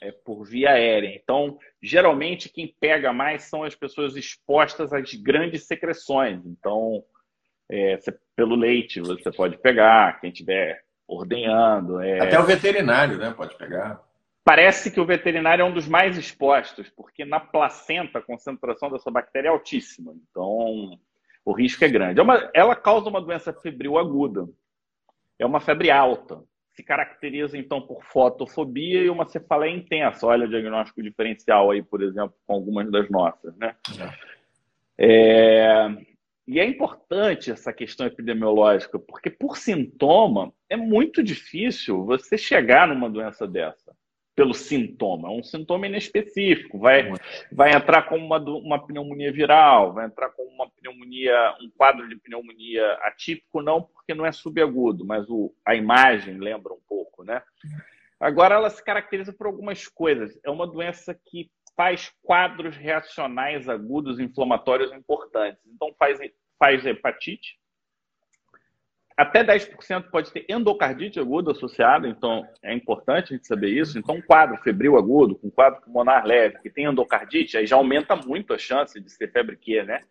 é 0.00 0.12
por 0.12 0.44
via 0.44 0.70
aérea. 0.70 1.14
Então, 1.14 1.58
geralmente, 1.82 2.48
quem 2.48 2.74
pega 2.80 3.12
mais 3.12 3.44
são 3.44 3.64
as 3.64 3.74
pessoas 3.74 4.16
expostas 4.16 4.92
às 4.92 5.14
grandes 5.14 5.66
secreções. 5.66 6.44
Então, 6.46 7.02
é, 7.70 7.98
pelo 8.34 8.56
leite 8.56 9.00
você 9.00 9.30
pode 9.30 9.58
pegar, 9.58 10.20
quem 10.20 10.30
tiver 10.30 10.82
ordenhando. 11.06 12.00
É... 12.00 12.20
Até 12.20 12.38
o 12.38 12.44
veterinário, 12.44 13.18
né? 13.18 13.32
Pode 13.36 13.56
pegar. 13.56 14.00
Parece 14.44 14.90
que 14.90 15.00
o 15.00 15.04
veterinário 15.04 15.62
é 15.62 15.64
um 15.64 15.72
dos 15.72 15.86
mais 15.86 16.16
expostos, 16.16 16.88
porque 16.88 17.24
na 17.24 17.38
placenta 17.38 18.18
a 18.18 18.22
concentração 18.22 18.90
dessa 18.90 19.10
bactéria 19.10 19.48
é 19.48 19.50
altíssima. 19.50 20.14
Então, 20.30 20.98
o 21.44 21.52
risco 21.52 21.84
é 21.84 21.88
grande. 21.88 22.20
É 22.20 22.22
uma, 22.22 22.50
ela 22.54 22.74
causa 22.74 23.08
uma 23.08 23.20
doença 23.20 23.52
febril 23.52 23.98
aguda. 23.98 24.48
É 25.38 25.44
uma 25.44 25.60
febre 25.60 25.90
alta. 25.90 26.42
Se 26.72 26.82
caracteriza, 26.82 27.58
então, 27.58 27.80
por 27.80 28.02
fotofobia 28.04 29.02
e 29.02 29.10
uma 29.10 29.28
cefaleia 29.28 29.74
intensa. 29.74 30.26
Olha 30.26 30.46
o 30.46 30.48
diagnóstico 30.48 31.02
diferencial 31.02 31.70
aí, 31.70 31.82
por 31.82 32.02
exemplo, 32.02 32.34
com 32.46 32.54
algumas 32.54 32.90
das 32.90 33.08
nossas, 33.10 33.56
né? 33.56 33.74
É. 33.98 34.30
É... 35.02 36.10
E 36.46 36.58
é 36.58 36.64
importante 36.64 37.50
essa 37.50 37.72
questão 37.72 38.06
epidemiológica, 38.06 38.98
porque 38.98 39.30
por 39.30 39.56
sintoma 39.56 40.52
é 40.68 40.76
muito 40.76 41.22
difícil 41.22 42.04
você 42.04 42.36
chegar 42.36 42.88
numa 42.88 43.08
doença 43.08 43.46
dessa 43.46 43.94
pelo 44.40 44.54
sintoma. 44.54 45.28
É 45.28 45.32
um 45.32 45.42
sintoma 45.42 45.86
inespecífico. 45.86 46.78
Vai, 46.78 47.12
vai 47.52 47.74
entrar 47.74 48.08
com 48.08 48.16
uma, 48.16 48.38
uma 48.38 48.86
pneumonia 48.86 49.30
viral, 49.30 49.92
vai 49.92 50.06
entrar 50.06 50.30
com 50.30 50.42
uma 50.44 50.66
pneumonia, 50.70 51.54
um 51.60 51.68
quadro 51.76 52.08
de 52.08 52.16
pneumonia 52.16 52.94
atípico, 53.02 53.60
não 53.60 53.82
porque 53.82 54.14
não 54.14 54.24
é 54.24 54.32
subagudo, 54.32 55.04
mas 55.04 55.28
o, 55.28 55.54
a 55.62 55.74
imagem 55.74 56.38
lembra 56.38 56.72
um 56.72 56.80
pouco, 56.88 57.22
né? 57.22 57.42
Agora 58.18 58.54
ela 58.54 58.70
se 58.70 58.82
caracteriza 58.82 59.30
por 59.30 59.46
algumas 59.46 59.86
coisas. 59.86 60.40
É 60.42 60.48
uma 60.48 60.66
doença 60.66 61.14
que 61.26 61.50
faz 61.76 62.10
quadros 62.22 62.78
reacionais 62.78 63.68
agudos 63.68 64.18
inflamatórios 64.18 64.90
importantes. 64.90 65.60
Então 65.66 65.94
faz 65.98 66.18
faz 66.58 66.86
hepatite. 66.86 67.59
Até 69.20 69.44
10% 69.44 70.04
pode 70.10 70.32
ter 70.32 70.46
endocardite 70.48 71.20
aguda 71.20 71.50
associada, 71.50 72.08
então 72.08 72.42
é 72.62 72.72
importante 72.72 73.34
a 73.34 73.36
gente 73.36 73.46
saber 73.46 73.68
isso. 73.68 73.98
Então, 73.98 74.14
um 74.14 74.22
quadro 74.22 74.56
febril 74.62 74.96
agudo, 74.96 75.34
com 75.34 75.48
um 75.48 75.50
quadro 75.50 75.82
pulmonar 75.82 76.24
leve, 76.24 76.58
que 76.60 76.70
tem 76.70 76.86
endocardite, 76.86 77.58
aí 77.58 77.66
já 77.66 77.76
aumenta 77.76 78.16
muito 78.16 78.54
a 78.54 78.58
chance 78.58 78.98
de 78.98 79.12
ser 79.12 79.30
febre 79.30 79.58
Q, 79.58 79.82
né? 79.82 80.04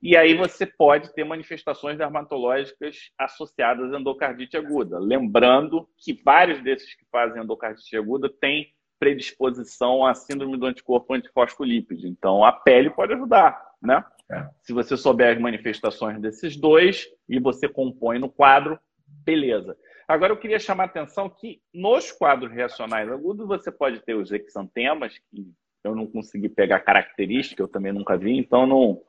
E 0.00 0.16
aí 0.16 0.32
você 0.32 0.64
pode 0.64 1.12
ter 1.12 1.22
manifestações 1.22 1.98
dermatológicas 1.98 3.10
associadas 3.18 3.92
à 3.92 3.98
endocardite 4.00 4.56
aguda. 4.56 4.98
Lembrando 4.98 5.86
que 5.98 6.18
vários 6.24 6.62
desses 6.62 6.94
que 6.94 7.04
fazem 7.12 7.42
endocardite 7.42 7.94
aguda 7.94 8.30
têm 8.40 8.72
predisposição 8.98 10.02
à 10.02 10.14
síndrome 10.14 10.56
do 10.56 10.64
anticorpo 10.64 11.12
antifosfolípide. 11.12 12.08
Então, 12.08 12.42
a 12.42 12.52
pele 12.52 12.88
pode 12.88 13.12
ajudar, 13.12 13.65
né? 13.86 14.04
É. 14.30 14.48
Se 14.62 14.72
você 14.72 14.96
souber 14.96 15.34
as 15.34 15.40
manifestações 15.40 16.20
desses 16.20 16.56
dois 16.56 17.06
e 17.28 17.38
você 17.38 17.68
compõe 17.68 18.18
no 18.18 18.28
quadro, 18.28 18.78
beleza. 19.06 19.76
Agora 20.08 20.32
eu 20.32 20.36
queria 20.36 20.58
chamar 20.58 20.84
a 20.84 20.86
atenção 20.86 21.28
que 21.28 21.60
nos 21.72 22.12
quadros 22.12 22.52
reacionais 22.52 23.10
agudos 23.10 23.46
você 23.46 23.70
pode 23.70 24.00
ter 24.00 24.14
os 24.14 24.30
exantemas, 24.30 25.18
que 25.30 25.52
eu 25.82 25.94
não 25.94 26.06
consegui 26.06 26.48
pegar 26.48 26.80
característica, 26.80 27.62
eu 27.62 27.68
também 27.68 27.92
nunca 27.92 28.16
vi, 28.16 28.36
então 28.36 28.66
não, 28.66 29.02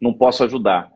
não 0.00 0.12
posso 0.12 0.44
ajudar. 0.44 0.90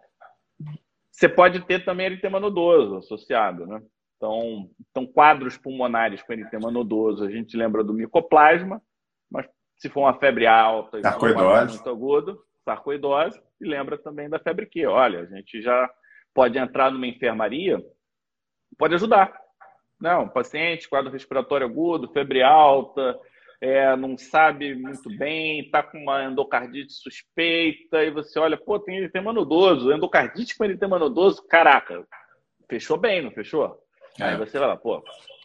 Você 1.10 1.28
pode 1.28 1.60
ter 1.62 1.84
também 1.84 2.06
eritema 2.06 2.38
nodoso 2.38 2.96
associado, 2.96 3.66
né? 3.66 3.82
Então, 4.16 4.68
então, 4.90 5.06
quadros 5.06 5.56
pulmonares 5.56 6.22
com 6.22 6.32
eritema 6.32 6.70
nodoso, 6.70 7.24
a 7.24 7.30
gente 7.30 7.56
lembra 7.56 7.84
do 7.84 7.94
micoplasma, 7.94 8.82
mas 9.30 9.48
se 9.76 9.88
for 9.88 10.00
uma 10.00 10.14
febre 10.14 10.46
alta, 10.46 11.00
sarcoidose. 11.00 11.74
muito 11.74 11.88
agudo, 11.88 12.44
sarcoidose, 12.68 13.40
e 13.58 13.66
lembra 13.66 13.96
também 13.96 14.28
da 14.28 14.38
febre 14.38 14.66
Q. 14.66 14.86
Olha, 14.86 15.20
a 15.20 15.24
gente 15.24 15.62
já 15.62 15.90
pode 16.34 16.58
entrar 16.58 16.90
numa 16.90 17.06
enfermaria, 17.06 17.82
pode 18.76 18.94
ajudar. 18.94 19.32
Não, 19.98 20.28
paciente, 20.28 20.88
quadro 20.88 21.10
respiratório 21.10 21.66
agudo, 21.66 22.12
febre 22.12 22.42
alta, 22.42 23.18
é, 23.60 23.96
não 23.96 24.16
sabe 24.16 24.74
muito 24.74 25.08
bem, 25.16 25.60
está 25.60 25.82
com 25.82 25.98
uma 25.98 26.24
endocardite 26.24 26.92
suspeita, 26.92 28.04
e 28.04 28.10
você 28.10 28.38
olha, 28.38 28.56
pô, 28.56 28.78
tem 28.78 28.98
eritema 28.98 29.32
nodoso, 29.32 29.90
endocardite 29.90 30.56
com 30.56 30.64
eritema 30.64 30.98
nodoso, 30.98 31.44
caraca, 31.48 32.06
fechou 32.68 32.96
bem, 32.96 33.22
não 33.22 33.32
fechou? 33.32 33.82
É. 34.20 34.24
Aí 34.24 34.36
você 34.36 34.58
vai 34.58 34.68
lá, 34.68 34.76
pô, 34.76 35.02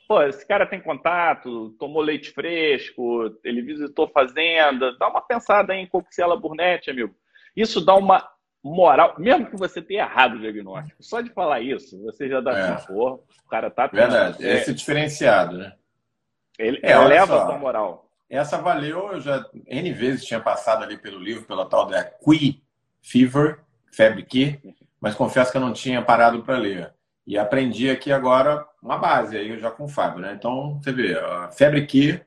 pô, 0.07 0.21
esse 0.23 0.45
cara 0.45 0.65
tem 0.65 0.81
contato, 0.81 1.71
tomou 1.79 2.01
leite 2.01 2.31
fresco, 2.31 3.35
ele 3.43 3.61
visitou 3.61 4.07
fazenda, 4.07 4.97
dá 4.97 5.07
uma 5.07 5.21
pensada 5.21 5.75
em 5.75 5.87
Coxiella 5.87 6.39
burnet, 6.39 6.89
amigo. 6.89 7.15
Isso 7.55 7.83
dá 7.83 7.95
uma 7.95 8.29
moral, 8.63 9.15
mesmo 9.17 9.49
que 9.49 9.57
você 9.57 9.81
tenha 9.81 10.03
errado 10.03 10.35
o 10.35 10.39
diagnóstico, 10.39 11.03
só 11.03 11.19
de 11.19 11.29
falar 11.29 11.59
isso, 11.61 12.01
você 12.01 12.29
já 12.29 12.39
dá 12.39 12.51
é. 12.51 12.61
assim, 12.61 12.87
pô, 12.87 13.23
o 13.45 13.49
cara 13.49 13.69
tá... 13.69 13.87
Verdade, 13.87 14.45
é 14.45 14.53
esse 14.55 14.73
diferenciado, 14.73 15.57
né? 15.57 15.73
Ele 16.57 16.79
é, 16.81 16.91
eleva 16.91 17.43
a 17.43 17.45
sua 17.45 17.57
moral. 17.57 18.09
Essa 18.29 18.57
valeu, 18.57 19.13
eu 19.13 19.19
já 19.19 19.45
N 19.67 19.91
vezes 19.91 20.25
tinha 20.25 20.39
passado 20.39 20.83
ali 20.83 20.97
pelo 20.97 21.19
livro, 21.19 21.45
pela 21.45 21.67
tal 21.67 21.85
da 21.85 22.03
Qui 22.03 22.63
Fever, 23.01 23.59
febre 23.91 24.23
que, 24.23 24.59
mas 24.99 25.13
confesso 25.13 25.51
que 25.51 25.57
eu 25.57 25.61
não 25.61 25.73
tinha 25.73 26.01
parado 26.01 26.41
para 26.41 26.57
ler. 26.57 26.93
E 27.25 27.37
aprendi 27.37 27.89
aqui 27.89 28.11
agora 28.11 28.65
uma 28.81 28.97
base 28.97 29.37
aí 29.37 29.57
já 29.59 29.71
com 29.71 29.85
o 29.85 29.89
Fábio, 29.89 30.19
né? 30.19 30.33
Então, 30.37 30.79
você 30.81 30.91
vê, 30.91 31.17
a 31.17 31.49
febre 31.49 31.85
que 31.85 32.21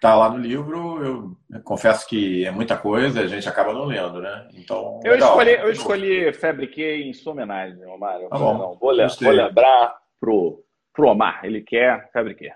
está 0.00 0.14
lá 0.14 0.30
no 0.30 0.38
livro, 0.38 1.36
eu 1.50 1.60
confesso 1.62 2.08
que 2.08 2.44
é 2.46 2.50
muita 2.50 2.76
coisa, 2.76 3.20
a 3.20 3.26
gente 3.26 3.46
acaba 3.48 3.72
não 3.74 3.84
lendo, 3.84 4.20
né? 4.20 4.48
Então, 4.54 4.98
eu 5.04 5.12
legal. 5.12 5.28
escolhi, 5.28 5.52
eu 5.52 5.70
escolhi 5.70 6.32
febre 6.32 6.66
que 6.66 6.82
em 6.82 7.12
sua 7.12 7.32
homenagem, 7.32 7.84
Omar. 7.86 8.18
Tá 8.18 8.38
bom, 8.38 8.52
não, 8.54 8.78
vou, 8.78 8.90
vou 9.20 9.30
lembrar 9.30 9.94
pro, 10.18 10.64
pro 10.92 11.08
Omar, 11.08 11.44
ele 11.44 11.60
quer 11.60 12.10
febre 12.12 12.34
que. 12.34 12.50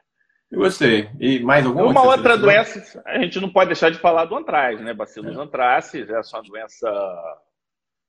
Eu 0.51 0.61
gostei. 0.61 1.11
E 1.21 1.41
mais 1.41 1.67
alguma? 1.67 1.91
Uma 1.91 2.07
outra 2.07 2.37
doença, 2.39 3.03
a 3.05 3.19
gente 3.19 3.39
não 3.41 3.51
pode 3.51 3.69
deixar 3.69 3.91
de 3.91 3.99
falar 3.99 4.25
do 4.25 4.37
antraz, 4.37 4.81
né? 4.81 4.95
Bacilos 4.95 5.37
é. 5.37 5.41
antraces, 5.41 6.09
essa 6.09 6.37
é 6.37 6.41
uma 6.41 6.49
doença 6.49 7.41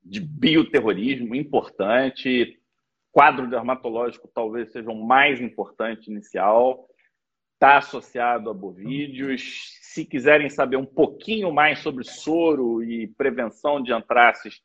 de 0.02 0.22
bioterrorismo 0.22 1.36
importante, 1.36 2.58
quadro 3.16 3.50
dermatológico 3.50 4.28
talvez 4.28 4.74
seja 4.74 4.92
o 4.92 5.06
mais 5.08 5.40
importante 5.40 6.12
inicial, 6.12 6.86
está 7.54 7.78
associado 7.78 8.50
a 8.50 8.54
bovídeos. 8.54 9.80
Se 9.82 10.04
quiserem 10.04 10.50
saber 10.50 10.76
um 10.76 10.86
pouquinho 10.86 11.50
mais 11.54 11.80
sobre 11.80 12.04
soro 12.04 12.84
e 12.84 13.08
prevenção 13.08 13.82
de 13.82 13.94
antraces, 13.94 14.60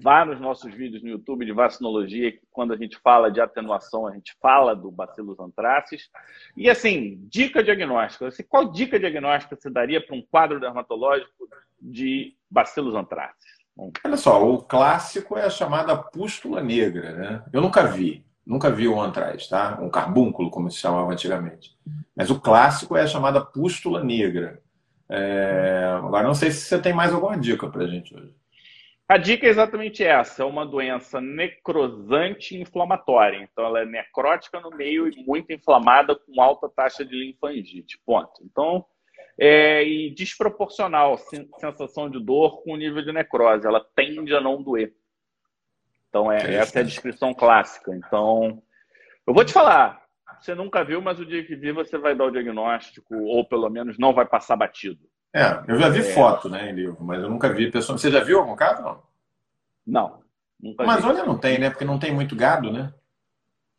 vá 0.00 0.24
nos 0.24 0.40
nossos 0.40 0.72
vídeos 0.72 1.02
no 1.02 1.08
YouTube 1.08 1.44
de 1.44 1.50
vacinologia, 1.50 2.30
que 2.30 2.46
quando 2.52 2.72
a 2.72 2.76
gente 2.76 2.96
fala 2.96 3.28
de 3.28 3.40
atenuação, 3.40 4.06
a 4.06 4.14
gente 4.14 4.36
fala 4.40 4.76
do 4.76 4.88
bacilos 4.88 5.40
antraces. 5.40 6.08
E 6.56 6.70
assim, 6.70 7.18
dica 7.28 7.60
diagnóstica. 7.60 8.28
Assim, 8.28 8.44
qual 8.44 8.70
dica 8.70 9.00
diagnóstica 9.00 9.56
você 9.56 9.68
daria 9.68 10.00
para 10.00 10.14
um 10.14 10.22
quadro 10.22 10.60
dermatológico 10.60 11.48
de 11.82 12.36
bacilos 12.48 12.94
antraces? 12.94 13.55
Olha 13.76 14.16
só, 14.16 14.42
o 14.42 14.62
clássico 14.62 15.36
é 15.36 15.44
a 15.44 15.50
chamada 15.50 15.96
pústula 15.96 16.62
negra, 16.62 17.12
né? 17.12 17.44
Eu 17.52 17.60
nunca 17.60 17.84
vi, 17.84 18.24
nunca 18.44 18.70
vi 18.70 18.88
um 18.88 19.00
antraz, 19.00 19.48
tá? 19.48 19.78
Um 19.80 19.90
carbúnculo, 19.90 20.50
como 20.50 20.70
se 20.70 20.78
chamava 20.78 21.12
antigamente. 21.12 21.76
Mas 22.16 22.30
o 22.30 22.40
clássico 22.40 22.96
é 22.96 23.02
a 23.02 23.06
chamada 23.06 23.40
pústula 23.40 24.02
negra. 24.02 24.62
É... 25.08 25.84
Agora, 25.98 26.26
não 26.26 26.34
sei 26.34 26.50
se 26.50 26.62
você 26.62 26.80
tem 26.80 26.94
mais 26.94 27.12
alguma 27.12 27.38
dica 27.38 27.68
para 27.68 27.84
a 27.84 27.86
gente 27.86 28.14
hoje. 28.14 28.34
A 29.08 29.18
dica 29.18 29.46
é 29.46 29.50
exatamente 29.50 30.02
essa: 30.02 30.42
é 30.42 30.46
uma 30.46 30.66
doença 30.66 31.20
necrosante 31.20 32.58
inflamatória. 32.58 33.38
Então, 33.38 33.64
ela 33.64 33.80
é 33.80 33.84
necrótica 33.84 34.58
no 34.58 34.70
meio 34.70 35.06
e 35.06 35.24
muito 35.24 35.52
inflamada, 35.52 36.16
com 36.16 36.40
alta 36.40 36.68
taxa 36.68 37.04
de 37.04 37.14
linfangite. 37.14 38.00
Ponto. 38.04 38.42
Então, 38.42 38.84
é, 39.38 39.86
e 39.86 40.10
desproporcional 40.10 41.18
sensação 41.58 42.08
de 42.08 42.22
dor 42.22 42.62
com 42.62 42.72
o 42.72 42.76
nível 42.76 43.02
de 43.02 43.12
necrose. 43.12 43.66
Ela 43.66 43.84
tende 43.94 44.34
a 44.34 44.40
não 44.40 44.62
doer. 44.62 44.94
Então, 46.08 46.32
é, 46.32 46.54
essa 46.54 46.78
é 46.78 46.82
a 46.82 46.86
descrição 46.86 47.34
clássica. 47.34 47.94
Então, 47.94 48.62
eu 49.26 49.34
vou 49.34 49.44
te 49.44 49.52
falar. 49.52 50.02
Você 50.40 50.54
nunca 50.54 50.84
viu, 50.84 51.00
mas 51.00 51.18
o 51.18 51.26
dia 51.26 51.44
que 51.44 51.56
vir 51.56 51.72
você 51.72 51.98
vai 51.98 52.14
dar 52.14 52.24
o 52.24 52.30
diagnóstico, 52.30 53.14
ou 53.14 53.46
pelo 53.46 53.68
menos 53.68 53.98
não 53.98 54.14
vai 54.14 54.26
passar 54.26 54.56
batido. 54.56 55.00
É, 55.34 55.62
eu 55.68 55.78
já 55.78 55.88
vi 55.88 56.00
é. 56.00 56.02
foto, 56.02 56.48
né, 56.48 56.70
em 56.70 56.74
livro, 56.74 56.96
mas 57.00 57.22
eu 57.22 57.28
nunca 57.28 57.52
vi 57.52 57.70
pessoa. 57.70 57.98
Você 57.98 58.10
já 58.10 58.22
viu 58.22 58.38
algum 58.38 58.56
caso? 58.56 58.82
Não. 58.82 59.02
Não. 59.86 60.22
Mas 60.78 61.04
olha, 61.04 61.24
não 61.24 61.38
tem, 61.38 61.58
né? 61.58 61.68
Porque 61.68 61.84
não 61.84 61.98
tem 61.98 62.14
muito 62.14 62.34
gado, 62.34 62.72
né? 62.72 62.92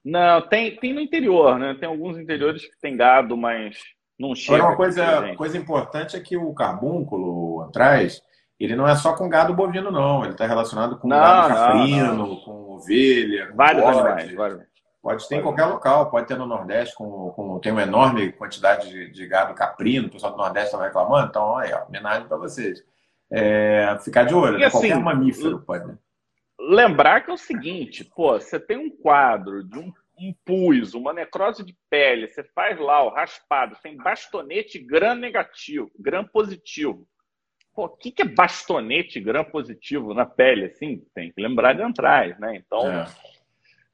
Não, 0.05 0.41
tem, 0.47 0.75
tem 0.77 0.93
no 0.93 1.01
interior, 1.01 1.57
né? 1.57 1.75
Tem 1.79 1.89
alguns 1.89 2.17
interiores 2.17 2.63
que 2.63 2.79
tem 2.79 2.95
gado, 2.95 3.35
mas 3.35 3.77
não 4.19 4.33
chega. 4.35 4.57
Agora, 4.57 4.71
uma 4.71 4.77
coisa, 4.77 5.35
coisa 5.35 5.57
importante 5.57 6.15
é 6.15 6.19
que 6.19 6.37
o 6.37 6.53
carbúnculo 6.53 7.61
atrás, 7.61 8.21
ele 8.59 8.75
não 8.75 8.87
é 8.87 8.95
só 8.95 9.15
com 9.15 9.29
gado 9.29 9.53
bovino, 9.53 9.91
não. 9.91 10.23
Ele 10.23 10.33
está 10.33 10.45
relacionado 10.47 10.97
com 10.97 11.07
não, 11.07 11.17
gado 11.17 12.15
não. 12.15 12.35
com 12.37 12.75
ovelha. 12.75 13.47
Com 13.47 13.55
vários 13.55 13.83
bode. 13.83 13.99
animais. 13.99 14.35
Vários. 14.35 14.77
Pode 15.07 15.29
ter 15.29 15.35
em 15.35 15.41
qualquer 15.41 15.65
local, 15.65 16.09
pode 16.09 16.27
ter 16.27 16.37
no 16.37 16.45
Nordeste, 16.45 16.93
com, 16.95 17.29
com, 17.29 17.59
tem 17.59 17.71
uma 17.71 17.83
enorme 17.83 18.31
quantidade 18.33 18.89
de, 18.89 19.09
de 19.09 19.25
gado 19.25 19.53
caprino, 19.53 20.07
o 20.07 20.11
pessoal 20.11 20.33
do 20.33 20.37
Nordeste 20.37 20.73
está 20.73 20.83
reclamando, 20.83 21.27
então, 21.29 21.43
olha, 21.43 21.85
homenagem 21.85 22.27
para 22.27 22.35
vocês. 22.35 22.83
É, 23.31 23.97
ficar 24.03 24.23
de 24.23 24.33
olho, 24.33 24.59
e, 24.59 24.65
assim, 24.65 24.79
qualquer 24.79 24.99
mamífero 24.99 25.61
pode. 25.61 25.97
Lembrar 26.59 27.21
que 27.21 27.29
é 27.29 27.33
o 27.33 27.37
seguinte, 27.37 28.03
pô, 28.03 28.33
você 28.33 28.59
tem 28.59 28.77
um 28.77 28.89
quadro 28.89 29.63
de 29.63 29.79
um 29.79 29.93
um 30.19 30.33
pus, 30.45 30.93
uma 30.93 31.13
necrose 31.13 31.63
de 31.63 31.75
pele, 31.89 32.27
você 32.27 32.43
faz 32.43 32.79
lá 32.79 33.03
o 33.03 33.09
raspado, 33.09 33.77
tem 33.81 33.95
bastonete 33.95 34.79
gram 34.79 35.15
negativo, 35.15 35.91
gram 35.99 36.25
positivo. 36.25 37.07
Pô, 37.73 37.85
o 37.85 37.89
que, 37.89 38.11
que 38.11 38.23
é 38.23 38.25
bastonete 38.25 39.19
gram 39.19 39.43
positivo 39.43 40.13
na 40.13 40.25
pele? 40.25 40.65
Assim, 40.65 41.03
tem 41.13 41.31
que 41.31 41.39
lembrar 41.41 41.73
de 41.73 41.83
atrás, 41.83 42.37
né? 42.39 42.55
Então, 42.55 42.91
é. 42.91 43.05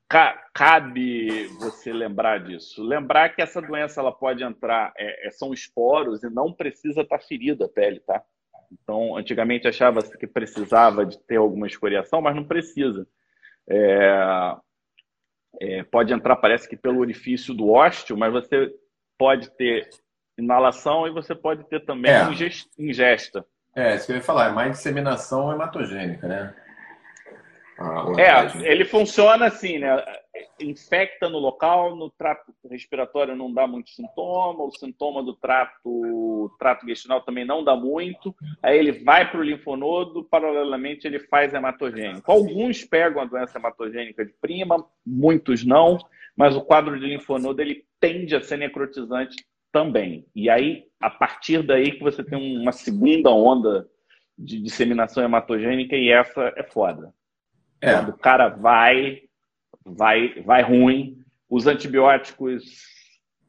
ca 0.08 0.42
cabe 0.54 1.48
você 1.60 1.92
lembrar 1.92 2.40
disso. 2.40 2.82
Lembrar 2.82 3.36
que 3.36 3.42
essa 3.42 3.62
doença 3.62 4.00
ela 4.00 4.14
pode 4.14 4.42
entrar, 4.42 4.94
é, 4.98 5.28
é 5.28 5.32
são 5.32 5.54
esporos 5.54 6.24
e 6.24 6.30
não 6.30 6.54
precisa 6.54 7.02
estar 7.02 7.18
tá 7.18 7.24
ferida 7.24 7.66
a 7.66 7.70
pele, 7.70 8.00
tá? 8.00 8.24
Então, 8.72 9.18
antigamente 9.18 9.68
achava 9.68 10.02
que 10.02 10.26
precisava 10.26 11.06
de 11.06 11.20
ter 11.20 11.36
alguma 11.36 11.68
escoriação, 11.68 12.22
mas 12.22 12.36
não 12.36 12.46
precisa. 12.46 13.06
É, 13.68 14.56
é, 15.62 15.84
pode 15.84 16.14
entrar, 16.14 16.36
parece 16.36 16.68
que 16.68 16.76
pelo 16.76 17.00
orifício 17.00 17.54
do 17.54 17.70
ósteo, 17.70 18.18
mas 18.18 18.32
você 18.32 18.72
pode 19.18 19.50
ter 19.56 19.90
inalação 20.38 21.08
e 21.08 21.12
você 21.12 21.36
pode 21.36 21.64
ter 21.70 21.86
também 21.86 22.12
é. 22.12 22.28
ingesta. 22.78 23.46
É, 23.76 23.96
isso 23.96 24.06
que 24.06 24.12
eu 24.12 24.18
ia 24.18 24.22
falar, 24.22 24.50
é 24.50 24.54
mais 24.54 24.72
disseminação 24.72 25.52
hematogênica, 25.52 26.28
né? 26.28 26.56
Ah, 27.80 28.06
é, 28.18 28.72
ele 28.72 28.86
funciona 28.86 29.48
assim, 29.48 29.80
né? 29.80 30.04
Infecta 30.60 31.30
no 31.30 31.38
local, 31.38 31.96
no 31.96 32.10
trato 32.10 32.54
respiratório 32.70 33.36
não 33.36 33.54
dá 33.54 33.68
muito 33.68 33.92
sintoma, 33.92 34.64
o 34.64 34.72
sintoma 34.72 35.22
do 35.22 35.36
trato, 35.36 36.52
trato 36.58 36.84
intestinal 36.84 37.22
também 37.22 37.46
não 37.46 37.64
dá 37.64 37.76
muito. 37.76 38.36
Aí 38.62 38.78
ele 38.78 38.92
vai 39.04 39.30
para 39.30 39.40
o 39.40 39.44
linfonodo, 39.44 40.24
paralelamente 40.24 41.06
ele 41.06 41.20
faz 41.20 41.54
hematogênico. 41.54 42.32
Alguns 42.32 42.84
pegam 42.84 43.22
a 43.22 43.26
doença 43.26 43.60
hematogênica 43.60 44.26
de 44.26 44.34
prima, 44.34 44.84
muitos 45.06 45.64
não, 45.64 46.00
mas 46.36 46.56
o 46.56 46.62
quadro 46.62 47.00
de 47.00 47.06
linfonodo 47.06 47.62
ele 47.62 47.86
tende 48.00 48.36
a 48.36 48.42
ser 48.42 48.58
necrotizante 48.58 49.36
também. 49.72 50.26
E 50.36 50.50
aí, 50.50 50.86
a 51.00 51.10
partir 51.10 51.62
daí 51.64 51.92
que 51.92 52.04
você 52.04 52.24
tem 52.24 52.60
uma 52.60 52.72
segunda 52.72 53.30
onda 53.32 53.88
de 54.38 54.60
disseminação 54.60 55.24
hematogênica 55.24 55.96
e 55.96 56.10
essa 56.10 56.54
é 56.56 56.64
foda. 56.64 57.14
É. 57.82 57.94
Quando 57.94 58.10
o 58.10 58.18
cara 58.18 58.50
vai, 58.50 59.23
vai, 59.86 60.42
vai 60.42 60.62
ruim, 60.62 61.24
os 61.50 61.68
antibióticos 61.68 62.64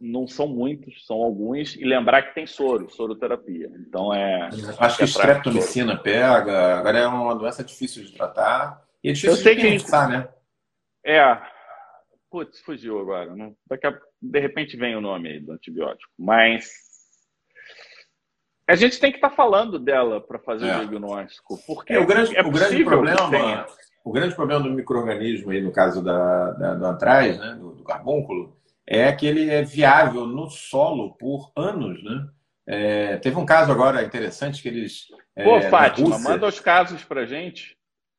não 0.00 0.26
são 0.26 0.46
muitos, 0.46 1.06
são 1.06 1.16
alguns, 1.16 1.76
e 1.76 1.84
lembrar 1.84 2.22
que 2.22 2.34
tem 2.34 2.46
soro, 2.46 2.90
soroterapia. 2.90 3.70
Então 3.78 4.12
é. 4.12 4.50
Acho 4.78 4.96
que 4.98 5.02
é 5.04 5.06
streptomicina 5.06 5.96
pega, 5.96 6.78
agora 6.78 6.98
é 6.98 7.06
uma 7.06 7.34
doença 7.34 7.64
difícil 7.64 8.04
de 8.04 8.12
tratar. 8.12 8.82
E 9.02 9.10
é 9.10 9.12
difícil 9.12 9.36
Eu 9.36 9.42
sei 9.42 9.54
de 9.54 9.62
pensar, 9.62 10.06
que... 10.06 10.12
né? 10.12 10.28
É. 11.04 11.42
Putz, 12.30 12.60
fugiu 12.60 12.98
agora. 12.98 13.34
Não... 13.34 13.54
Daqui 13.66 13.86
a... 13.86 13.98
De 14.20 14.40
repente 14.40 14.76
vem 14.76 14.96
o 14.96 15.00
nome 15.00 15.28
aí 15.28 15.40
do 15.40 15.52
antibiótico. 15.52 16.10
Mas 16.18 16.68
a 18.66 18.74
gente 18.74 18.98
tem 18.98 19.10
que 19.10 19.18
estar 19.18 19.30
tá 19.30 19.36
falando 19.36 19.78
dela 19.78 20.20
para 20.20 20.38
fazer 20.38 20.66
é. 20.66 20.76
o 20.76 20.78
diagnóstico. 20.80 21.58
Porque 21.66 21.92
é, 21.92 22.00
o 22.00 22.06
grande, 22.06 22.36
é 22.36 22.42
o 22.42 22.50
grande 22.50 22.82
problema. 22.84 23.66
O 24.04 24.12
grande 24.12 24.34
problema 24.34 24.62
do 24.62 24.70
microorganismo 24.70 25.50
aí, 25.50 25.62
no 25.62 25.72
caso 25.72 26.02
da, 26.02 26.50
da 26.50 26.74
do 26.74 26.86
atrás, 26.86 27.38
né, 27.38 27.56
do, 27.58 27.72
do 27.72 27.82
carbúnculo, 27.82 28.54
é 28.86 29.10
que 29.10 29.26
ele 29.26 29.48
é 29.48 29.62
viável 29.62 30.26
no 30.26 30.50
solo 30.50 31.14
por 31.14 31.50
anos, 31.56 32.04
né? 32.04 32.28
É, 32.66 33.16
teve 33.16 33.36
um 33.38 33.46
caso 33.46 33.72
agora 33.72 34.02
interessante 34.02 34.62
que 34.62 34.68
eles. 34.68 35.06
É, 35.34 35.44
Pô, 35.44 35.60
Fátima, 35.70 36.08
Rússia... 36.08 36.30
manda 36.30 36.46
os 36.46 36.60
casos 36.60 37.02
pra 37.02 37.24
gente. 37.24 37.76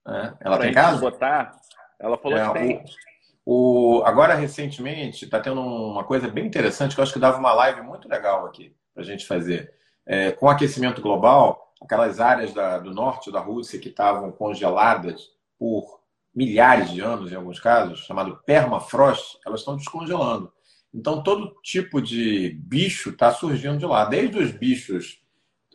É, 0.07 0.33
ela 0.41 0.57
tem 0.57 0.73
caso? 0.73 0.99
botar. 0.99 1.55
Ela 1.99 2.17
falou 2.17 2.38
é, 2.38 2.47
que 2.47 2.53
tem. 2.53 2.83
O, 3.45 3.99
o, 3.99 4.03
agora, 4.05 4.33
recentemente, 4.33 5.25
está 5.25 5.39
tendo 5.39 5.61
uma 5.61 6.03
coisa 6.03 6.27
bem 6.27 6.47
interessante 6.47 6.95
que 6.95 6.99
eu 6.99 7.03
acho 7.03 7.13
que 7.13 7.19
dava 7.19 7.38
uma 7.38 7.53
live 7.53 7.81
muito 7.81 8.09
legal 8.09 8.45
aqui 8.47 8.75
para 8.93 9.03
a 9.03 9.05
gente 9.05 9.25
fazer. 9.25 9.71
É, 10.05 10.31
com 10.31 10.47
o 10.47 10.49
aquecimento 10.49 11.01
global, 11.01 11.73
aquelas 11.81 12.19
áreas 12.19 12.53
da, 12.53 12.79
do 12.79 12.91
norte 12.91 13.31
da 13.31 13.39
Rússia 13.39 13.79
que 13.79 13.89
estavam 13.89 14.31
congeladas 14.31 15.34
por 15.58 15.99
milhares 16.34 16.91
de 16.91 16.99
anos, 17.01 17.32
em 17.32 17.36
alguns 17.36 17.60
casos, 17.60 17.99
chamado 17.99 18.39
permafrost, 18.45 19.38
elas 19.45 19.62
estão 19.62 19.78
descongelando. 19.78 20.51
Então, 20.93 21.22
todo 21.24 21.56
tipo 21.62 22.01
de 22.01 22.51
bicho 22.62 23.10
está 23.10 23.32
surgindo 23.32 23.78
de 23.78 23.86
lá, 23.86 24.06
desde 24.06 24.38
os 24.39 24.51
bichos. 24.51 25.20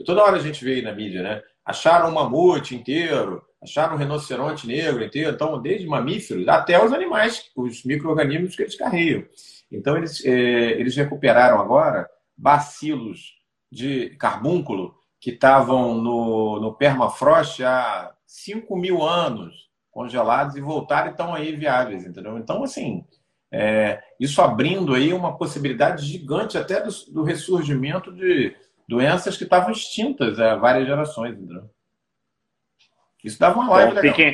Toda 0.04 0.22
hora 0.22 0.36
a 0.36 0.40
gente 0.40 0.64
vê 0.64 0.76
aí 0.76 0.82
na 0.82 0.94
mídia, 0.94 1.22
né? 1.22 1.42
Acharam 1.64 2.08
um 2.08 2.14
mamute 2.14 2.74
inteiro, 2.74 3.42
acharam 3.62 3.94
um 3.94 3.98
rinoceronte 3.98 4.66
negro 4.66 5.04
inteiro. 5.04 5.34
Então, 5.34 5.60
desde 5.60 5.86
mamíferos 5.86 6.48
até 6.48 6.82
os 6.82 6.92
animais, 6.92 7.50
os 7.54 7.84
micro-organismos 7.84 8.56
que 8.56 8.62
eles 8.62 8.76
carregam. 8.76 9.24
Então, 9.70 9.96
eles, 9.96 10.24
é, 10.24 10.30
eles 10.80 10.96
recuperaram 10.96 11.60
agora 11.60 12.08
bacilos 12.36 13.34
de 13.70 14.10
carbúnculo 14.16 14.94
que 15.20 15.30
estavam 15.30 15.94
no, 15.94 16.58
no 16.60 16.74
permafrost 16.74 17.62
há 17.62 18.10
5 18.26 18.74
mil 18.76 19.02
anos, 19.02 19.69
congelados, 20.00 20.56
e 20.56 20.62
voltaram 20.62 21.08
e 21.08 21.10
estão 21.10 21.34
aí 21.34 21.54
viáveis, 21.54 22.06
entendeu? 22.06 22.38
Então, 22.38 22.64
assim, 22.64 23.04
é, 23.52 24.02
isso 24.18 24.40
abrindo 24.40 24.94
aí 24.94 25.12
uma 25.12 25.36
possibilidade 25.36 26.06
gigante 26.06 26.56
até 26.56 26.80
do, 26.80 26.90
do 27.12 27.22
ressurgimento 27.22 28.10
de 28.10 28.56
doenças 28.88 29.36
que 29.36 29.44
estavam 29.44 29.70
extintas 29.70 30.40
há 30.40 30.56
várias 30.56 30.86
gerações, 30.86 31.36
entendeu? 31.36 31.68
Isso 33.22 33.38
dava 33.38 33.58
uma 33.58 33.70
live 33.74 33.94
Bom, 33.94 34.00
fiquem, 34.00 34.32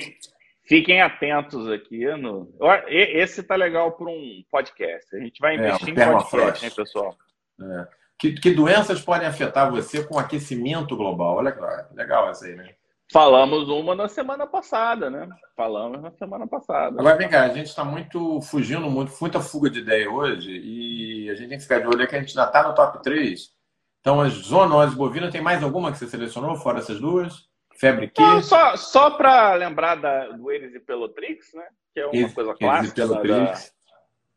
fiquem, 0.69 1.03
atentos 1.03 1.69
aqui. 1.69 2.07
No... 2.17 2.49
Esse 2.87 3.43
tá 3.43 3.57
legal 3.57 3.91
para 3.91 4.07
um 4.07 4.45
podcast. 4.49 5.17
A 5.17 5.19
gente 5.19 5.41
vai 5.41 5.57
é, 5.57 5.59
investir 5.59 5.99
é, 5.99 6.05
em 6.05 6.13
podcast, 6.13 6.65
hein, 6.65 6.73
pessoal? 6.77 7.17
É. 7.61 7.89
Que, 8.17 8.35
que 8.35 8.53
doenças 8.53 9.01
podem 9.01 9.27
afetar 9.27 9.69
você 9.69 10.05
com 10.07 10.17
aquecimento 10.17 10.97
global? 10.97 11.39
Olha 11.39 11.51
que 11.51 11.61
legal 11.97 12.31
essa 12.31 12.47
aí, 12.47 12.55
né? 12.55 12.76
Falamos 13.13 13.69
uma 13.69 13.95
na 13.95 14.09
semana 14.09 14.47
passada, 14.47 15.09
né? 15.09 15.29
Falamos 15.57 16.03
na 16.03 16.11
semana 16.11 16.47
passada. 16.47 17.01
Agora 17.01 17.17
vem 17.17 17.29
cá, 17.29 17.45
a 17.45 17.49
gente 17.49 17.69
está 17.69 17.85
muito 17.85 18.41
fugindo, 18.41 18.91
muito, 18.91 19.13
muita 19.21 19.41
fuga 19.41 19.71
de 19.71 19.79
ideia 19.79 20.11
hoje, 20.11 20.51
e 20.51 21.31
a 21.31 21.35
gente 21.35 21.49
tem 21.49 21.59
que 21.59 21.63
ficar 21.63 21.79
de 21.79 21.87
olho 21.87 22.07
que 22.09 22.17
a 22.17 22.21
gente 22.21 22.37
ainda 22.37 22.49
está 22.49 22.67
no 22.67 22.75
top 22.75 23.03
3. 23.03 23.55
Então, 24.01 24.21
as 24.21 24.33
zoonoses 24.33 24.95
bovinas, 24.95 25.33
tem 25.33 25.41
mais 25.41 25.63
alguma 25.63 25.93
que 25.93 25.99
você 25.99 26.09
selecionou, 26.09 26.57
fora 26.57 26.79
essas 26.79 27.01
duas? 27.01 27.49
Febre 27.79 28.09
que? 28.09 28.21
Não, 28.21 28.43
só, 28.43 28.77
só 28.77 29.11
para 29.11 29.55
lembrar 29.55 29.97
da, 29.97 30.29
do 30.31 30.51
Eris 30.51 30.75
e 30.75 30.81
Pelotrix, 30.81 31.53
né? 31.55 31.65
Que 31.93 32.01
é 32.01 32.07
uma 32.07 32.17
Eris, 32.17 32.35
coisa 32.35 32.55
clássica. 32.55 32.79
Eris 32.79 32.91
e 32.91 32.95
Pelotrix. 32.95 33.73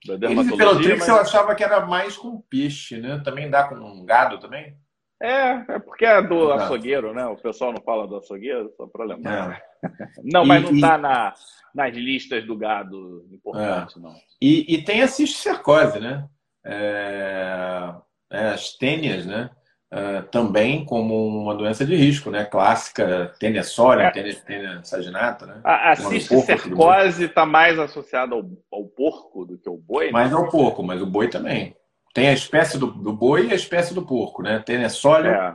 Da, 0.06 0.16
da 0.16 0.32
Eris 0.32 0.48
e 0.48 0.58
Pelotrix 0.58 1.00
mas... 1.00 1.08
eu 1.08 1.16
achava 1.16 1.56
que 1.56 1.64
era 1.64 1.86
mais 1.86 2.18
com 2.18 2.42
peixe, 2.42 2.98
né? 2.98 3.22
Também 3.24 3.50
dá 3.50 3.68
com 3.68 3.76
um 3.76 4.06
gado 4.06 4.40
também? 4.40 4.78
É, 5.22 5.74
é 5.74 5.80
porque 5.80 6.06
é 6.06 6.22
do 6.22 6.52
açougueiro, 6.54 7.14
né? 7.14 7.26
O 7.26 7.36
pessoal 7.36 7.74
não 7.74 7.82
fala 7.82 8.08
do 8.08 8.18
açougueiro, 8.18 8.72
só 8.78 8.88
para 8.88 9.06
lembrar. 9.06 9.62
É. 9.62 9.70
Não, 10.24 10.46
mas 10.46 10.62
e, 10.62 10.66
não 10.66 10.74
está 10.74 10.98
na, 10.98 11.34
nas 11.74 11.96
listas 11.96 12.46
do 12.46 12.58
gado 12.58 13.26
importante, 13.32 13.98
é. 13.98 14.02
não. 14.02 14.14
E, 14.42 14.76
e, 14.76 14.84
tem 14.84 15.02
a 15.02 15.08
cisticercose, 15.08 16.02
né? 16.02 16.28
É, 16.66 17.94
é, 18.30 18.48
as 18.50 18.74
tênias, 18.76 19.26
né? 19.26 19.50
É, 19.92 20.22
também 20.24 20.84
como 20.84 21.26
uma 21.26 21.56
doença 21.56 21.86
de 21.86 21.96
risco, 21.96 22.30
né? 22.30 22.44
Clássica, 22.44 23.34
tênia 23.40 23.64
sória, 23.64 24.04
é. 24.04 24.12
tênia, 24.12 24.36
tênia 24.36 24.84
saginata, 24.84 25.46
né? 25.46 25.62
A, 25.64 25.92
a 25.92 25.96
cisticercose 25.96 27.24
está 27.24 27.46
mais 27.46 27.80
associada 27.80 28.36
ao, 28.36 28.44
ao, 28.70 28.84
porco 28.84 29.46
do 29.46 29.58
que 29.58 29.70
ao 29.70 29.78
boi? 29.78 30.12
Mais 30.12 30.30
né? 30.30 30.38
ao 30.38 30.50
porco, 30.50 30.84
mas 30.84 31.02
o 31.02 31.06
boi 31.06 31.30
também. 31.30 31.74
Tem 32.14 32.28
a 32.28 32.34
espécie 32.34 32.78
do, 32.78 32.88
do 32.88 33.14
boi 33.14 33.48
e 33.48 33.52
a 33.52 33.56
espécie 33.56 33.94
do 33.94 34.06
porco, 34.06 34.42
né? 34.42 34.60
Tem 34.60 34.84
a 34.84 34.90
sólida 34.90 35.36
é. 35.36 35.54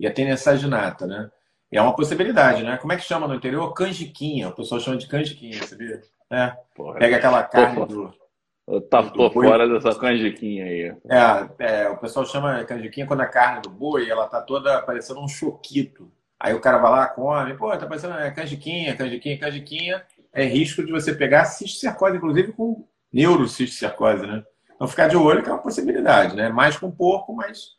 e 0.00 0.06
a 0.06 0.12
tênia 0.12 0.36
saginata, 0.36 1.06
né? 1.06 1.30
E 1.70 1.78
é 1.78 1.82
uma 1.82 1.96
possibilidade, 1.96 2.62
né? 2.62 2.76
Como 2.76 2.92
é 2.92 2.96
que 2.96 3.04
chama 3.04 3.26
no 3.26 3.34
interior? 3.34 3.72
Canjiquinha. 3.72 4.48
O 4.48 4.52
pessoal 4.52 4.80
chama 4.80 4.98
de 4.98 5.06
canjiquinha, 5.06 5.62
sabia? 5.62 6.02
É. 6.30 6.52
Porra, 6.74 6.98
Pega 6.98 7.16
aquela 7.16 7.42
carne 7.42 7.76
porra. 7.76 7.86
do. 7.86 8.22
Eu 8.66 8.80
tá 8.80 9.02
tô 9.02 9.30
fora 9.30 9.68
dessa 9.68 9.98
canjiquinha 9.98 10.64
aí. 10.64 10.94
É, 11.08 11.82
é, 11.82 11.88
o 11.88 11.96
pessoal 11.96 12.24
chama 12.24 12.62
canjiquinha 12.64 13.06
quando 13.06 13.22
a 13.22 13.26
carne 13.26 13.62
do 13.62 13.70
boi 13.70 14.08
ela 14.08 14.28
tá 14.28 14.40
toda 14.40 14.80
parecendo 14.82 15.20
um 15.20 15.28
choquito. 15.28 16.12
Aí 16.38 16.54
o 16.54 16.60
cara 16.60 16.78
vai 16.78 16.90
lá, 16.90 17.06
come, 17.06 17.54
pô, 17.54 17.76
tá 17.76 17.86
parecendo 17.86 18.14
é, 18.14 18.30
canjiquinha, 18.30 18.96
canjiquinha, 18.96 19.38
canjiquinha. 19.38 20.02
É 20.32 20.44
risco 20.44 20.84
de 20.84 20.92
você 20.92 21.14
pegar 21.14 21.44
cisticercose, 21.44 22.16
inclusive 22.16 22.52
com 22.52 22.86
neurocisticercose, 23.12 24.26
né? 24.26 24.44
Então, 24.82 24.90
ficar 24.90 25.06
de 25.06 25.16
olho 25.16 25.44
que 25.44 25.48
é 25.48 25.52
uma 25.52 25.62
possibilidade, 25.62 26.34
né? 26.34 26.48
Mais 26.48 26.76
com 26.76 26.90
porco, 26.90 27.32
mas. 27.32 27.76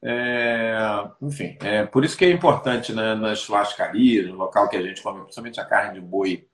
É, 0.00 0.76
enfim, 1.20 1.58
é 1.60 1.84
por 1.84 2.04
isso 2.04 2.16
que 2.16 2.24
é 2.24 2.30
importante 2.30 2.92
né, 2.92 3.16
nas 3.16 3.40
churrascarias, 3.40 4.28
no 4.28 4.36
local 4.36 4.68
que 4.68 4.76
a 4.76 4.82
gente 4.82 5.02
come, 5.02 5.22
principalmente 5.22 5.58
a 5.58 5.64
carne 5.64 5.94
de 5.94 6.00
boi 6.00 6.46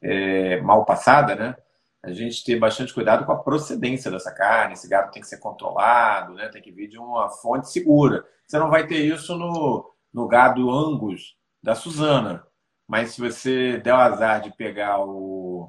é, 0.00 0.60
mal 0.60 0.84
passada, 0.84 1.34
né? 1.34 1.56
A 2.04 2.12
gente 2.12 2.44
ter 2.44 2.56
bastante 2.56 2.94
cuidado 2.94 3.26
com 3.26 3.32
a 3.32 3.42
procedência 3.42 4.12
dessa 4.12 4.30
carne. 4.32 4.74
Esse 4.74 4.88
gado 4.88 5.10
tem 5.10 5.20
que 5.20 5.26
ser 5.26 5.38
controlado, 5.38 6.34
né? 6.34 6.48
Tem 6.50 6.62
que 6.62 6.70
vir 6.70 6.86
de 6.86 6.96
uma 6.96 7.28
fonte 7.28 7.68
segura. 7.68 8.24
Você 8.46 8.60
não 8.60 8.70
vai 8.70 8.86
ter 8.86 8.98
isso 8.98 9.36
no, 9.36 9.92
no 10.14 10.28
gado 10.28 10.70
Angus 10.70 11.34
da 11.60 11.74
Suzana. 11.74 12.46
Mas 12.86 13.10
se 13.10 13.20
você 13.20 13.78
der 13.78 13.92
o 13.92 13.96
azar 13.96 14.40
de 14.40 14.56
pegar 14.56 15.00
o, 15.00 15.68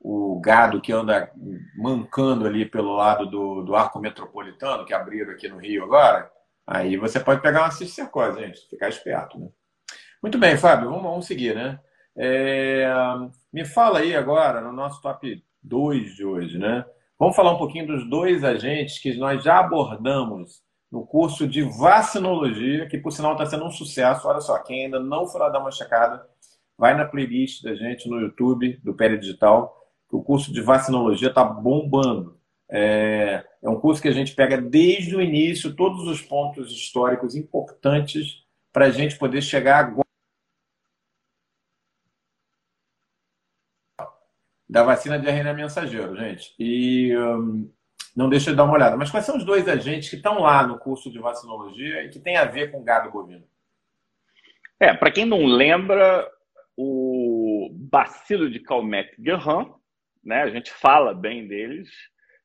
o 0.00 0.40
gado 0.40 0.80
que 0.80 0.92
anda 0.92 1.30
mancando 1.76 2.46
ali 2.46 2.64
pelo 2.64 2.96
lado 2.96 3.26
do, 3.26 3.62
do 3.62 3.76
arco 3.76 4.00
metropolitano, 4.00 4.84
que 4.84 4.94
abriram 4.94 5.32
aqui 5.32 5.48
no 5.48 5.58
Rio 5.58 5.84
agora, 5.84 6.30
aí 6.66 6.96
você 6.96 7.20
pode 7.20 7.42
pegar 7.42 7.60
uma 7.62 7.70
cisticercose, 7.70 8.40
gente, 8.40 8.68
ficar 8.68 8.88
esperto, 8.88 9.38
né? 9.38 9.48
Muito 10.22 10.38
bem, 10.38 10.56
Fábio, 10.56 10.88
vamos, 10.88 11.02
vamos 11.02 11.26
seguir, 11.26 11.54
né? 11.54 11.78
É, 12.16 12.86
me 13.52 13.64
fala 13.64 14.00
aí 14.00 14.14
agora, 14.14 14.60
no 14.60 14.72
nosso 14.72 15.00
top 15.00 15.42
2 15.62 16.14
de 16.14 16.24
hoje, 16.24 16.58
né? 16.58 16.84
Vamos 17.18 17.36
falar 17.36 17.52
um 17.52 17.58
pouquinho 17.58 17.86
dos 17.86 18.08
dois 18.08 18.42
agentes 18.42 18.98
que 18.98 19.14
nós 19.16 19.42
já 19.44 19.58
abordamos 19.58 20.62
no 20.90 21.06
curso 21.06 21.46
de 21.46 21.62
vacinologia, 21.62 22.88
que 22.88 22.98
por 22.98 23.12
sinal 23.12 23.32
está 23.32 23.46
sendo 23.46 23.64
um 23.64 23.70
sucesso. 23.70 24.26
Olha 24.26 24.40
só, 24.40 24.58
quem 24.58 24.86
ainda 24.86 24.98
não 24.98 25.26
foi 25.26 25.40
lá 25.40 25.48
dar 25.48 25.60
uma 25.60 25.70
checada, 25.70 26.26
vai 26.76 26.94
na 26.94 27.04
playlist 27.04 27.62
da 27.62 27.74
gente 27.74 28.08
no 28.08 28.18
YouTube, 28.18 28.80
do 28.82 28.94
Pele 28.94 29.18
Digital, 29.18 29.79
que 30.10 30.16
o 30.16 30.22
curso 30.22 30.52
de 30.52 30.60
vacinologia 30.60 31.28
está 31.28 31.44
bombando. 31.44 32.36
É, 32.68 33.44
é 33.62 33.68
um 33.68 33.78
curso 33.78 34.02
que 34.02 34.08
a 34.08 34.12
gente 34.12 34.34
pega 34.34 34.60
desde 34.60 35.14
o 35.14 35.22
início 35.22 35.74
todos 35.74 36.06
os 36.06 36.20
pontos 36.20 36.72
históricos 36.72 37.36
importantes 37.36 38.44
para 38.72 38.86
a 38.86 38.90
gente 38.90 39.16
poder 39.16 39.40
chegar 39.40 39.78
agora 39.78 40.04
da 44.68 44.82
vacina 44.82 45.18
de 45.18 45.28
RNA 45.28 45.54
mensageiro, 45.54 46.16
gente. 46.16 46.54
E 46.58 47.16
um, 47.16 47.70
não 48.14 48.28
deixa 48.28 48.50
de 48.50 48.56
dar 48.56 48.64
uma 48.64 48.74
olhada. 48.74 48.96
Mas 48.96 49.10
quais 49.10 49.24
são 49.24 49.36
os 49.36 49.44
dois 49.44 49.68
agentes 49.68 50.10
que 50.10 50.16
estão 50.16 50.40
lá 50.40 50.66
no 50.66 50.78
curso 50.78 51.10
de 51.10 51.18
vacinologia 51.18 52.04
e 52.04 52.08
que 52.08 52.18
tem 52.18 52.36
a 52.36 52.44
ver 52.44 52.70
com 52.70 52.82
gado 52.82 53.10
bovino? 53.10 53.44
É, 54.78 54.92
para 54.94 55.10
quem 55.10 55.24
não 55.24 55.44
lembra, 55.44 56.28
o 56.76 57.70
bacilo 57.72 58.50
de 58.50 58.60
Calmette-Guerin 58.60 59.79
né? 60.24 60.42
A 60.42 60.50
gente 60.50 60.70
fala 60.70 61.14
bem 61.14 61.46
deles. 61.46 61.88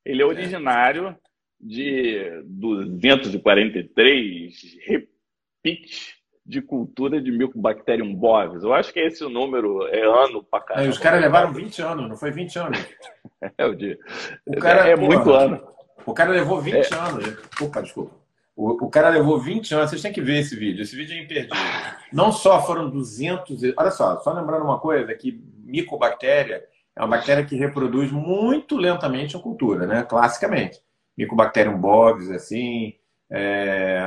Ele 0.04 0.22
é 0.22 0.26
originário 0.26 1.16
de 1.60 2.42
243 2.44 4.54
repiques 4.82 6.14
de 6.44 6.60
cultura 6.62 7.20
de 7.20 7.32
Mycobacterium 7.32 8.14
bovis. 8.14 8.62
Eu 8.62 8.72
acho 8.72 8.92
que 8.92 9.00
esse 9.00 9.24
número 9.24 9.84
é 9.88 10.02
ano 10.02 10.44
pra 10.44 10.60
caramba. 10.60 10.86
É, 10.86 10.90
os 10.90 10.98
caras 10.98 11.20
levaram 11.20 11.52
20 11.52 11.82
anos, 11.82 12.08
não 12.08 12.16
foi 12.16 12.30
20 12.30 12.56
anos? 12.58 12.78
é 13.58 13.66
o 13.66 13.74
dia. 13.74 13.98
O 14.46 14.56
cara, 14.58 14.88
é, 14.88 14.92
é 14.92 14.96
muito 14.96 15.32
ano. 15.32 15.60
O 16.04 16.14
cara 16.14 16.30
levou 16.30 16.60
20 16.60 16.74
é. 16.74 16.94
anos. 16.94 17.36
Opa, 17.60 17.82
desculpa. 17.82 18.14
O, 18.54 18.86
o, 18.86 18.88
cara 18.88 19.08
levou 19.08 19.40
20 19.40 19.74
anos. 19.74 19.90
Vocês 19.90 20.00
têm 20.00 20.12
que 20.12 20.22
ver 20.22 20.38
esse 20.38 20.54
vídeo. 20.54 20.82
Esse 20.82 20.94
vídeo 20.94 21.16
é 21.16 21.22
imperdível. 21.22 21.56
Não 22.12 22.30
só 22.30 22.64
foram 22.64 22.88
200. 22.88 23.60
Olha 23.76 23.90
só, 23.90 24.20
só 24.20 24.32
lembrando 24.32 24.64
uma 24.64 24.78
coisa: 24.78 25.12
que 25.14 25.42
micobactéria 25.64 26.64
é 26.96 27.00
uma 27.02 27.08
bactéria 27.08 27.44
que 27.44 27.54
reproduz 27.54 28.10
muito 28.10 28.76
lentamente 28.76 29.36
a 29.36 29.40
cultura, 29.40 29.86
né? 29.86 30.02
Classicamente. 30.02 30.80
Mycobacterium 31.16 31.78
bovis, 31.78 32.30
assim, 32.30 32.94
é, 33.30 34.00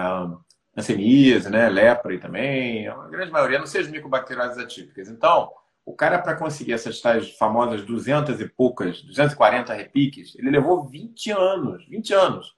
hanseníase, 0.75 1.49
né? 1.51 1.69
Lepra 1.69 2.19
também. 2.19 2.87
A 2.87 3.07
grande 3.07 3.31
maioria, 3.31 3.59
não 3.59 3.67
sejam 3.67 3.91
micobacterioses 3.91 4.57
atípicas. 4.57 5.07
Então, 5.07 5.51
o 5.85 5.93
cara, 5.93 6.17
para 6.17 6.35
conseguir 6.35 6.73
essas 6.73 6.99
tais 6.99 7.31
famosas 7.37 7.83
200 7.83 8.41
e 8.41 8.47
poucas, 8.49 9.03
240 9.03 9.71
repiques, 9.73 10.35
ele 10.35 10.49
levou 10.49 10.83
20 10.83 11.31
anos. 11.31 11.85
20 11.87 12.13
anos. 12.13 12.55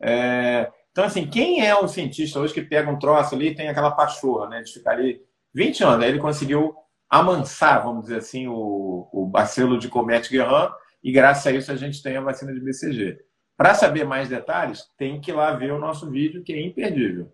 É, 0.00 0.70
então, 0.92 1.04
assim, 1.04 1.26
quem 1.26 1.66
é 1.66 1.76
um 1.76 1.88
cientista 1.88 2.38
hoje 2.38 2.54
que 2.54 2.62
pega 2.62 2.90
um 2.90 2.98
troço 2.98 3.34
ali 3.34 3.48
e 3.48 3.54
tem 3.54 3.68
aquela 3.68 3.90
pachorra, 3.90 4.48
né? 4.48 4.62
De 4.62 4.72
ficar 4.72 4.92
ali 4.92 5.20
20 5.52 5.82
anos. 5.82 6.04
Aí 6.04 6.10
ele 6.10 6.18
conseguiu 6.20 6.76
amansar, 7.12 7.84
vamos 7.84 8.04
dizer 8.04 8.16
assim, 8.16 8.48
o, 8.48 9.06
o 9.12 9.26
bacilo 9.26 9.78
de 9.78 9.86
Comet-Guerin 9.86 10.72
e 11.04 11.12
graças 11.12 11.46
a 11.46 11.52
isso 11.52 11.70
a 11.70 11.76
gente 11.76 12.02
tem 12.02 12.16
a 12.16 12.22
vacina 12.22 12.54
de 12.54 12.60
BCG. 12.60 13.18
Para 13.54 13.74
saber 13.74 14.06
mais 14.06 14.30
detalhes, 14.30 14.88
tem 14.96 15.20
que 15.20 15.30
ir 15.30 15.34
lá 15.34 15.52
ver 15.52 15.72
o 15.72 15.78
nosso 15.78 16.10
vídeo, 16.10 16.42
que 16.42 16.54
é 16.54 16.62
imperdível. 16.62 17.30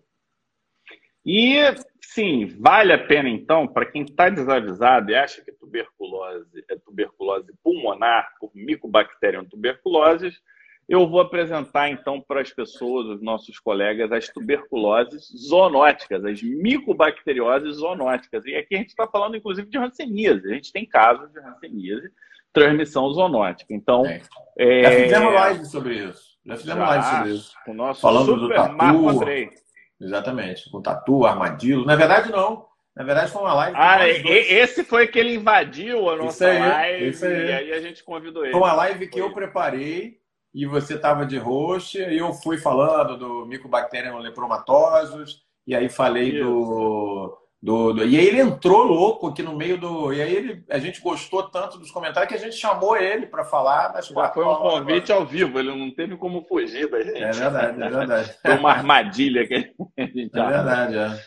E, 1.25 1.55
sim, 2.01 2.45
vale 2.59 2.91
a 2.91 3.07
pena, 3.07 3.29
então, 3.29 3.65
para 3.67 3.85
quem 3.85 4.01
está 4.01 4.29
desavisado 4.29 5.11
e 5.11 5.15
acha 5.15 5.41
que 5.41 5.53
tuberculose 5.53 6.65
é 6.69 6.75
tuberculose 6.75 7.53
pulmonar 7.63 8.33
por 8.37 8.51
Mycobacterium 8.53 9.45
tuberculose, 9.45 10.33
eu 10.89 11.07
vou 11.07 11.21
apresentar 11.21 11.87
então 11.87 12.19
para 12.19 12.41
as 12.41 12.51
pessoas, 12.51 13.05
os 13.05 13.21
nossos 13.21 13.59
colegas, 13.59 14.11
as 14.11 14.27
tuberculoses 14.27 15.29
zoonóticas, 15.47 16.25
as 16.25 16.41
micobacterioses 16.41 17.75
zoonóticas. 17.75 18.43
E 18.45 18.55
aqui 18.55 18.73
a 18.73 18.79
gente 18.79 18.89
está 18.89 19.05
falando, 19.05 19.37
inclusive, 19.37 19.69
de 19.69 19.77
hanseníase. 19.77 20.49
A 20.49 20.55
gente 20.55 20.71
tem 20.73 20.87
casos 20.87 21.31
de 21.31 21.39
hanseníase, 21.39 22.09
transmissão 22.51 23.07
zoonótica. 23.11 23.71
Então, 23.71 24.03
é. 24.03 24.21
É... 24.57 24.81
já 24.81 24.91
fizemos 24.91 25.33
live 25.35 25.65
sobre 25.65 25.93
isso. 25.93 26.23
Já 26.43 26.57
fizemos 26.57 26.79
já, 26.79 26.89
live 26.89 27.05
sobre 27.05 27.31
isso. 27.33 27.53
O 27.67 27.73
nosso 27.75 28.01
falando 28.01 28.35
do 28.35 28.49
tatu. 28.49 28.75
Marco 28.75 29.09
Andrei. 29.09 29.49
Exatamente. 30.01 30.71
Com 30.71 30.81
tatu, 30.81 31.23
armadilho. 31.23 31.85
Na 31.85 31.95
verdade, 31.95 32.31
não. 32.31 32.65
Na 32.95 33.03
verdade, 33.03 33.31
foi 33.31 33.43
uma 33.43 33.53
live. 33.53 33.77
Ah, 33.77 34.09
esse 34.09 34.83
foi 34.83 35.07
que 35.07 35.19
ele 35.19 35.35
invadiu 35.35 36.09
a 36.09 36.15
nossa 36.17 36.47
aí, 36.47 36.59
live. 36.59 37.25
E 37.27 37.51
aí 37.51 37.73
a 37.73 37.79
gente 37.79 38.03
convidou 38.03 38.43
ele. 38.43 38.51
Foi 38.51 38.59
uma 38.59 38.73
live 38.73 39.07
que 39.07 39.19
foi. 39.19 39.21
eu 39.21 39.33
preparei 39.33 40.18
e 40.53 40.65
você 40.65 40.95
estava 40.95 41.25
de 41.25 41.37
host, 41.37 41.97
e 41.97 42.17
eu 42.17 42.33
fui 42.33 42.57
falando 42.57 43.17
do 43.17 43.45
Mycobacterium 43.45 44.17
lepromatosos, 44.17 45.41
e 45.67 45.75
aí 45.75 45.87
falei 45.87 46.39
do, 46.39 47.37
do, 47.61 47.93
do, 47.93 48.05
E 48.05 48.17
aí 48.17 48.25
ele 48.25 48.39
entrou 48.39 48.83
louco 48.83 49.27
aqui 49.27 49.43
no 49.43 49.55
meio 49.55 49.77
do. 49.77 50.11
E 50.11 50.21
aí 50.21 50.33
ele, 50.33 50.63
a 50.69 50.79
gente 50.79 51.01
gostou 51.01 51.43
tanto 51.43 51.77
dos 51.77 51.91
comentários 51.91 52.29
que 52.29 52.37
a 52.37 52.43
gente 52.43 52.55
chamou 52.55 52.97
ele 52.97 53.27
para 53.27 53.43
falar 53.43 53.89
das 53.89 54.09
quatro 54.09 54.41
Foi 54.41 54.51
um 54.51 54.55
convite 54.55 55.11
ao 55.11 55.25
vivo, 55.25 55.59
ele 55.59 55.75
não 55.75 55.93
teve 55.93 56.17
como 56.17 56.43
fugir 56.45 56.89
da 56.89 57.01
gente. 57.01 57.21
É 57.21 57.31
verdade, 57.31 57.83
é 57.83 57.89
verdade. 57.89 58.37
Foi 58.41 58.57
uma 58.57 58.71
armadilha 58.71 59.47
que 59.47 59.55
a 59.55 60.01
gente 60.01 60.31
É 60.33 60.47
verdade, 60.47 60.97
é. 60.97 61.19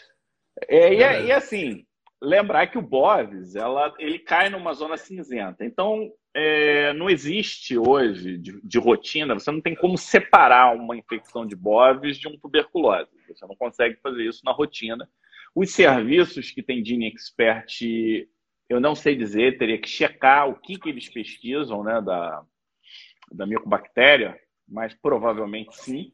é, 0.68 0.94
e, 0.94 1.02
é, 1.02 1.24
e 1.26 1.32
assim, 1.32 1.84
lembrar 2.20 2.66
que 2.68 2.78
o 2.78 2.82
Boves, 2.82 3.54
ela, 3.54 3.94
ele 3.98 4.18
cai 4.18 4.48
numa 4.48 4.72
zona 4.72 4.96
cinzenta. 4.96 5.64
Então, 5.64 6.10
é, 6.34 6.92
não 6.94 7.10
existe 7.10 7.76
hoje 7.76 8.38
de, 8.38 8.60
de, 8.62 8.78
rotina, 8.78 9.34
você 9.34 9.50
não 9.50 9.60
tem 9.60 9.74
como 9.74 9.98
separar 9.98 10.74
uma 10.74 10.96
infecção 10.96 11.46
de 11.46 11.54
bovis 11.54 12.16
de 12.16 12.26
um 12.26 12.38
tuberculose. 12.38 13.10
Você 13.28 13.46
não 13.46 13.54
consegue 13.54 13.96
fazer 14.02 14.24
isso 14.24 14.42
na 14.44 14.52
rotina. 14.52 15.08
Os 15.54 15.72
serviços 15.72 16.50
que 16.50 16.62
tem 16.62 16.84
Gene 16.84 17.06
Expert, 17.06 17.80
eu 18.68 18.80
não 18.80 18.94
sei 18.94 19.14
dizer, 19.14 19.58
teria 19.58 19.78
que 19.78 19.88
checar 19.88 20.48
o 20.48 20.58
que, 20.58 20.78
que 20.78 20.88
eles 20.88 21.08
pesquisam 21.08 21.84
né, 21.84 22.00
da, 22.00 22.42
da 23.30 23.46
micobactéria, 23.46 24.38
mas 24.66 24.94
provavelmente 24.94 25.76
sim. 25.76 26.12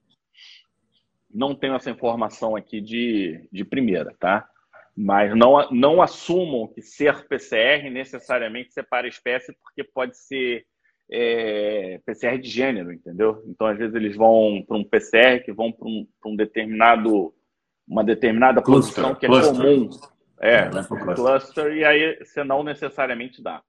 Não 1.33 1.55
tenho 1.55 1.75
essa 1.75 1.91
informação 1.91 2.57
aqui 2.57 2.81
de, 2.81 3.47
de 3.53 3.65
primeira, 3.65 4.13
tá? 4.19 4.49
Mas 5.01 5.33
não, 5.37 5.71
não 5.71 6.03
assumam 6.03 6.67
que 6.67 6.83
ser 6.83 7.25
PCR 7.29 7.89
necessariamente 7.89 8.73
separa 8.73 9.07
espécie, 9.07 9.53
porque 9.63 9.85
pode 9.85 10.17
ser 10.19 10.67
é, 11.09 12.01
PCR 12.05 12.37
de 12.37 12.51
gênero, 12.51 12.93
entendeu? 12.93 13.41
Então, 13.47 13.69
às 13.69 13.79
vezes, 13.79 13.95
eles 13.95 14.17
vão 14.17 14.65
para 14.67 14.77
um 14.77 14.83
PCR 14.83 15.45
que 15.45 15.53
vão 15.53 15.71
para 15.71 15.87
um, 15.87 16.05
um, 16.27 16.35
determinado, 16.35 17.33
uma 17.87 18.03
determinada 18.03 18.61
cluster, 18.61 19.05
posição 19.05 19.15
que 19.15 19.27
é 19.27 19.29
cluster. 19.29 19.55
comum. 19.55 19.91
É, 20.41 20.55
é 20.57 20.69
cluster. 20.69 21.15
cluster, 21.15 21.77
e 21.77 21.85
aí 21.85 22.19
você 22.19 22.43
não 22.43 22.65
necessariamente 22.65 23.41
dá. 23.41 23.63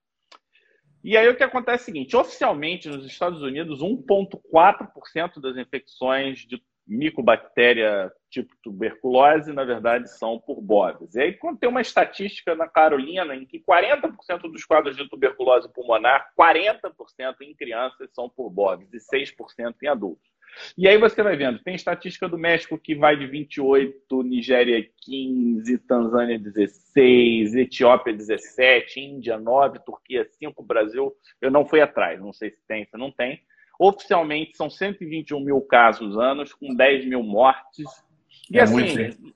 E 1.04 1.16
aí 1.16 1.28
o 1.28 1.36
que 1.36 1.44
acontece 1.44 1.78
é 1.78 1.82
o 1.82 1.84
seguinte: 1.84 2.16
oficialmente 2.16 2.88
nos 2.88 3.06
Estados 3.06 3.40
Unidos, 3.40 3.80
1,4% 3.80 5.40
das 5.40 5.56
infecções 5.56 6.40
de 6.40 6.60
micobactéria 6.84 8.10
tipo 8.30 8.54
tuberculose, 8.62 9.52
na 9.52 9.64
verdade, 9.64 10.08
são 10.10 10.38
por 10.38 10.60
bovis. 10.62 11.14
E 11.14 11.20
aí, 11.20 11.32
quando 11.32 11.58
tem 11.58 11.68
uma 11.68 11.80
estatística 11.80 12.54
na 12.54 12.68
Carolina 12.68 13.34
em 13.34 13.44
que 13.44 13.58
40% 13.58 14.42
dos 14.42 14.64
quadros 14.64 14.96
de 14.96 15.08
tuberculose 15.08 15.72
pulmonar, 15.72 16.32
40% 16.38 16.92
em 17.42 17.54
crianças 17.54 18.10
são 18.14 18.28
por 18.28 18.48
bovis 18.48 18.88
e 18.94 18.98
6% 18.98 19.74
em 19.82 19.88
adultos. 19.88 20.30
E 20.76 20.88
aí 20.88 20.98
você 20.98 21.22
vai 21.22 21.36
vendo, 21.36 21.62
tem 21.62 21.74
estatística 21.74 22.28
do 22.28 22.38
México 22.38 22.78
que 22.78 22.94
vai 22.94 23.16
de 23.16 23.26
28, 23.26 24.22
Nigéria 24.22 24.84
15, 25.02 25.78
Tanzânia 25.78 26.38
16, 26.38 27.54
Etiópia 27.54 28.12
17, 28.12 29.00
Índia 29.00 29.38
9, 29.38 29.78
Turquia 29.80 30.24
5, 30.24 30.62
Brasil, 30.62 31.14
eu 31.40 31.50
não 31.50 31.64
fui 31.64 31.80
atrás, 31.80 32.20
não 32.20 32.32
sei 32.32 32.50
se 32.50 32.58
tem, 32.66 32.84
se 32.84 32.96
não 32.96 33.10
tem. 33.10 33.40
Oficialmente 33.78 34.56
são 34.56 34.68
121 34.68 35.40
mil 35.40 35.60
casos 35.62 36.18
anos, 36.18 36.52
com 36.52 36.74
10 36.74 37.06
mil 37.06 37.22
mortes. 37.22 37.86
E 38.50 38.58
é 38.58 38.62
assim, 38.62 39.32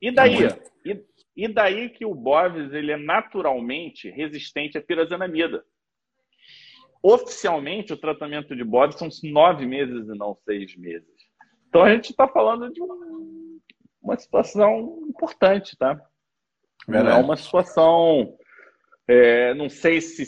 e 0.00 0.10
daí? 0.10 0.44
É 0.44 0.58
e, 0.84 1.04
e, 1.36 1.48
daí 1.48 1.90
que 1.90 2.04
o 2.04 2.14
Bovis 2.14 2.72
ele 2.72 2.92
é 2.92 2.96
naturalmente 2.96 4.10
resistente 4.10 4.78
à 4.78 4.82
pirazenamida. 4.82 5.64
Oficialmente, 7.02 7.92
o 7.92 7.98
tratamento 7.98 8.56
de 8.56 8.64
Bovis 8.64 8.96
são 8.96 9.08
nove 9.24 9.66
meses 9.66 10.08
e 10.08 10.18
não 10.18 10.34
seis 10.44 10.74
meses. 10.76 11.08
Então 11.68 11.82
a 11.84 11.94
gente 11.94 12.10
está 12.10 12.26
falando 12.26 12.72
de 12.72 12.82
um, 12.82 13.60
uma 14.00 14.16
situação 14.16 15.02
importante, 15.08 15.76
tá? 15.76 16.00
Verdade. 16.86 17.14
Não 17.14 17.22
é 17.22 17.24
uma 17.24 17.36
situação. 17.36 18.36
É, 19.06 19.52
não 19.54 19.68
sei 19.68 20.00
se 20.00 20.24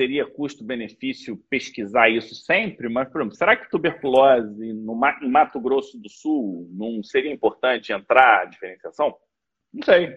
seria 0.00 0.24
custo-benefício 0.24 1.36
pesquisar 1.50 2.08
isso 2.08 2.34
sempre, 2.34 2.88
mas, 2.88 3.06
por 3.10 3.20
exemplo, 3.20 3.36
será 3.36 3.54
que 3.54 3.68
tuberculose 3.68 4.72
no, 4.72 4.98
em 5.22 5.30
Mato 5.30 5.60
Grosso 5.60 5.98
do 6.00 6.08
Sul 6.08 6.66
não 6.72 7.02
seria 7.02 7.30
importante 7.30 7.92
entrar 7.92 8.40
a 8.40 8.44
diferenciação? 8.46 9.14
Não 9.70 9.82
sei. 9.84 10.16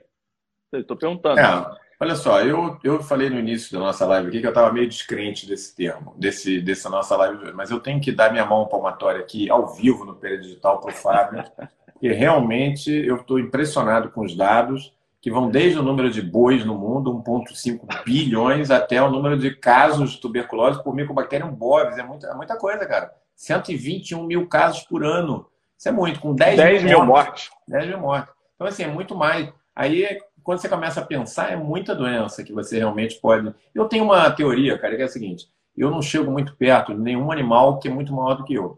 Estou 0.72 0.96
perguntando. 0.96 1.38
É, 1.38 1.78
olha 2.00 2.16
só, 2.16 2.42
eu, 2.42 2.80
eu 2.82 3.04
falei 3.04 3.30
no 3.30 3.38
início 3.38 3.74
da 3.74 3.80
nossa 3.80 4.06
live 4.06 4.30
aqui 4.30 4.40
que 4.40 4.48
eu 4.48 4.52
estava 4.52 4.72
meio 4.72 4.88
descrente 4.88 5.46
desse 5.46 5.76
termo, 5.76 6.16
desse, 6.18 6.62
dessa 6.62 6.90
nossa 6.90 7.18
live, 7.18 7.52
mas 7.52 7.70
eu 7.70 7.82
tenho 7.82 8.00
que 8.00 8.12
dar 8.14 8.32
minha 8.32 8.46
mão 8.46 8.66
palmatória 8.66 9.20
aqui, 9.20 9.50
ao 9.50 9.68
vivo, 9.68 10.06
no 10.06 10.16
Período 10.16 10.44
Digital, 10.44 10.80
para 10.80 10.92
o 10.92 10.96
Fábio, 10.96 11.44
porque 11.92 12.08
realmente 12.14 12.90
eu 12.90 13.18
estou 13.18 13.38
impressionado 13.38 14.12
com 14.12 14.22
os 14.22 14.34
dados 14.34 14.94
que 15.24 15.32
vão 15.32 15.50
desde 15.50 15.80
o 15.80 15.82
número 15.82 16.12
de 16.12 16.22
bois 16.22 16.66
no 16.66 16.78
mundo, 16.78 17.14
1,5 17.14 18.04
bilhões, 18.04 18.70
até 18.70 19.02
o 19.02 19.10
número 19.10 19.38
de 19.38 19.56
casos 19.56 20.12
de 20.12 20.18
tuberculose 20.20 20.84
por 20.84 20.94
Mycobacterium 20.94 21.50
bovis. 21.50 21.98
É 21.98 22.04
muita, 22.04 22.28
é 22.28 22.34
muita 22.34 22.58
coisa, 22.58 22.86
cara. 22.86 23.10
121 23.34 24.22
mil 24.26 24.50
casos 24.50 24.84
por 24.84 25.02
ano. 25.02 25.48
Isso 25.78 25.88
é 25.88 25.94
muito, 25.94 26.20
com 26.20 26.36
10, 26.36 26.58
10 26.58 26.84
mil, 26.84 27.06
mortes. 27.06 27.50
10 27.70 27.88
mil 27.88 28.02
mortes. 28.02 28.34
Então, 28.54 28.68
assim, 28.68 28.84
é 28.84 28.88
muito 28.88 29.16
mais. 29.16 29.50
Aí, 29.74 30.20
quando 30.44 30.60
você 30.60 30.68
começa 30.68 31.00
a 31.00 31.06
pensar, 31.06 31.54
é 31.54 31.56
muita 31.56 31.96
doença 31.96 32.44
que 32.44 32.52
você 32.52 32.80
realmente 32.80 33.16
pode. 33.22 33.56
Eu 33.74 33.86
tenho 33.86 34.04
uma 34.04 34.30
teoria, 34.30 34.78
cara, 34.78 34.94
que 34.94 35.04
é 35.04 35.06
a 35.06 35.08
seguinte: 35.08 35.48
eu 35.78 35.90
não 35.90 36.02
chego 36.02 36.30
muito 36.30 36.54
perto 36.58 36.94
de 36.94 37.00
nenhum 37.00 37.32
animal 37.32 37.80
que 37.80 37.88
é 37.88 37.92
muito 37.92 38.12
maior 38.12 38.36
do 38.36 38.44
que 38.44 38.56
eu. 38.56 38.78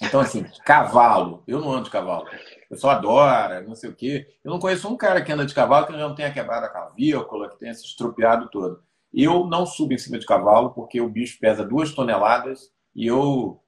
Então, 0.00 0.20
assim, 0.20 0.46
cavalo. 0.64 1.42
Eu 1.44 1.60
não 1.60 1.72
ando 1.72 1.86
de 1.86 1.90
cavalo 1.90 2.26
pessoal 2.72 2.96
adora, 2.96 3.60
não 3.60 3.74
sei 3.74 3.90
o 3.90 3.94
quê. 3.94 4.26
Eu 4.42 4.50
não 4.50 4.58
conheço 4.58 4.88
um 4.88 4.96
cara 4.96 5.20
que 5.20 5.30
anda 5.30 5.44
de 5.44 5.54
cavalo 5.54 5.86
que 5.86 5.92
não 5.92 6.14
tenha 6.14 6.32
quebrado 6.32 6.64
a 6.64 6.70
clavícula, 6.70 7.50
que 7.50 7.58
tenha 7.58 7.74
se 7.74 7.84
estropiado 7.84 8.48
todo. 8.48 8.80
Eu 9.12 9.44
não 9.44 9.66
subo 9.66 9.92
em 9.92 9.98
cima 9.98 10.18
de 10.18 10.24
cavalo 10.24 10.70
porque 10.70 10.98
o 10.98 11.08
bicho 11.08 11.38
pesa 11.38 11.66
duas 11.66 11.92
toneladas 11.92 12.70
e 12.96 13.06
eu, 13.06 13.60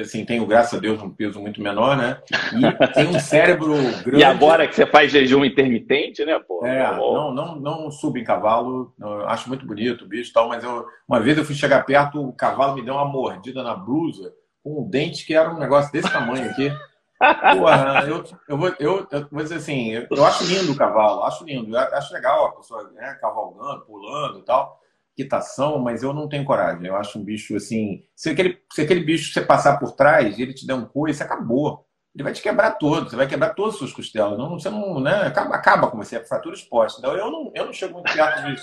assim, 0.00 0.24
tenho, 0.24 0.46
graças 0.46 0.78
a 0.78 0.80
Deus, 0.80 1.02
um 1.02 1.10
peso 1.10 1.38
muito 1.38 1.60
menor, 1.60 1.94
né? 1.94 2.22
E 2.54 2.94
tem 2.94 3.06
um 3.08 3.20
cérebro 3.20 3.74
grande. 4.02 4.22
E 4.22 4.24
agora 4.24 4.66
que 4.66 4.74
você 4.74 4.86
faz 4.86 5.12
jejum 5.12 5.44
intermitente, 5.44 6.24
né, 6.24 6.38
pô? 6.38 6.64
É, 6.64 6.90
não, 6.96 7.34
não, 7.34 7.56
não 7.60 7.90
subo 7.90 8.16
em 8.16 8.24
cavalo, 8.24 8.94
acho 9.26 9.46
muito 9.46 9.66
bonito 9.66 10.06
o 10.06 10.08
bicho 10.08 10.30
e 10.30 10.32
tal, 10.32 10.48
mas 10.48 10.64
eu, 10.64 10.86
uma 11.06 11.20
vez 11.20 11.36
eu 11.36 11.44
fui 11.44 11.54
chegar 11.54 11.84
perto, 11.84 12.26
o 12.26 12.32
cavalo 12.32 12.76
me 12.76 12.82
deu 12.82 12.94
uma 12.94 13.04
mordida 13.04 13.62
na 13.62 13.76
blusa, 13.76 14.32
com 14.64 14.80
um 14.80 14.88
dente 14.88 15.26
que 15.26 15.34
era 15.34 15.54
um 15.54 15.58
negócio 15.58 15.92
desse 15.92 16.10
tamanho 16.10 16.48
aqui. 16.48 16.72
Porra, 17.18 18.04
eu, 18.06 18.24
eu, 18.48 18.56
vou, 18.56 18.68
eu, 18.78 19.06
eu 19.10 19.28
vou 19.30 19.42
dizer 19.42 19.56
assim, 19.56 19.90
eu, 19.90 20.06
eu 20.10 20.24
acho 20.24 20.44
lindo 20.44 20.70
o 20.70 20.76
cavalo, 20.76 21.24
acho 21.24 21.44
lindo, 21.44 21.76
acho 21.76 22.14
legal 22.14 22.46
a 22.46 22.52
pessoa 22.52 22.90
né, 22.92 23.18
cavalgando, 23.20 23.84
pulando 23.84 24.38
e 24.38 24.42
tal, 24.42 24.80
quitação, 25.16 25.80
mas 25.80 26.02
eu 26.02 26.12
não 26.12 26.28
tenho 26.28 26.44
coragem. 26.44 26.86
Eu 26.86 26.96
acho 26.96 27.18
um 27.18 27.24
bicho 27.24 27.56
assim, 27.56 28.04
se 28.14 28.30
aquele, 28.30 28.62
se 28.72 28.82
aquele 28.82 29.00
bicho 29.00 29.32
você 29.32 29.40
passar 29.40 29.78
por 29.78 29.92
trás 29.92 30.38
ele 30.38 30.54
te 30.54 30.66
der 30.66 30.74
um 30.74 30.86
coice, 30.86 31.22
acabou. 31.22 31.84
Ele 32.14 32.24
vai 32.24 32.32
te 32.32 32.42
quebrar 32.42 32.72
todo, 32.72 33.10
você 33.10 33.16
vai 33.16 33.26
quebrar 33.26 33.54
todas 33.54 33.74
as 33.74 33.78
suas 33.78 33.92
costelas. 33.92 34.38
Não, 34.38 34.50
você 34.58 34.70
não, 34.70 35.00
né, 35.00 35.22
acaba, 35.22 35.54
acaba 35.54 35.90
com 35.90 35.98
você, 35.98 36.16
é 36.16 36.24
fratura 36.24 36.54
exposta. 36.54 37.00
Então 37.00 37.16
eu 37.16 37.30
não, 37.30 37.52
eu 37.54 37.66
não 37.66 37.72
chego 37.72 37.94
muito 37.94 38.12
perto 38.12 38.44
de, 38.44 38.56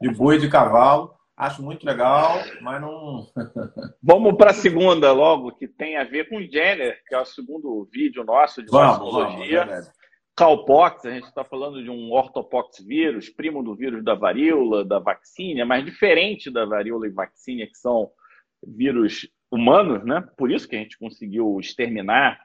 de 0.00 0.14
boi 0.14 0.38
de 0.38 0.48
cavalo. 0.48 1.14
Acho 1.36 1.62
muito 1.62 1.86
legal, 1.86 2.38
mas 2.60 2.80
não. 2.80 3.26
Vamos 4.02 4.36
para 4.36 4.50
a 4.50 4.54
segunda 4.54 5.12
logo, 5.12 5.52
que 5.52 5.66
tem 5.66 5.96
a 5.96 6.04
ver 6.04 6.28
com 6.28 6.40
Jenner, 6.42 7.02
que 7.06 7.14
é 7.14 7.18
o 7.18 7.24
segundo 7.24 7.88
vídeo 7.90 8.22
nosso 8.22 8.62
de 8.62 8.70
vaccinologia. 8.70 9.82
Cowpox, 10.36 11.04
a 11.04 11.10
gente 11.10 11.26
está 11.26 11.44
falando 11.44 11.82
de 11.82 11.90
um 11.90 12.10
ortopox 12.10 12.82
vírus, 12.84 13.28
primo 13.28 13.62
do 13.62 13.74
vírus 13.74 14.02
da 14.02 14.14
varíola, 14.14 14.84
da 14.84 14.98
vacina, 14.98 15.64
mas 15.64 15.84
diferente 15.84 16.50
da 16.50 16.64
varíola 16.64 17.06
e 17.06 17.10
vacina, 17.10 17.66
que 17.66 17.76
são 17.76 18.10
vírus 18.66 19.28
humanos, 19.50 20.04
né? 20.04 20.26
Por 20.36 20.50
isso 20.50 20.66
que 20.66 20.76
a 20.76 20.78
gente 20.78 20.98
conseguiu 20.98 21.58
exterminar 21.60 22.40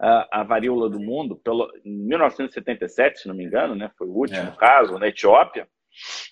a, 0.00 0.40
a 0.40 0.42
varíola 0.42 0.88
do 0.90 0.98
mundo 0.98 1.36
pelo, 1.36 1.70
em 1.84 2.06
1977, 2.06 3.20
se 3.20 3.28
não 3.28 3.34
me 3.34 3.44
engano, 3.44 3.74
né? 3.74 3.90
Foi 3.96 4.08
o 4.08 4.16
último 4.16 4.48
é. 4.48 4.56
caso 4.56 4.98
na 4.98 5.08
Etiópia. 5.08 5.68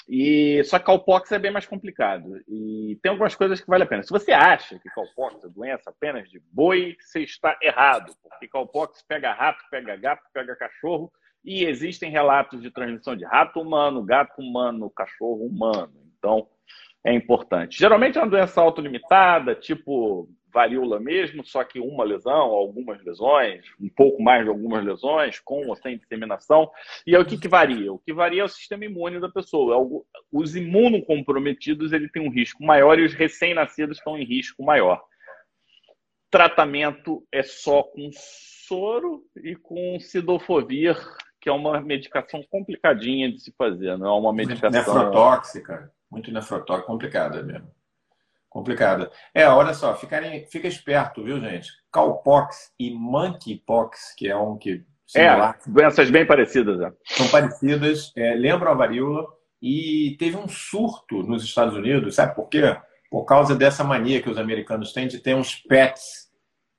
E 0.08 0.62
só 0.64 0.78
que 0.78 0.84
cowpox 0.84 1.32
é 1.32 1.38
bem 1.38 1.50
mais 1.50 1.66
complicado. 1.66 2.40
E 2.48 2.98
tem 3.02 3.10
algumas 3.10 3.34
coisas 3.34 3.60
que 3.60 3.66
vale 3.66 3.84
a 3.84 3.86
pena. 3.86 4.02
Se 4.02 4.10
você 4.10 4.32
acha 4.32 4.78
que 4.78 4.90
cowpox 4.90 5.44
é 5.44 5.48
doença 5.48 5.90
apenas 5.90 6.28
de 6.28 6.40
boi, 6.52 6.96
você 7.00 7.20
está 7.20 7.58
errado, 7.62 8.12
porque 8.22 8.48
cowpox 8.48 9.02
pega 9.02 9.32
rato, 9.32 9.62
pega 9.70 9.96
gato, 9.96 10.22
pega 10.32 10.56
cachorro, 10.56 11.12
e 11.44 11.64
existem 11.64 12.10
relatos 12.10 12.60
de 12.60 12.70
transmissão 12.70 13.14
de 13.16 13.24
rato 13.24 13.60
humano, 13.60 14.02
gato 14.02 14.40
humano, 14.40 14.90
cachorro 14.90 15.46
humano. 15.46 15.94
Então, 16.18 16.48
é 17.04 17.12
importante. 17.12 17.78
Geralmente 17.78 18.18
é 18.18 18.20
uma 18.20 18.30
doença 18.30 18.60
autolimitada, 18.60 19.54
tipo 19.54 20.28
varíola 20.56 20.98
mesmo, 20.98 21.44
só 21.44 21.62
que 21.62 21.78
uma 21.78 22.02
lesão, 22.02 22.32
algumas 22.32 23.04
lesões, 23.04 23.62
um 23.78 23.90
pouco 23.90 24.22
mais 24.22 24.42
de 24.42 24.48
algumas 24.48 24.82
lesões, 24.82 25.38
com 25.38 25.66
ou 25.66 25.76
sem 25.76 25.98
disseminação. 25.98 26.70
E 27.06 27.14
é 27.14 27.18
o 27.18 27.26
que, 27.26 27.36
que 27.36 27.46
varia? 27.46 27.92
O 27.92 27.98
que 27.98 28.10
varia 28.10 28.40
é 28.40 28.44
o 28.44 28.48
sistema 28.48 28.86
imune 28.86 29.20
da 29.20 29.28
pessoa. 29.28 29.76
É 29.76 30.14
os 30.32 30.56
imunocomprometidos 30.56 31.92
ele 31.92 32.08
tem 32.08 32.26
um 32.26 32.32
risco 32.32 32.64
maior 32.64 32.98
e 32.98 33.04
os 33.04 33.12
recém-nascidos 33.12 33.98
estão 33.98 34.16
em 34.16 34.24
risco 34.24 34.64
maior. 34.64 35.04
Tratamento 36.30 37.22
é 37.30 37.42
só 37.42 37.82
com 37.82 38.08
soro 38.12 39.22
e 39.36 39.54
com 39.54 40.00
sidofovir, 40.00 40.96
que 41.38 41.50
é 41.50 41.52
uma 41.52 41.82
medicação 41.82 42.42
complicadinha 42.50 43.30
de 43.30 43.40
se 43.40 43.52
fazer, 43.58 43.98
não 43.98 44.06
é 44.06 44.18
uma 44.18 44.32
medicação... 44.32 44.70
Nefrotóxica, 44.70 45.92
muito 46.10 46.32
nefrotóxica, 46.32 46.86
complicada 46.86 47.42
mesmo 47.42 47.76
complicada. 48.56 49.10
É, 49.34 49.46
olha 49.46 49.74
só, 49.74 49.94
ficarem, 49.94 50.46
fica 50.46 50.66
esperto, 50.66 51.22
viu, 51.22 51.38
gente? 51.38 51.70
Cowpox 51.92 52.72
e 52.80 52.90
monkeypox, 52.90 54.14
que 54.16 54.28
é 54.28 54.36
um 54.36 54.56
que. 54.56 54.82
Similar, 55.06 55.58
é, 55.64 55.70
doenças 55.70 56.10
bem 56.10 56.26
parecidas. 56.26 56.80
É. 56.80 56.90
São 57.04 57.28
parecidas, 57.28 58.12
é, 58.16 58.34
lembram 58.34 58.72
a 58.72 58.74
varíola. 58.74 59.26
E 59.60 60.16
teve 60.18 60.36
um 60.36 60.48
surto 60.48 61.22
nos 61.22 61.44
Estados 61.44 61.74
Unidos, 61.74 62.14
sabe 62.14 62.34
por 62.34 62.48
quê? 62.48 62.76
Por 63.10 63.24
causa 63.24 63.54
dessa 63.54 63.84
mania 63.84 64.22
que 64.22 64.30
os 64.30 64.38
americanos 64.38 64.92
têm 64.92 65.06
de 65.08 65.18
ter 65.18 65.34
uns 65.34 65.54
pets 65.54 66.28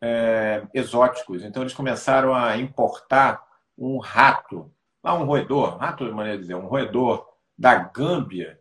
é, 0.02 0.64
exóticos. 0.74 1.44
Então, 1.44 1.64
eles 1.64 1.74
começaram 1.74 2.34
a 2.34 2.58
importar 2.58 3.42
um 3.78 4.00
rato, 4.00 4.72
ah, 5.04 5.16
um 5.16 5.26
roedor, 5.26 5.78
rato 5.78 6.06
de 6.06 6.12
maneira 6.12 6.38
de 6.38 6.44
dizer, 6.44 6.56
um 6.56 6.68
roedor 6.68 7.26
da 7.58 7.76
Gâmbia, 7.76 8.60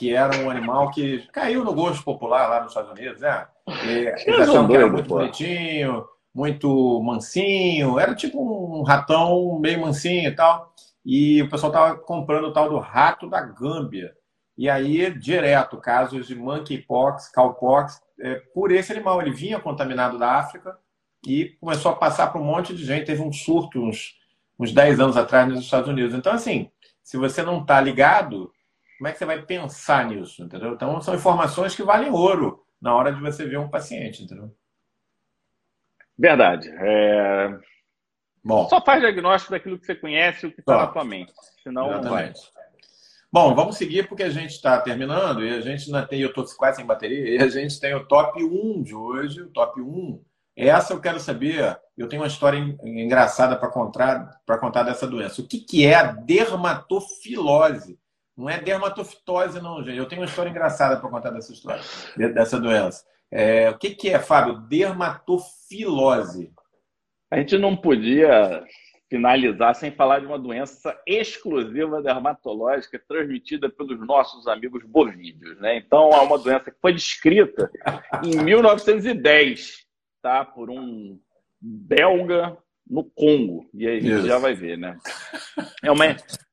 que 0.00 0.14
era 0.14 0.34
um 0.38 0.48
animal 0.48 0.90
que 0.90 1.28
caiu 1.30 1.62
no 1.62 1.74
gosto 1.74 2.02
popular 2.02 2.48
lá 2.48 2.60
nos 2.60 2.70
Estados 2.70 2.90
Unidos, 2.90 3.20
né? 3.20 3.46
eles 4.26 4.48
achavam 4.48 4.66
que 4.66 4.74
era 4.74 4.88
muito 4.88 5.06
bonitinho, 5.06 6.06
muito 6.34 7.02
mansinho, 7.02 8.00
era 8.00 8.14
tipo 8.14 8.40
um 8.40 8.82
ratão 8.82 9.58
meio 9.60 9.82
mansinho 9.82 10.30
e 10.30 10.34
tal. 10.34 10.72
E 11.04 11.42
o 11.42 11.50
pessoal 11.50 11.70
estava 11.70 11.98
comprando 11.98 12.46
o 12.46 12.52
tal 12.54 12.70
do 12.70 12.78
rato 12.78 13.28
da 13.28 13.42
Gâmbia. 13.42 14.16
E 14.56 14.70
aí, 14.70 15.12
direto, 15.18 15.76
casos 15.76 16.26
de 16.26 16.34
monkeypox, 16.34 17.30
cowpox, 17.30 18.00
é, 18.18 18.36
por 18.54 18.72
esse 18.72 18.92
animal. 18.92 19.20
Ele 19.20 19.32
vinha 19.32 19.60
contaminado 19.60 20.18
da 20.18 20.38
África 20.38 20.78
e 21.26 21.56
começou 21.60 21.92
a 21.92 21.96
passar 21.96 22.28
para 22.28 22.40
um 22.40 22.44
monte 22.44 22.74
de 22.74 22.86
gente. 22.86 23.04
Teve 23.04 23.20
um 23.20 23.32
surto 23.32 23.78
uns, 23.78 24.14
uns 24.58 24.72
10 24.72 24.98
anos 24.98 25.18
atrás 25.18 25.46
nos 25.46 25.60
Estados 25.60 25.90
Unidos. 25.90 26.14
Então, 26.14 26.32
assim, 26.32 26.70
se 27.02 27.18
você 27.18 27.42
não 27.42 27.60
está 27.60 27.78
ligado, 27.82 28.50
como 29.00 29.08
é 29.08 29.12
que 29.12 29.18
você 29.18 29.24
vai 29.24 29.40
pensar 29.40 30.04
nisso, 30.04 30.42
entendeu? 30.42 30.74
Então, 30.74 31.00
são 31.00 31.14
informações 31.14 31.74
que 31.74 31.82
valem 31.82 32.10
ouro 32.10 32.62
na 32.78 32.94
hora 32.94 33.10
de 33.10 33.18
você 33.18 33.46
ver 33.46 33.58
um 33.58 33.70
paciente, 33.70 34.24
entendeu? 34.24 34.54
Verdade. 36.18 36.68
É... 36.68 37.58
Bom, 38.44 38.68
Só 38.68 38.78
faz 38.84 39.00
diagnóstico 39.00 39.52
daquilo 39.52 39.78
que 39.78 39.86
você 39.86 39.94
conhece, 39.94 40.46
o 40.46 40.52
que 40.52 40.60
está 40.60 40.76
na 40.76 40.86
tua 40.88 41.02
mente. 41.02 41.32
Senão, 41.62 41.88
Exatamente. 41.88 42.40
vai. 42.54 42.62
Bom, 43.32 43.54
vamos 43.54 43.78
seguir 43.78 44.06
porque 44.06 44.22
a 44.22 44.28
gente 44.28 44.50
está 44.50 44.78
terminando 44.78 45.46
e 45.46 45.48
a 45.48 45.62
gente 45.62 45.86
ainda 45.86 46.06
tem, 46.06 46.20
eu 46.20 46.28
estou 46.28 46.44
quase 46.58 46.76
sem 46.76 46.84
bateria, 46.84 47.36
e 47.36 47.42
a 47.42 47.48
gente 47.48 47.80
tem 47.80 47.94
o 47.94 48.06
top 48.06 48.44
1 48.44 48.82
de 48.82 48.94
hoje, 48.94 49.40
o 49.40 49.48
top 49.48 49.80
1. 49.80 50.22
Essa 50.54 50.92
eu 50.92 51.00
quero 51.00 51.18
saber, 51.18 51.80
eu 51.96 52.06
tenho 52.06 52.20
uma 52.20 52.28
história 52.28 52.58
engraçada 52.84 53.56
para 53.56 53.70
contar, 53.70 54.42
contar 54.60 54.82
dessa 54.82 55.06
doença. 55.06 55.40
O 55.40 55.48
que, 55.48 55.58
que 55.58 55.86
é 55.86 55.94
a 55.94 56.02
dermatofilose? 56.02 57.98
Não 58.40 58.48
é 58.48 58.58
dermatofitose, 58.58 59.60
não, 59.60 59.84
gente. 59.84 59.98
Eu 59.98 60.08
tenho 60.08 60.22
uma 60.22 60.26
história 60.26 60.48
engraçada 60.48 60.98
para 60.98 61.10
contar 61.10 61.28
dessa 61.28 61.52
história, 61.52 61.82
dessa 62.32 62.58
doença. 62.58 63.04
É, 63.30 63.68
o 63.68 63.76
que, 63.76 63.90
que 63.90 64.08
é, 64.08 64.18
Fábio? 64.18 64.60
Dermatofilose. 64.62 66.50
A 67.30 67.36
gente 67.36 67.58
não 67.58 67.76
podia 67.76 68.64
finalizar 69.10 69.74
sem 69.74 69.90
falar 69.90 70.20
de 70.20 70.26
uma 70.26 70.38
doença 70.38 70.98
exclusiva 71.06 72.00
dermatológica 72.00 72.98
transmitida 73.06 73.68
pelos 73.68 74.00
nossos 74.06 74.46
amigos 74.46 74.84
bovídeos. 74.84 75.60
Né? 75.60 75.76
Então, 75.76 76.08
é 76.08 76.20
uma 76.20 76.38
doença 76.38 76.70
que 76.70 76.80
foi 76.80 76.94
descrita 76.94 77.70
em 78.24 78.42
1910 78.42 79.84
tá? 80.22 80.46
por 80.46 80.70
um 80.70 81.20
belga 81.60 82.56
no 82.90 83.04
Congo. 83.04 83.70
E 83.72 83.86
aí 83.86 83.98
a 83.98 84.00
gente 84.00 84.14
Isso. 84.14 84.26
já 84.26 84.38
vai 84.38 84.52
ver, 84.52 84.76
né? 84.76 84.98
É 85.82 85.90
uma, 85.92 86.04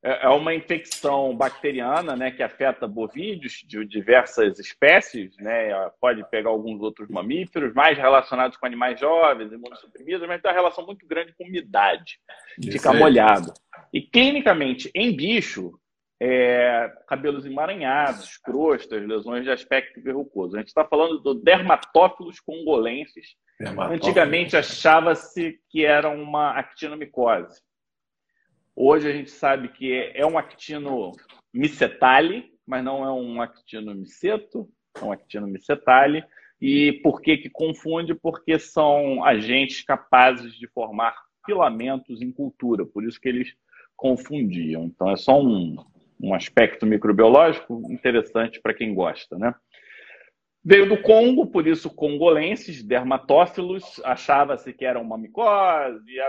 é, 0.08 0.24
é 0.24 0.28
uma 0.30 0.54
infecção 0.54 1.36
bacteriana, 1.36 2.16
né, 2.16 2.30
que 2.30 2.42
afeta 2.42 2.88
bovídeos 2.88 3.62
de 3.66 3.84
diversas 3.84 4.58
espécies, 4.58 5.36
né? 5.36 5.70
Pode 6.00 6.24
pegar 6.30 6.48
alguns 6.48 6.80
outros 6.80 7.08
mamíferos, 7.10 7.74
mais 7.74 7.98
relacionados 7.98 8.56
com 8.56 8.64
animais 8.64 8.98
jovens, 8.98 9.52
imunossuprimidos, 9.52 10.26
mas 10.26 10.40
tem 10.40 10.50
uma 10.50 10.56
relação 10.56 10.86
muito 10.86 11.06
grande 11.06 11.34
com 11.36 11.44
umidade. 11.44 12.18
Isso 12.58 12.72
fica 12.72 12.90
aí. 12.90 12.98
molhado. 12.98 13.52
E 13.92 14.00
clinicamente, 14.00 14.90
em 14.94 15.14
bicho, 15.14 15.78
é, 16.20 16.90
cabelos 17.06 17.44
emaranhados, 17.44 18.38
crostas, 18.38 19.06
lesões 19.06 19.44
de 19.44 19.50
aspecto 19.50 20.00
verrucoso. 20.00 20.56
A 20.56 20.60
gente 20.60 20.68
está 20.68 20.86
falando 20.86 21.18
do 21.18 21.34
dermatófilos 21.34 22.40
congolenses. 22.40 23.36
Dermatófilos. 23.60 24.06
Antigamente 24.06 24.56
achava-se 24.56 25.60
que 25.68 25.84
era 25.84 26.08
uma 26.08 26.52
actinomicose. 26.52 27.60
Hoje 28.80 29.08
a 29.08 29.12
gente 29.12 29.32
sabe 29.32 29.70
que 29.70 29.92
é 30.14 30.24
um 30.24 30.38
actinomicetale, 30.38 32.44
mas 32.64 32.84
não 32.84 33.04
é 33.04 33.10
um 33.10 33.42
actinomiceto, 33.42 34.68
é 34.96 35.04
um 35.04 35.10
actinomicetale. 35.10 36.22
E 36.60 36.92
por 37.02 37.20
que, 37.20 37.38
que 37.38 37.50
confunde? 37.50 38.14
Porque 38.14 38.56
são 38.56 39.24
agentes 39.24 39.82
capazes 39.82 40.52
de 40.52 40.68
formar 40.68 41.16
filamentos 41.44 42.22
em 42.22 42.30
cultura, 42.30 42.86
por 42.86 43.02
isso 43.02 43.20
que 43.20 43.28
eles 43.28 43.52
confundiam. 43.96 44.84
Então 44.84 45.10
é 45.10 45.16
só 45.16 45.42
um, 45.42 45.84
um 46.22 46.32
aspecto 46.32 46.86
microbiológico 46.86 47.82
interessante 47.90 48.60
para 48.62 48.74
quem 48.74 48.94
gosta, 48.94 49.36
né? 49.36 49.52
Veio 50.64 50.88
do 50.88 51.02
Congo, 51.02 51.46
por 51.46 51.66
isso 51.66 51.92
congolenses, 51.92 52.84
dermatófilos, 52.84 54.00
achava-se 54.04 54.72
que 54.72 54.84
era 54.84 55.00
uma 55.00 55.18
micose, 55.18 56.20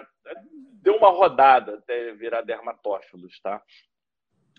deu 0.82 0.96
uma 0.96 1.10
rodada 1.10 1.76
até 1.76 2.14
virar 2.14 2.42
dermatófilos, 2.42 3.40
tá? 3.42 3.62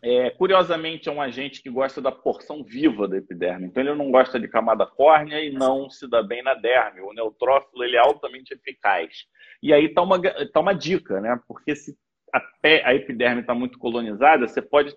É, 0.03 0.31
curiosamente, 0.31 1.09
é 1.09 1.13
um 1.13 1.21
agente 1.21 1.63
que 1.63 1.69
gosta 1.69 2.01
da 2.01 2.11
porção 2.11 2.65
viva 2.65 3.07
da 3.07 3.19
epiderme. 3.19 3.67
Então, 3.67 3.83
ele 3.83 3.95
não 3.95 4.11
gosta 4.11 4.41
de 4.41 4.49
camada 4.49 4.87
córnea 4.87 5.45
e 5.45 5.53
não 5.53 5.91
se 5.91 6.09
dá 6.09 6.23
bem 6.23 6.43
na 6.43 6.55
derme. 6.55 7.03
O 7.03 7.13
neutrófilo 7.13 7.85
ele 7.85 7.97
é 7.97 8.01
altamente 8.01 8.55
eficaz. 8.55 9.27
E 9.63 9.75
aí 9.75 9.87
está 9.87 10.01
uma, 10.01 10.19
tá 10.19 10.61
uma 10.61 10.73
dica, 10.73 11.21
né? 11.21 11.39
Porque 11.47 11.77
se 11.77 11.95
a, 12.33 12.41
a 12.85 12.95
epiderme 12.95 13.43
está 13.43 13.55
muito 13.55 13.79
colonizada, 13.79 14.49
você 14.49 14.63
pode 14.63 14.97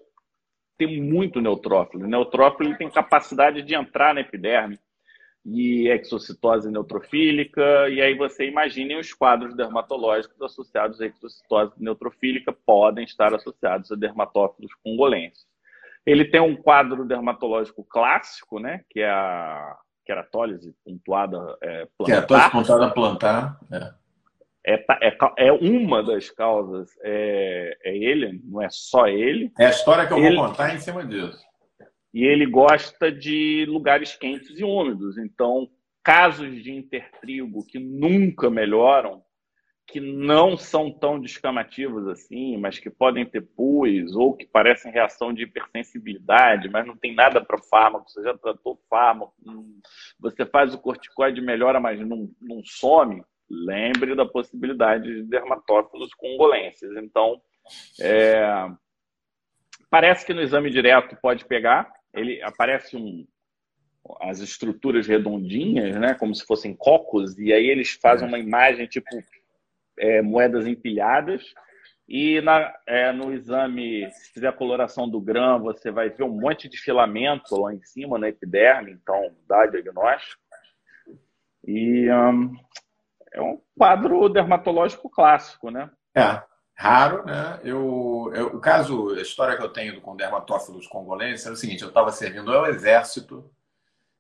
tem 0.78 1.02
muito 1.02 1.42
neutrófilo. 1.42 2.06
O 2.06 2.08
neutrófilo 2.08 2.76
tem 2.78 2.90
capacidade 2.90 3.62
de 3.62 3.76
entrar 3.76 4.14
na 4.14 4.22
epiderme 4.22 4.80
e 5.46 5.90
exocitose 5.90 6.72
neutrofílica, 6.72 7.90
e 7.90 8.02
aí 8.02 8.16
você 8.16 8.48
imagine 8.48 8.96
os 8.96 9.14
quadros 9.14 9.56
dermatológicos 9.56 10.42
associados 10.42 11.02
à 11.02 11.06
exocitose 11.06 11.74
neutrofílica 11.78 12.56
podem 12.66 13.04
estar 13.04 13.34
associados 13.34 13.92
a 13.92 13.96
dermatófilos 13.96 14.72
congolenses. 14.84 15.46
Ele 16.06 16.26
tem 16.26 16.42
um 16.42 16.56
quadro 16.56 17.06
dermatológico 17.06 17.84
clássico, 17.84 18.60
né, 18.60 18.82
que 18.90 19.02
é 19.02 19.10
a 19.10 19.78
queratólise 20.06 20.74
pontuada 20.84 21.58
é, 21.62 21.88
plantar. 21.98 22.28
Queratólise 22.28 22.52
pontuada 22.52 22.94
plantar, 22.94 23.60
é. 23.72 24.04
É, 24.66 24.76
é, 25.02 25.18
é, 25.38 25.52
uma 25.52 26.02
das 26.02 26.30
causas, 26.30 26.90
é, 27.04 27.78
é, 27.84 27.98
ele, 27.98 28.42
não 28.46 28.62
é 28.62 28.70
só 28.70 29.08
ele. 29.08 29.52
É 29.60 29.66
a 29.66 29.70
história 29.70 30.08
que 30.08 30.14
eu 30.14 30.18
ele, 30.20 30.38
vou 30.38 30.48
contar 30.48 30.74
em 30.74 30.80
cima 30.80 31.06
disso. 31.06 31.38
E 32.14 32.24
ele 32.24 32.46
gosta 32.46 33.12
de 33.12 33.66
lugares 33.68 34.16
quentes 34.16 34.60
e 34.60 34.64
úmidos. 34.64 35.18
Então, 35.18 35.70
casos 36.04 36.62
de 36.62 36.72
intertrigo 36.72 37.66
que 37.66 37.80
nunca 37.80 38.50
melhoram, 38.50 39.24
que 39.88 40.00
não 40.00 40.58
são 40.58 40.92
tão 40.92 41.20
descamativos 41.20 42.08
assim, 42.08 42.58
mas 42.58 42.80
que 42.80 42.90
podem 42.90 43.26
ter 43.26 43.42
pus 43.42 44.16
ou 44.16 44.36
que 44.36 44.46
parecem 44.46 44.92
reação 44.92 45.34
de 45.34 45.44
hipersensibilidade, 45.44 46.70
mas 46.70 46.86
não 46.86 46.96
tem 46.96 47.14
nada 47.14 47.44
para 47.44 47.62
fármaco, 47.62 48.10
você 48.10 48.24
já 48.24 48.38
tratou 48.38 48.80
fármaco, 48.90 49.34
você 50.20 50.46
faz 50.46 50.74
o 50.74 50.80
corticoide 50.80 51.42
melhora, 51.42 51.80
mas 51.80 52.00
não, 52.00 52.30
não 52.42 52.62
some, 52.64 53.24
lembre 53.50 54.16
da 54.16 54.26
possibilidade 54.26 55.04
de 55.04 55.24
dermatófilos 55.24 56.14
congolenses. 56.14 56.90
Então, 56.98 57.42
é, 58.00 58.68
parece 59.90 60.26
que 60.26 60.34
no 60.34 60.42
exame 60.42 60.70
direto 60.70 61.18
pode 61.22 61.46
pegar, 61.46 61.92
ele 62.14 62.42
aparece 62.44 62.96
um, 62.96 63.26
as 64.22 64.40
estruturas 64.40 65.08
redondinhas, 65.08 65.96
né, 66.00 66.14
como 66.14 66.34
se 66.36 66.46
fossem 66.46 66.76
cocos, 66.76 67.38
e 67.38 67.54
aí 67.54 67.68
eles 67.68 67.94
fazem 68.02 68.28
uma 68.28 68.40
imagem 68.40 68.86
tipo 68.88 69.10
é, 69.98 70.22
moedas 70.22 70.68
empilhadas. 70.68 71.44
E 72.08 72.42
na, 72.42 72.74
é, 72.86 73.14
no 73.14 73.34
exame, 73.34 74.12
se 74.12 74.34
fizer 74.34 74.50
a 74.50 74.54
coloração 74.54 75.10
do 75.10 75.22
grão, 75.22 75.62
você 75.62 75.90
vai 75.90 76.10
ver 76.10 76.24
um 76.24 76.38
monte 76.38 76.68
de 76.68 76.78
filamento 76.78 77.56
lá 77.56 77.74
em 77.74 77.82
cima 77.82 78.20
na 78.20 78.28
epiderme, 78.28 78.92
então 78.92 79.34
dá 79.48 79.66
diagnóstico. 79.68 80.42
E 81.66 82.12
um, 82.12 82.54
é 83.34 83.42
um 83.42 83.60
quadro 83.78 84.28
dermatológico 84.28 85.10
clássico, 85.10 85.72
né? 85.72 85.90
É, 86.14 86.44
raro, 86.76 87.26
né? 87.26 87.60
Eu, 87.64 88.32
eu, 88.34 88.48
o 88.48 88.60
caso, 88.60 89.10
a 89.12 89.22
história 89.22 89.58
que 89.58 89.64
eu 89.64 89.70
tenho 89.70 90.02
com 90.02 90.16
dermatófilos 90.16 90.88
congolenses 90.88 91.46
é 91.46 91.52
o 91.52 91.56
seguinte: 91.56 91.84
eu 91.84 91.90
estava 91.90 92.12
servindo 92.12 92.54
ao 92.54 92.66
exército, 92.68 93.50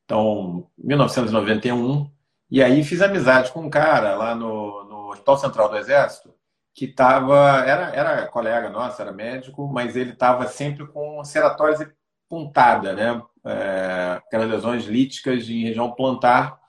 então, 0.05 0.67
1991, 0.77 2.09
e 2.51 2.61
aí 2.61 2.83
fiz 2.83 3.01
amizade 3.01 3.51
com 3.51 3.61
um 3.61 3.69
cara 3.69 4.15
lá 4.15 4.35
no, 4.35 4.83
no 4.85 5.09
Hospital 5.11 5.37
Central 5.37 5.69
do 5.69 5.77
Exército, 5.77 6.33
que 6.73 6.85
estava, 6.85 7.63
era, 7.65 7.89
era 7.95 8.27
colega 8.27 8.69
nosso, 8.69 9.01
era 9.01 9.11
médico, 9.11 9.67
mas 9.67 9.95
ele 9.95 10.11
estava 10.11 10.47
sempre 10.47 10.85
com 10.87 11.23
ceratólise 11.23 11.87
puntada, 12.29 12.93
né? 12.93 13.21
É, 13.45 14.21
aquelas 14.25 14.49
lesões 14.49 14.85
líticas 14.85 15.49
em 15.49 15.63
região 15.63 15.91
plantar. 15.91 16.59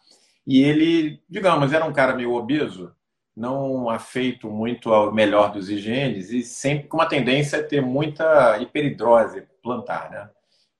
E 0.46 0.62
ele, 0.62 1.22
digamos, 1.28 1.72
era 1.72 1.84
um 1.84 1.92
cara 1.92 2.14
meio 2.14 2.34
obeso, 2.34 2.94
não 3.36 3.90
afeito 3.90 4.48
muito 4.48 4.92
ao 4.92 5.12
melhor 5.12 5.52
dos 5.52 5.68
higienes 5.68 6.30
e 6.30 6.42
sempre 6.42 6.88
com 6.88 6.96
uma 6.96 7.08
tendência 7.08 7.58
a 7.58 7.62
ter 7.62 7.80
muita 7.80 8.58
hiperidrose 8.58 9.46
plantar, 9.62 10.10
né? 10.10 10.30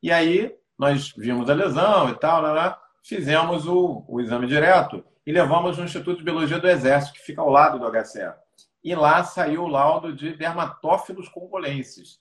E 0.03 0.13
aí 0.13 0.55
nós 0.79 1.13
vimos 1.17 1.49
a 1.49 1.55
lesão 1.55 2.11
e 2.11 2.15
tal, 2.15 2.43
lá, 2.43 2.53
lá, 2.53 2.83
fizemos 3.03 3.67
o, 3.67 4.05
o 4.07 4.21
exame 4.21 4.47
direto 4.47 5.05
e 5.27 5.33
levamos 5.33 5.79
no 5.79 5.85
Instituto 5.85 6.19
de 6.19 6.25
Biologia 6.25 6.59
do 6.59 6.69
Exército, 6.69 7.15
que 7.15 7.25
fica 7.25 7.41
ao 7.41 7.51
lado 7.51 7.79
do 7.79 7.91
HCE. 7.91 8.33
E 8.83 8.95
lá 8.95 9.25
saiu 9.25 9.63
o 9.63 9.69
laudo 9.69 10.13
de 10.13 10.35
dermatófilos 10.35 11.29
congolenses. 11.29 12.21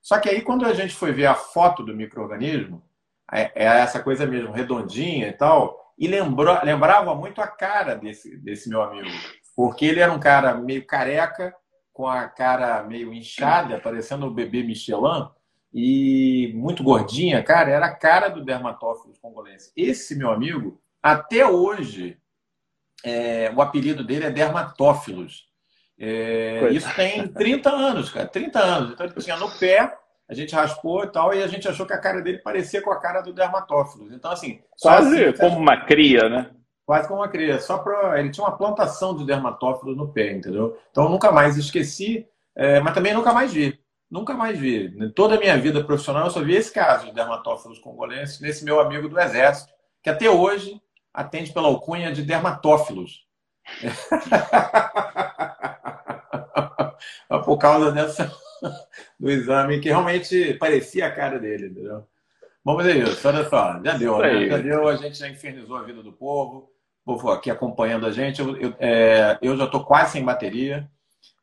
Só 0.00 0.20
que 0.20 0.28
aí, 0.28 0.42
quando 0.42 0.64
a 0.64 0.72
gente 0.72 0.94
foi 0.94 1.12
ver 1.12 1.26
a 1.26 1.34
foto 1.34 1.82
do 1.82 1.96
microorganismo, 1.96 2.82
é, 3.32 3.50
é 3.54 3.64
essa 3.64 4.02
coisa 4.02 4.26
mesmo, 4.26 4.52
redondinha 4.52 5.28
e 5.28 5.32
tal, 5.32 5.92
e 5.98 6.06
lembrou, 6.06 6.56
lembrava 6.62 7.14
muito 7.14 7.40
a 7.40 7.48
cara 7.48 7.96
desse, 7.96 8.36
desse 8.36 8.68
meu 8.68 8.82
amigo. 8.82 9.08
Porque 9.54 9.86
ele 9.86 10.00
era 10.00 10.12
um 10.12 10.20
cara 10.20 10.54
meio 10.54 10.86
careca, 10.86 11.54
com 11.92 12.08
a 12.08 12.28
cara 12.28 12.82
meio 12.82 13.12
inchada, 13.12 13.78
parecendo 13.78 14.26
o 14.26 14.30
bebê 14.30 14.62
Michelin, 14.62 15.28
e 15.72 16.52
muito 16.54 16.82
gordinha, 16.82 17.42
cara, 17.42 17.70
era 17.70 17.86
a 17.86 17.94
cara 17.94 18.28
do 18.28 18.44
dermatófilos 18.44 19.18
congolense. 19.18 19.72
Esse 19.76 20.16
meu 20.16 20.30
amigo, 20.30 20.80
até 21.02 21.46
hoje, 21.46 22.16
é, 23.04 23.52
o 23.54 23.60
apelido 23.60 24.04
dele 24.04 24.26
é 24.26 24.30
dermatófilos. 24.30 25.46
É, 25.98 26.68
isso 26.70 26.92
tem 26.94 27.26
30 27.28 27.70
anos, 27.70 28.10
cara, 28.10 28.26
30 28.26 28.58
anos. 28.58 28.92
Então 28.92 29.06
ele 29.06 29.14
tinha 29.16 29.36
no 29.36 29.50
pé, 29.58 29.96
a 30.28 30.34
gente 30.34 30.54
raspou 30.54 31.04
e 31.04 31.08
tal, 31.08 31.34
e 31.34 31.42
a 31.42 31.46
gente 31.46 31.68
achou 31.68 31.86
que 31.86 31.92
a 31.92 32.00
cara 32.00 32.20
dele 32.20 32.38
parecia 32.38 32.80
com 32.80 32.90
a 32.90 33.00
cara 33.00 33.20
do 33.20 33.32
dermatófilos. 33.32 34.12
Então, 34.12 34.30
assim. 34.30 34.60
Quase 34.80 35.24
assim, 35.24 35.38
como 35.38 35.58
uma 35.58 35.84
cria, 35.84 36.28
né? 36.28 36.50
Quase 36.86 37.08
como 37.08 37.20
uma 37.20 37.28
cria. 37.28 37.58
Só 37.60 37.78
para 37.78 38.20
Ele 38.20 38.30
tinha 38.30 38.46
uma 38.46 38.56
plantação 38.56 39.16
de 39.16 39.24
dermatófilos 39.24 39.96
no 39.96 40.12
pé, 40.12 40.32
entendeu? 40.32 40.78
Então, 40.90 41.08
nunca 41.08 41.32
mais 41.32 41.56
esqueci, 41.56 42.26
é, 42.54 42.80
mas 42.80 42.94
também 42.94 43.14
nunca 43.14 43.32
mais 43.32 43.52
vi. 43.52 43.78
Nunca 44.10 44.34
mais 44.34 44.58
vi. 44.58 44.94
Em 44.98 45.10
toda 45.10 45.36
a 45.36 45.38
minha 45.38 45.56
vida 45.58 45.82
profissional, 45.82 46.24
eu 46.24 46.30
só 46.30 46.40
vi 46.40 46.54
esse 46.54 46.72
caso 46.72 47.06
de 47.06 47.14
dermatófilos 47.14 47.78
congolenses 47.78 48.40
nesse 48.40 48.64
meu 48.64 48.80
amigo 48.80 49.08
do 49.08 49.18
Exército, 49.18 49.72
que 50.02 50.10
até 50.10 50.28
hoje 50.28 50.80
atende 51.12 51.52
pela 51.52 51.68
alcunha 51.68 52.12
de 52.12 52.22
dermatófilos. 52.22 53.24
Por 57.44 57.58
causa 57.58 57.90
dessa 57.90 58.30
do 59.18 59.30
exame 59.30 59.80
que 59.80 59.88
realmente 59.88 60.54
parecia 60.54 61.06
a 61.06 61.10
cara 61.10 61.38
dele, 61.38 61.66
entendeu? 61.66 62.06
Vamos 62.64 62.84
ver 62.84 62.96
isso, 62.96 63.28
olha 63.28 63.48
só, 63.48 63.80
já 63.82 63.96
deu, 63.96 64.18
né? 64.18 64.48
Já 64.48 64.58
deu, 64.58 64.88
a 64.88 64.96
gente 64.96 65.18
já 65.18 65.28
infernizou 65.28 65.76
a 65.76 65.82
vida 65.82 66.02
do 66.02 66.12
povo, 66.12 66.70
povo 67.04 67.30
aqui 67.30 67.50
acompanhando 67.50 68.06
a 68.06 68.10
gente. 68.10 68.40
Eu, 68.40 68.56
eu, 68.56 68.74
é, 68.78 69.38
eu 69.42 69.56
já 69.56 69.64
estou 69.64 69.84
quase 69.84 70.12
sem 70.12 70.24
bateria. 70.24 70.88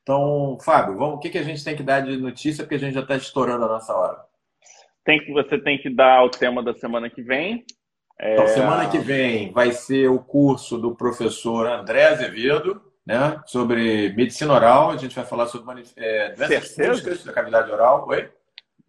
Então, 0.01 0.57
Fábio, 0.64 0.97
vamos, 0.97 1.16
o 1.16 1.20
que, 1.20 1.30
que 1.30 1.38
a 1.38 1.43
gente 1.43 1.64
tem 1.64 1.76
que 1.76 1.84
dar 1.84 2.01
de 2.01 2.18
notícia, 2.18 2.64
porque 2.64 2.76
a 2.76 2.80
gente 2.80 2.95
já 2.95 3.01
está 3.01 3.16
estourando 3.16 3.66
a 3.66 3.68
nossa 3.68 3.93
hora. 3.95 4.20
Tem 5.03 5.20
que, 5.20 5.32
você 5.32 5.59
tem 5.59 5.78
que 5.78 5.89
dar 5.89 6.24
o 6.24 6.30
tema 6.30 6.64
da 6.64 6.74
semana 6.74 7.09
que 7.09 7.22
vem. 7.22 7.64
É... 8.20 8.34
Então, 8.34 8.47
semana 8.47 8.89
que 8.89 8.99
vem 8.99 9.51
vai 9.51 9.72
ser 9.72 10.09
o 10.09 10.20
curso 10.20 10.78
do 10.78 10.95
professor 10.95 11.68
André 11.68 12.07
Azevedo, 12.07 12.82
né, 13.05 13.39
sobre 13.45 14.14
medicina 14.14 14.53
oral. 14.53 14.91
A 14.91 14.97
gente 14.97 15.16
vai 15.16 15.26
falar 15.26 15.47
sobre 15.47 15.84
é, 15.95 16.34
doenças 16.34 17.24
da 17.24 17.34
cavidade 17.34 17.72
oral. 17.72 18.07
Oi? 18.07 18.30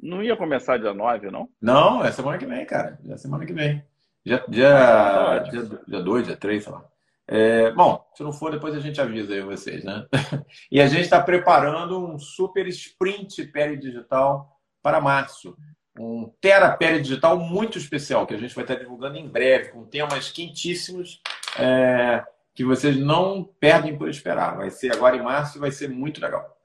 Não 0.00 0.22
ia 0.22 0.36
começar 0.36 0.78
dia 0.78 0.92
9, 0.92 1.30
não? 1.30 1.48
Não, 1.60 2.04
é 2.04 2.10
semana 2.10 2.36
que 2.36 2.46
vem, 2.46 2.66
cara. 2.66 2.98
É 3.08 3.16
semana 3.16 3.46
que 3.46 3.52
vem. 3.52 3.82
Dia, 4.24 4.44
dia, 4.48 4.76
ah, 4.76 5.40
tá 5.40 5.50
dia, 5.50 5.80
dia 5.86 6.00
2, 6.00 6.26
dia 6.26 6.36
3, 6.36 6.62
sei 6.62 6.72
lá. 6.72 6.84
É, 7.26 7.70
bom, 7.72 8.04
se 8.14 8.22
não 8.22 8.32
for, 8.32 8.52
depois 8.52 8.74
a 8.74 8.80
gente 8.80 9.00
avisa 9.00 9.32
aí 9.32 9.40
vocês, 9.42 9.84
né? 9.84 10.06
e 10.70 10.80
a 10.80 10.86
gente 10.86 11.02
está 11.02 11.20
preparando 11.20 12.04
um 12.04 12.18
super 12.18 12.66
sprint 12.68 13.50
digital 13.78 14.60
para 14.82 15.00
março 15.00 15.56
um 15.98 16.30
terapia 16.40 17.00
digital 17.00 17.38
muito 17.38 17.76
especial 17.76 18.26
que 18.26 18.34
a 18.34 18.38
gente 18.38 18.54
vai 18.54 18.64
estar 18.64 18.76
divulgando 18.76 19.18
em 19.18 19.28
breve, 19.28 19.70
com 19.70 19.84
temas 19.84 20.30
quentíssimos 20.30 21.20
é, 21.58 22.24
que 22.54 22.64
vocês 22.64 22.96
não 22.96 23.44
perdem 23.60 23.96
por 23.96 24.08
esperar. 24.08 24.56
Vai 24.56 24.70
ser 24.70 24.92
agora 24.92 25.16
em 25.16 25.22
março 25.22 25.58
e 25.58 25.60
vai 25.60 25.70
ser 25.70 25.88
muito 25.88 26.20
legal. 26.20 26.56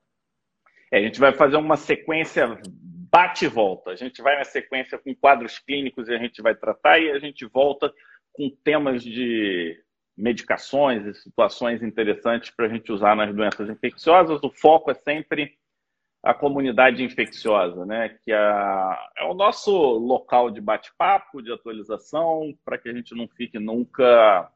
É, 0.91 0.99
a 0.99 1.01
gente 1.01 1.19
vai 1.19 1.33
fazer 1.33 1.57
uma 1.57 1.75
sequência 1.75 2.57
bate 3.17 3.45
e 3.45 3.47
volta. 3.47 3.89
A 3.89 3.95
gente 3.95 4.21
vai 4.21 4.37
na 4.37 4.43
sequência 4.43 4.95
com 4.99 5.15
quadros 5.15 5.57
clínicos 5.57 6.07
e 6.07 6.13
a 6.13 6.19
gente 6.19 6.39
vai 6.39 6.53
tratar 6.53 6.99
e 6.99 7.09
a 7.09 7.17
gente 7.17 7.47
volta 7.47 7.91
com 8.31 8.47
temas 8.63 9.01
de 9.01 9.75
medicações 10.15 11.03
e 11.03 11.15
situações 11.15 11.81
interessantes 11.81 12.51
para 12.51 12.67
a 12.67 12.69
gente 12.69 12.91
usar 12.91 13.15
nas 13.15 13.35
doenças 13.35 13.67
infecciosas. 13.71 14.39
O 14.43 14.51
foco 14.51 14.91
é 14.91 14.93
sempre 14.93 15.57
a 16.21 16.31
comunidade 16.31 17.03
infecciosa, 17.03 17.87
né? 17.87 18.19
que 18.23 18.31
é, 18.31 18.37
é 19.17 19.23
o 19.23 19.33
nosso 19.33 19.71
local 19.71 20.51
de 20.51 20.61
bate-papo, 20.61 21.41
de 21.41 21.51
atualização, 21.51 22.55
para 22.63 22.77
que 22.77 22.87
a 22.87 22.93
gente 22.93 23.15
não 23.15 23.27
fique 23.27 23.57
nunca 23.57 24.47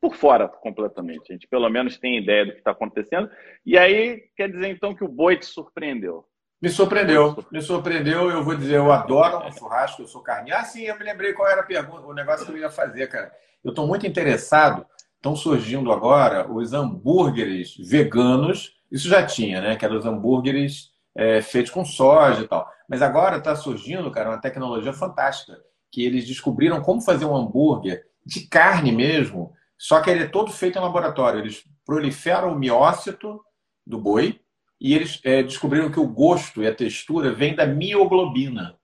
por 0.00 0.16
fora 0.16 0.48
completamente. 0.48 1.30
A 1.30 1.34
gente 1.34 1.46
pelo 1.46 1.68
menos 1.68 1.98
tem 1.98 2.18
ideia 2.18 2.46
do 2.46 2.52
que 2.52 2.58
está 2.58 2.72
acontecendo. 2.72 3.30
E 3.64 3.78
aí 3.78 4.24
quer 4.36 4.50
dizer 4.50 4.70
então 4.70 4.92
que 4.92 5.04
o 5.04 5.08
boi 5.08 5.36
te 5.36 5.46
surpreendeu. 5.46 6.26
Me 6.62 6.70
surpreendeu, 6.70 7.44
me 7.50 7.60
surpreendeu. 7.60 8.30
Eu 8.30 8.44
vou 8.44 8.54
dizer, 8.54 8.76
eu 8.76 8.92
adoro 8.92 9.44
um 9.44 9.50
churrasco, 9.50 10.02
eu 10.02 10.06
sou 10.06 10.22
carne. 10.22 10.52
Ah, 10.52 10.62
sim, 10.62 10.82
eu 10.82 10.96
me 10.96 11.04
lembrei 11.04 11.32
qual 11.32 11.48
era 11.48 11.62
a 11.62 11.64
pergunta, 11.64 12.06
o 12.06 12.14
negócio 12.14 12.46
que 12.46 12.52
eu 12.52 12.56
ia 12.56 12.70
fazer, 12.70 13.08
cara. 13.08 13.32
Eu 13.64 13.70
estou 13.70 13.84
muito 13.84 14.06
interessado. 14.06 14.86
Estão 15.16 15.34
surgindo 15.34 15.90
agora 15.90 16.48
os 16.48 16.72
hambúrgueres 16.72 17.74
veganos. 17.76 18.76
Isso 18.92 19.08
já 19.08 19.26
tinha, 19.26 19.60
né? 19.60 19.74
Que 19.74 19.84
eram 19.84 19.98
os 19.98 20.06
hambúrgueres 20.06 20.92
é, 21.16 21.42
feitos 21.42 21.72
com 21.72 21.84
soja 21.84 22.42
e 22.42 22.48
tal. 22.48 22.64
Mas 22.88 23.02
agora 23.02 23.38
está 23.38 23.56
surgindo, 23.56 24.08
cara, 24.12 24.30
uma 24.30 24.40
tecnologia 24.40 24.92
fantástica, 24.92 25.58
que 25.90 26.04
eles 26.04 26.26
descobriram 26.26 26.80
como 26.80 27.00
fazer 27.00 27.24
um 27.24 27.34
hambúrguer 27.34 28.04
de 28.24 28.46
carne 28.46 28.92
mesmo, 28.92 29.52
só 29.76 30.00
que 30.00 30.10
ele 30.10 30.24
é 30.24 30.28
todo 30.28 30.52
feito 30.52 30.78
em 30.78 30.82
laboratório. 30.82 31.40
Eles 31.40 31.64
proliferam 31.84 32.52
o 32.52 32.58
miócito 32.58 33.40
do 33.84 33.98
boi 33.98 34.41
e 34.82 34.96
eles 34.96 35.20
é, 35.22 35.44
descobriram 35.44 35.92
que 35.92 36.00
o 36.00 36.08
gosto 36.08 36.60
e 36.60 36.66
a 36.66 36.74
textura 36.74 37.30
vem 37.30 37.54
da 37.54 37.64
mioglobina. 37.64 38.74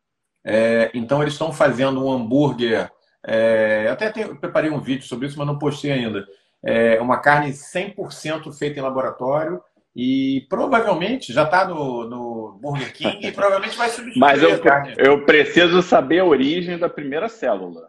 É, 0.47 0.93
então, 0.95 1.21
eles 1.21 1.35
estão 1.35 1.53
fazendo 1.53 2.07
um 2.07 2.13
hambúrguer. 2.13 2.89
É, 3.27 3.89
até 3.91 4.09
tenho, 4.13 4.37
preparei 4.37 4.71
um 4.71 4.79
vídeo 4.79 5.05
sobre 5.05 5.27
isso, 5.27 5.37
mas 5.37 5.47
não 5.49 5.59
postei 5.59 5.91
ainda. 5.91 6.25
É 6.65 7.01
uma 7.01 7.19
carne 7.19 7.51
100% 7.51 8.57
feita 8.57 8.79
em 8.79 8.83
laboratório 8.83 9.61
e 9.95 10.47
provavelmente 10.49 11.33
já 11.33 11.43
está 11.43 11.67
no, 11.67 12.09
no, 12.09 12.59
Burger 12.63 12.93
King 12.93 13.27
e 13.27 13.33
provavelmente 13.33 13.77
vai 13.77 13.89
substituir 13.89 14.21
Mas 14.21 14.41
eu, 14.41 14.51
eu 14.99 15.25
preciso 15.25 15.83
saber 15.83 16.21
a 16.21 16.25
origem 16.25 16.79
da 16.79 16.89
primeira 16.89 17.29
célula. 17.29 17.89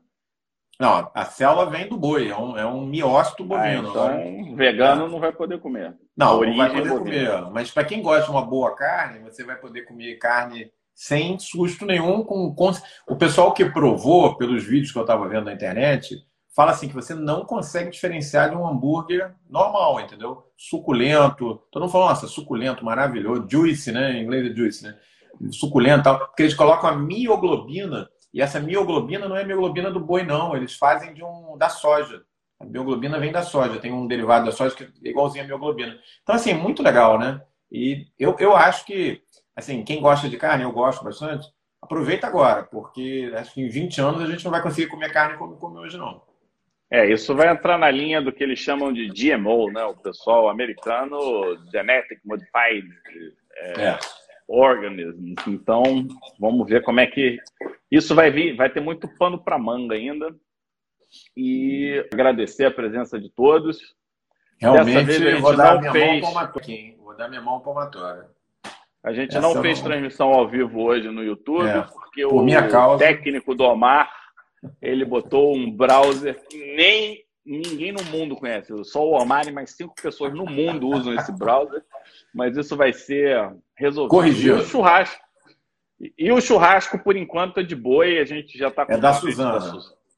Não, 0.80 1.12
a 1.14 1.26
célula 1.26 1.70
vem 1.70 1.90
do 1.90 1.98
boi, 1.98 2.30
é 2.30 2.38
um, 2.38 2.58
é 2.58 2.66
um 2.66 2.86
miócito 2.86 3.44
bovino. 3.44 3.90
Ah, 4.00 4.16
então, 4.26 4.56
vegano 4.56 5.08
é. 5.08 5.10
não 5.10 5.20
vai 5.20 5.34
poder 5.34 5.60
comer. 5.60 5.94
Não, 6.16 6.42
não 6.42 6.56
vai 6.56 6.72
poder 6.72 6.90
comer. 6.90 7.42
Mas 7.52 7.70
para 7.70 7.84
quem 7.84 8.02
gosta 8.02 8.24
de 8.24 8.32
uma 8.32 8.46
boa 8.46 8.74
carne, 8.74 9.20
você 9.20 9.44
vai 9.44 9.58
poder 9.58 9.82
comer 9.82 10.18
carne 10.18 10.72
sem 10.96 11.38
susto 11.38 11.86
nenhum. 11.86 12.24
Com, 12.24 12.56
com... 12.56 12.72
O 13.10 13.18
pessoal 13.18 13.54
que 13.54 13.66
provou, 13.66 14.38
pelos 14.38 14.64
vídeos 14.64 14.94
que 14.94 14.98
eu 14.98 15.02
estava 15.02 15.28
vendo 15.28 15.46
na 15.46 15.54
internet, 15.54 16.16
fala 16.56 16.72
assim 16.72 16.88
que 16.88 16.96
você 16.96 17.14
não 17.14 17.44
consegue 17.44 17.90
diferenciar 17.90 18.50
de 18.50 18.56
um 18.56 18.66
hambúrguer 18.66 19.36
normal, 19.50 20.00
entendeu? 20.00 20.46
Suculento. 20.58 21.62
Todo 21.70 21.84
mundo 21.84 21.92
fala, 21.92 22.10
nossa, 22.10 22.26
suculento, 22.26 22.86
maravilhoso. 22.86 23.46
Juicy, 23.50 23.92
né? 23.92 24.14
Em 24.14 24.24
inglês 24.24 24.50
é 24.50 24.56
juicy, 24.56 24.84
né? 24.86 24.98
Suculento 25.52 26.04
tal. 26.04 26.20
Porque 26.20 26.44
eles 26.44 26.56
colocam 26.56 26.90
a 26.90 26.96
mioglobina, 26.96 28.10
e 28.34 28.42
essa 28.42 28.60
mioglobina 28.60 29.28
não 29.28 29.36
é 29.36 29.42
a 29.42 29.46
mioglobina 29.46 29.90
do 29.92 30.00
boi, 30.00 30.24
não. 30.24 30.56
Eles 30.56 30.76
fazem 30.76 31.14
de 31.14 31.24
um 31.24 31.58
da 31.58 31.70
soja. 31.70 32.24
A 32.60 32.66
mioglobina 32.66 33.20
vem 33.20 33.32
da 33.32 33.42
soja, 33.42 33.80
tem 33.80 33.92
um 33.92 34.08
derivado 34.08 34.46
da 34.46 34.52
soja 34.52 34.76
que 34.76 34.84
é 34.84 35.10
igualzinho 35.10 35.44
a 35.44 35.48
mioglobina. 35.48 35.98
Então, 36.22 36.36
assim, 36.36 36.54
muito 36.54 36.84
legal, 36.84 37.18
né? 37.18 37.42
E 37.72 38.08
eu, 38.20 38.36
eu 38.40 38.56
acho 38.56 38.86
que, 38.86 39.22
assim, 39.56 39.84
quem 39.84 40.02
gosta 40.02 40.28
de 40.28 40.38
carne, 40.38 40.64
eu 40.64 40.72
gosto 40.72 41.04
bastante, 41.04 41.48
aproveita 41.82 42.28
agora, 42.28 42.64
porque 42.64 43.32
acho 43.36 43.54
que 43.54 43.62
em 43.62 43.70
20 43.70 44.02
anos 44.02 44.22
a 44.22 44.26
gente 44.26 44.44
não 44.44 44.52
vai 44.52 44.62
conseguir 44.62 44.88
comer 44.88 45.12
carne 45.12 45.38
como 45.38 45.58
come 45.58 45.80
hoje, 45.80 45.98
não. 45.98 46.22
É, 46.92 47.10
isso 47.10 47.36
vai 47.36 47.50
entrar 47.50 47.78
na 47.78 47.90
linha 47.90 48.22
do 48.22 48.32
que 48.32 48.44
eles 48.44 48.60
chamam 48.60 48.92
de 48.92 49.08
GMO, 49.08 49.72
né? 49.72 49.84
O 49.86 49.96
pessoal 49.96 50.50
americano, 50.50 51.20
Genetic 51.72 52.20
Modified 52.26 52.88
é, 53.56 53.82
é. 53.82 54.00
Organisms. 54.50 55.36
Então, 55.48 55.84
vamos 56.40 56.68
ver 56.68 56.82
como 56.84 57.00
é 57.00 57.08
que 57.08 57.38
isso 57.92 58.16
vai 58.16 58.32
vir. 58.32 58.56
Vai 58.56 58.70
ter 58.70 58.80
muito 58.80 59.08
pano 59.18 59.38
para 59.38 59.60
manga 59.60 59.96
ainda. 59.96 60.36
E 61.38 62.06
agradecer 62.12 62.66
a 62.66 62.72
presença 62.72 63.20
de 63.20 63.30
todos. 63.30 63.96
Realmente, 64.60 65.36
vou 65.40 65.56
dar 65.56 65.80
minha 65.80 65.92
fez... 65.92 66.26
Vou 66.98 67.16
dar 67.16 67.30
minha 67.30 67.42
mão 67.42 67.60
palmatória. 67.60 68.26
A 69.04 69.14
gente 69.14 69.38
Essa 69.38 69.42
não 69.42 69.62
fez 69.62 69.80
não... 69.80 69.86
transmissão 69.86 70.30
ao 70.34 70.48
vivo 70.48 70.82
hoje 70.82 71.10
no 71.10 71.24
YouTube, 71.24 71.68
é. 71.68 71.82
porque 71.82 72.28
Por 72.28 72.44
o 72.44 72.98
técnico 72.98 73.56
do 73.56 73.64
Omar 73.64 74.12
ele 74.82 75.06
botou 75.06 75.56
um 75.56 75.72
browser 75.72 76.38
que 76.50 76.76
nem 76.76 77.24
ninguém 77.46 77.92
no 77.92 78.04
mundo 78.04 78.36
conhece. 78.36 78.74
Só 78.86 79.04
o 79.04 79.20
Omar 79.20 79.48
e 79.48 79.52
mais 79.52 79.72
cinco 79.72 79.94
pessoas 80.02 80.34
no 80.34 80.46
mundo 80.46 80.88
usam 80.88 81.14
esse 81.14 81.32
browser. 81.32 81.84
Mas 82.34 82.56
isso 82.56 82.76
vai 82.76 82.94
ser 82.94 83.54
resolvido. 83.76 84.10
Corrigido. 84.10 84.58
E 84.58 84.62
o 84.62 84.66
churrasco. 84.66 85.22
E 86.18 86.32
o 86.32 86.42
churrasco, 86.42 87.00
por 87.00 87.16
enquanto, 87.16 87.60
é 87.60 87.64
de 87.64 87.76
boi. 87.76 88.20
A 88.20 88.26
gente 88.26 88.58
já 88.58 88.68
está 88.70 88.86
com. 88.86 88.94
É 88.94 88.98
da 88.98 89.14
Suzana. 89.14 89.60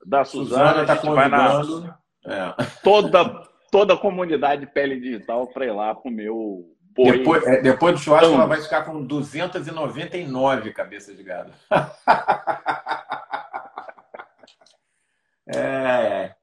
Da, 0.05 0.24
Suzana. 0.24 0.82
está 0.82 0.97
convidando. 0.97 1.82
Na... 1.82 2.55
É. 2.59 2.63
Toda, 2.84 3.47
toda 3.72 3.93
a 3.93 3.97
comunidade 3.97 4.67
pele 4.67 4.99
digital 4.99 5.47
para 5.47 5.65
ir 5.65 5.72
lá 5.72 5.95
comer 5.95 6.30
o 6.30 6.65
boi. 6.95 7.17
Depois, 7.17 7.43
é, 7.47 7.61
depois 7.61 7.95
do 7.95 8.01
churrasco, 8.01 8.34
ela 8.34 8.45
vai 8.45 8.61
ficar 8.61 8.84
com 8.84 9.03
299 9.03 10.72
cabeças 10.72 11.15
de 11.15 11.24
gado. 11.24 11.51
É. 15.53 16.34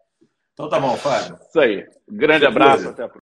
Então 0.59 0.69
tá 0.69 0.81
bom, 0.81 0.97
Fábio. 0.97 1.39
Isso 1.49 1.61
aí. 1.61 1.87
Grande 2.11 2.45
abraço. 2.45 2.89
Até 2.89 3.05
a 3.05 3.09
próxima. 3.09 3.13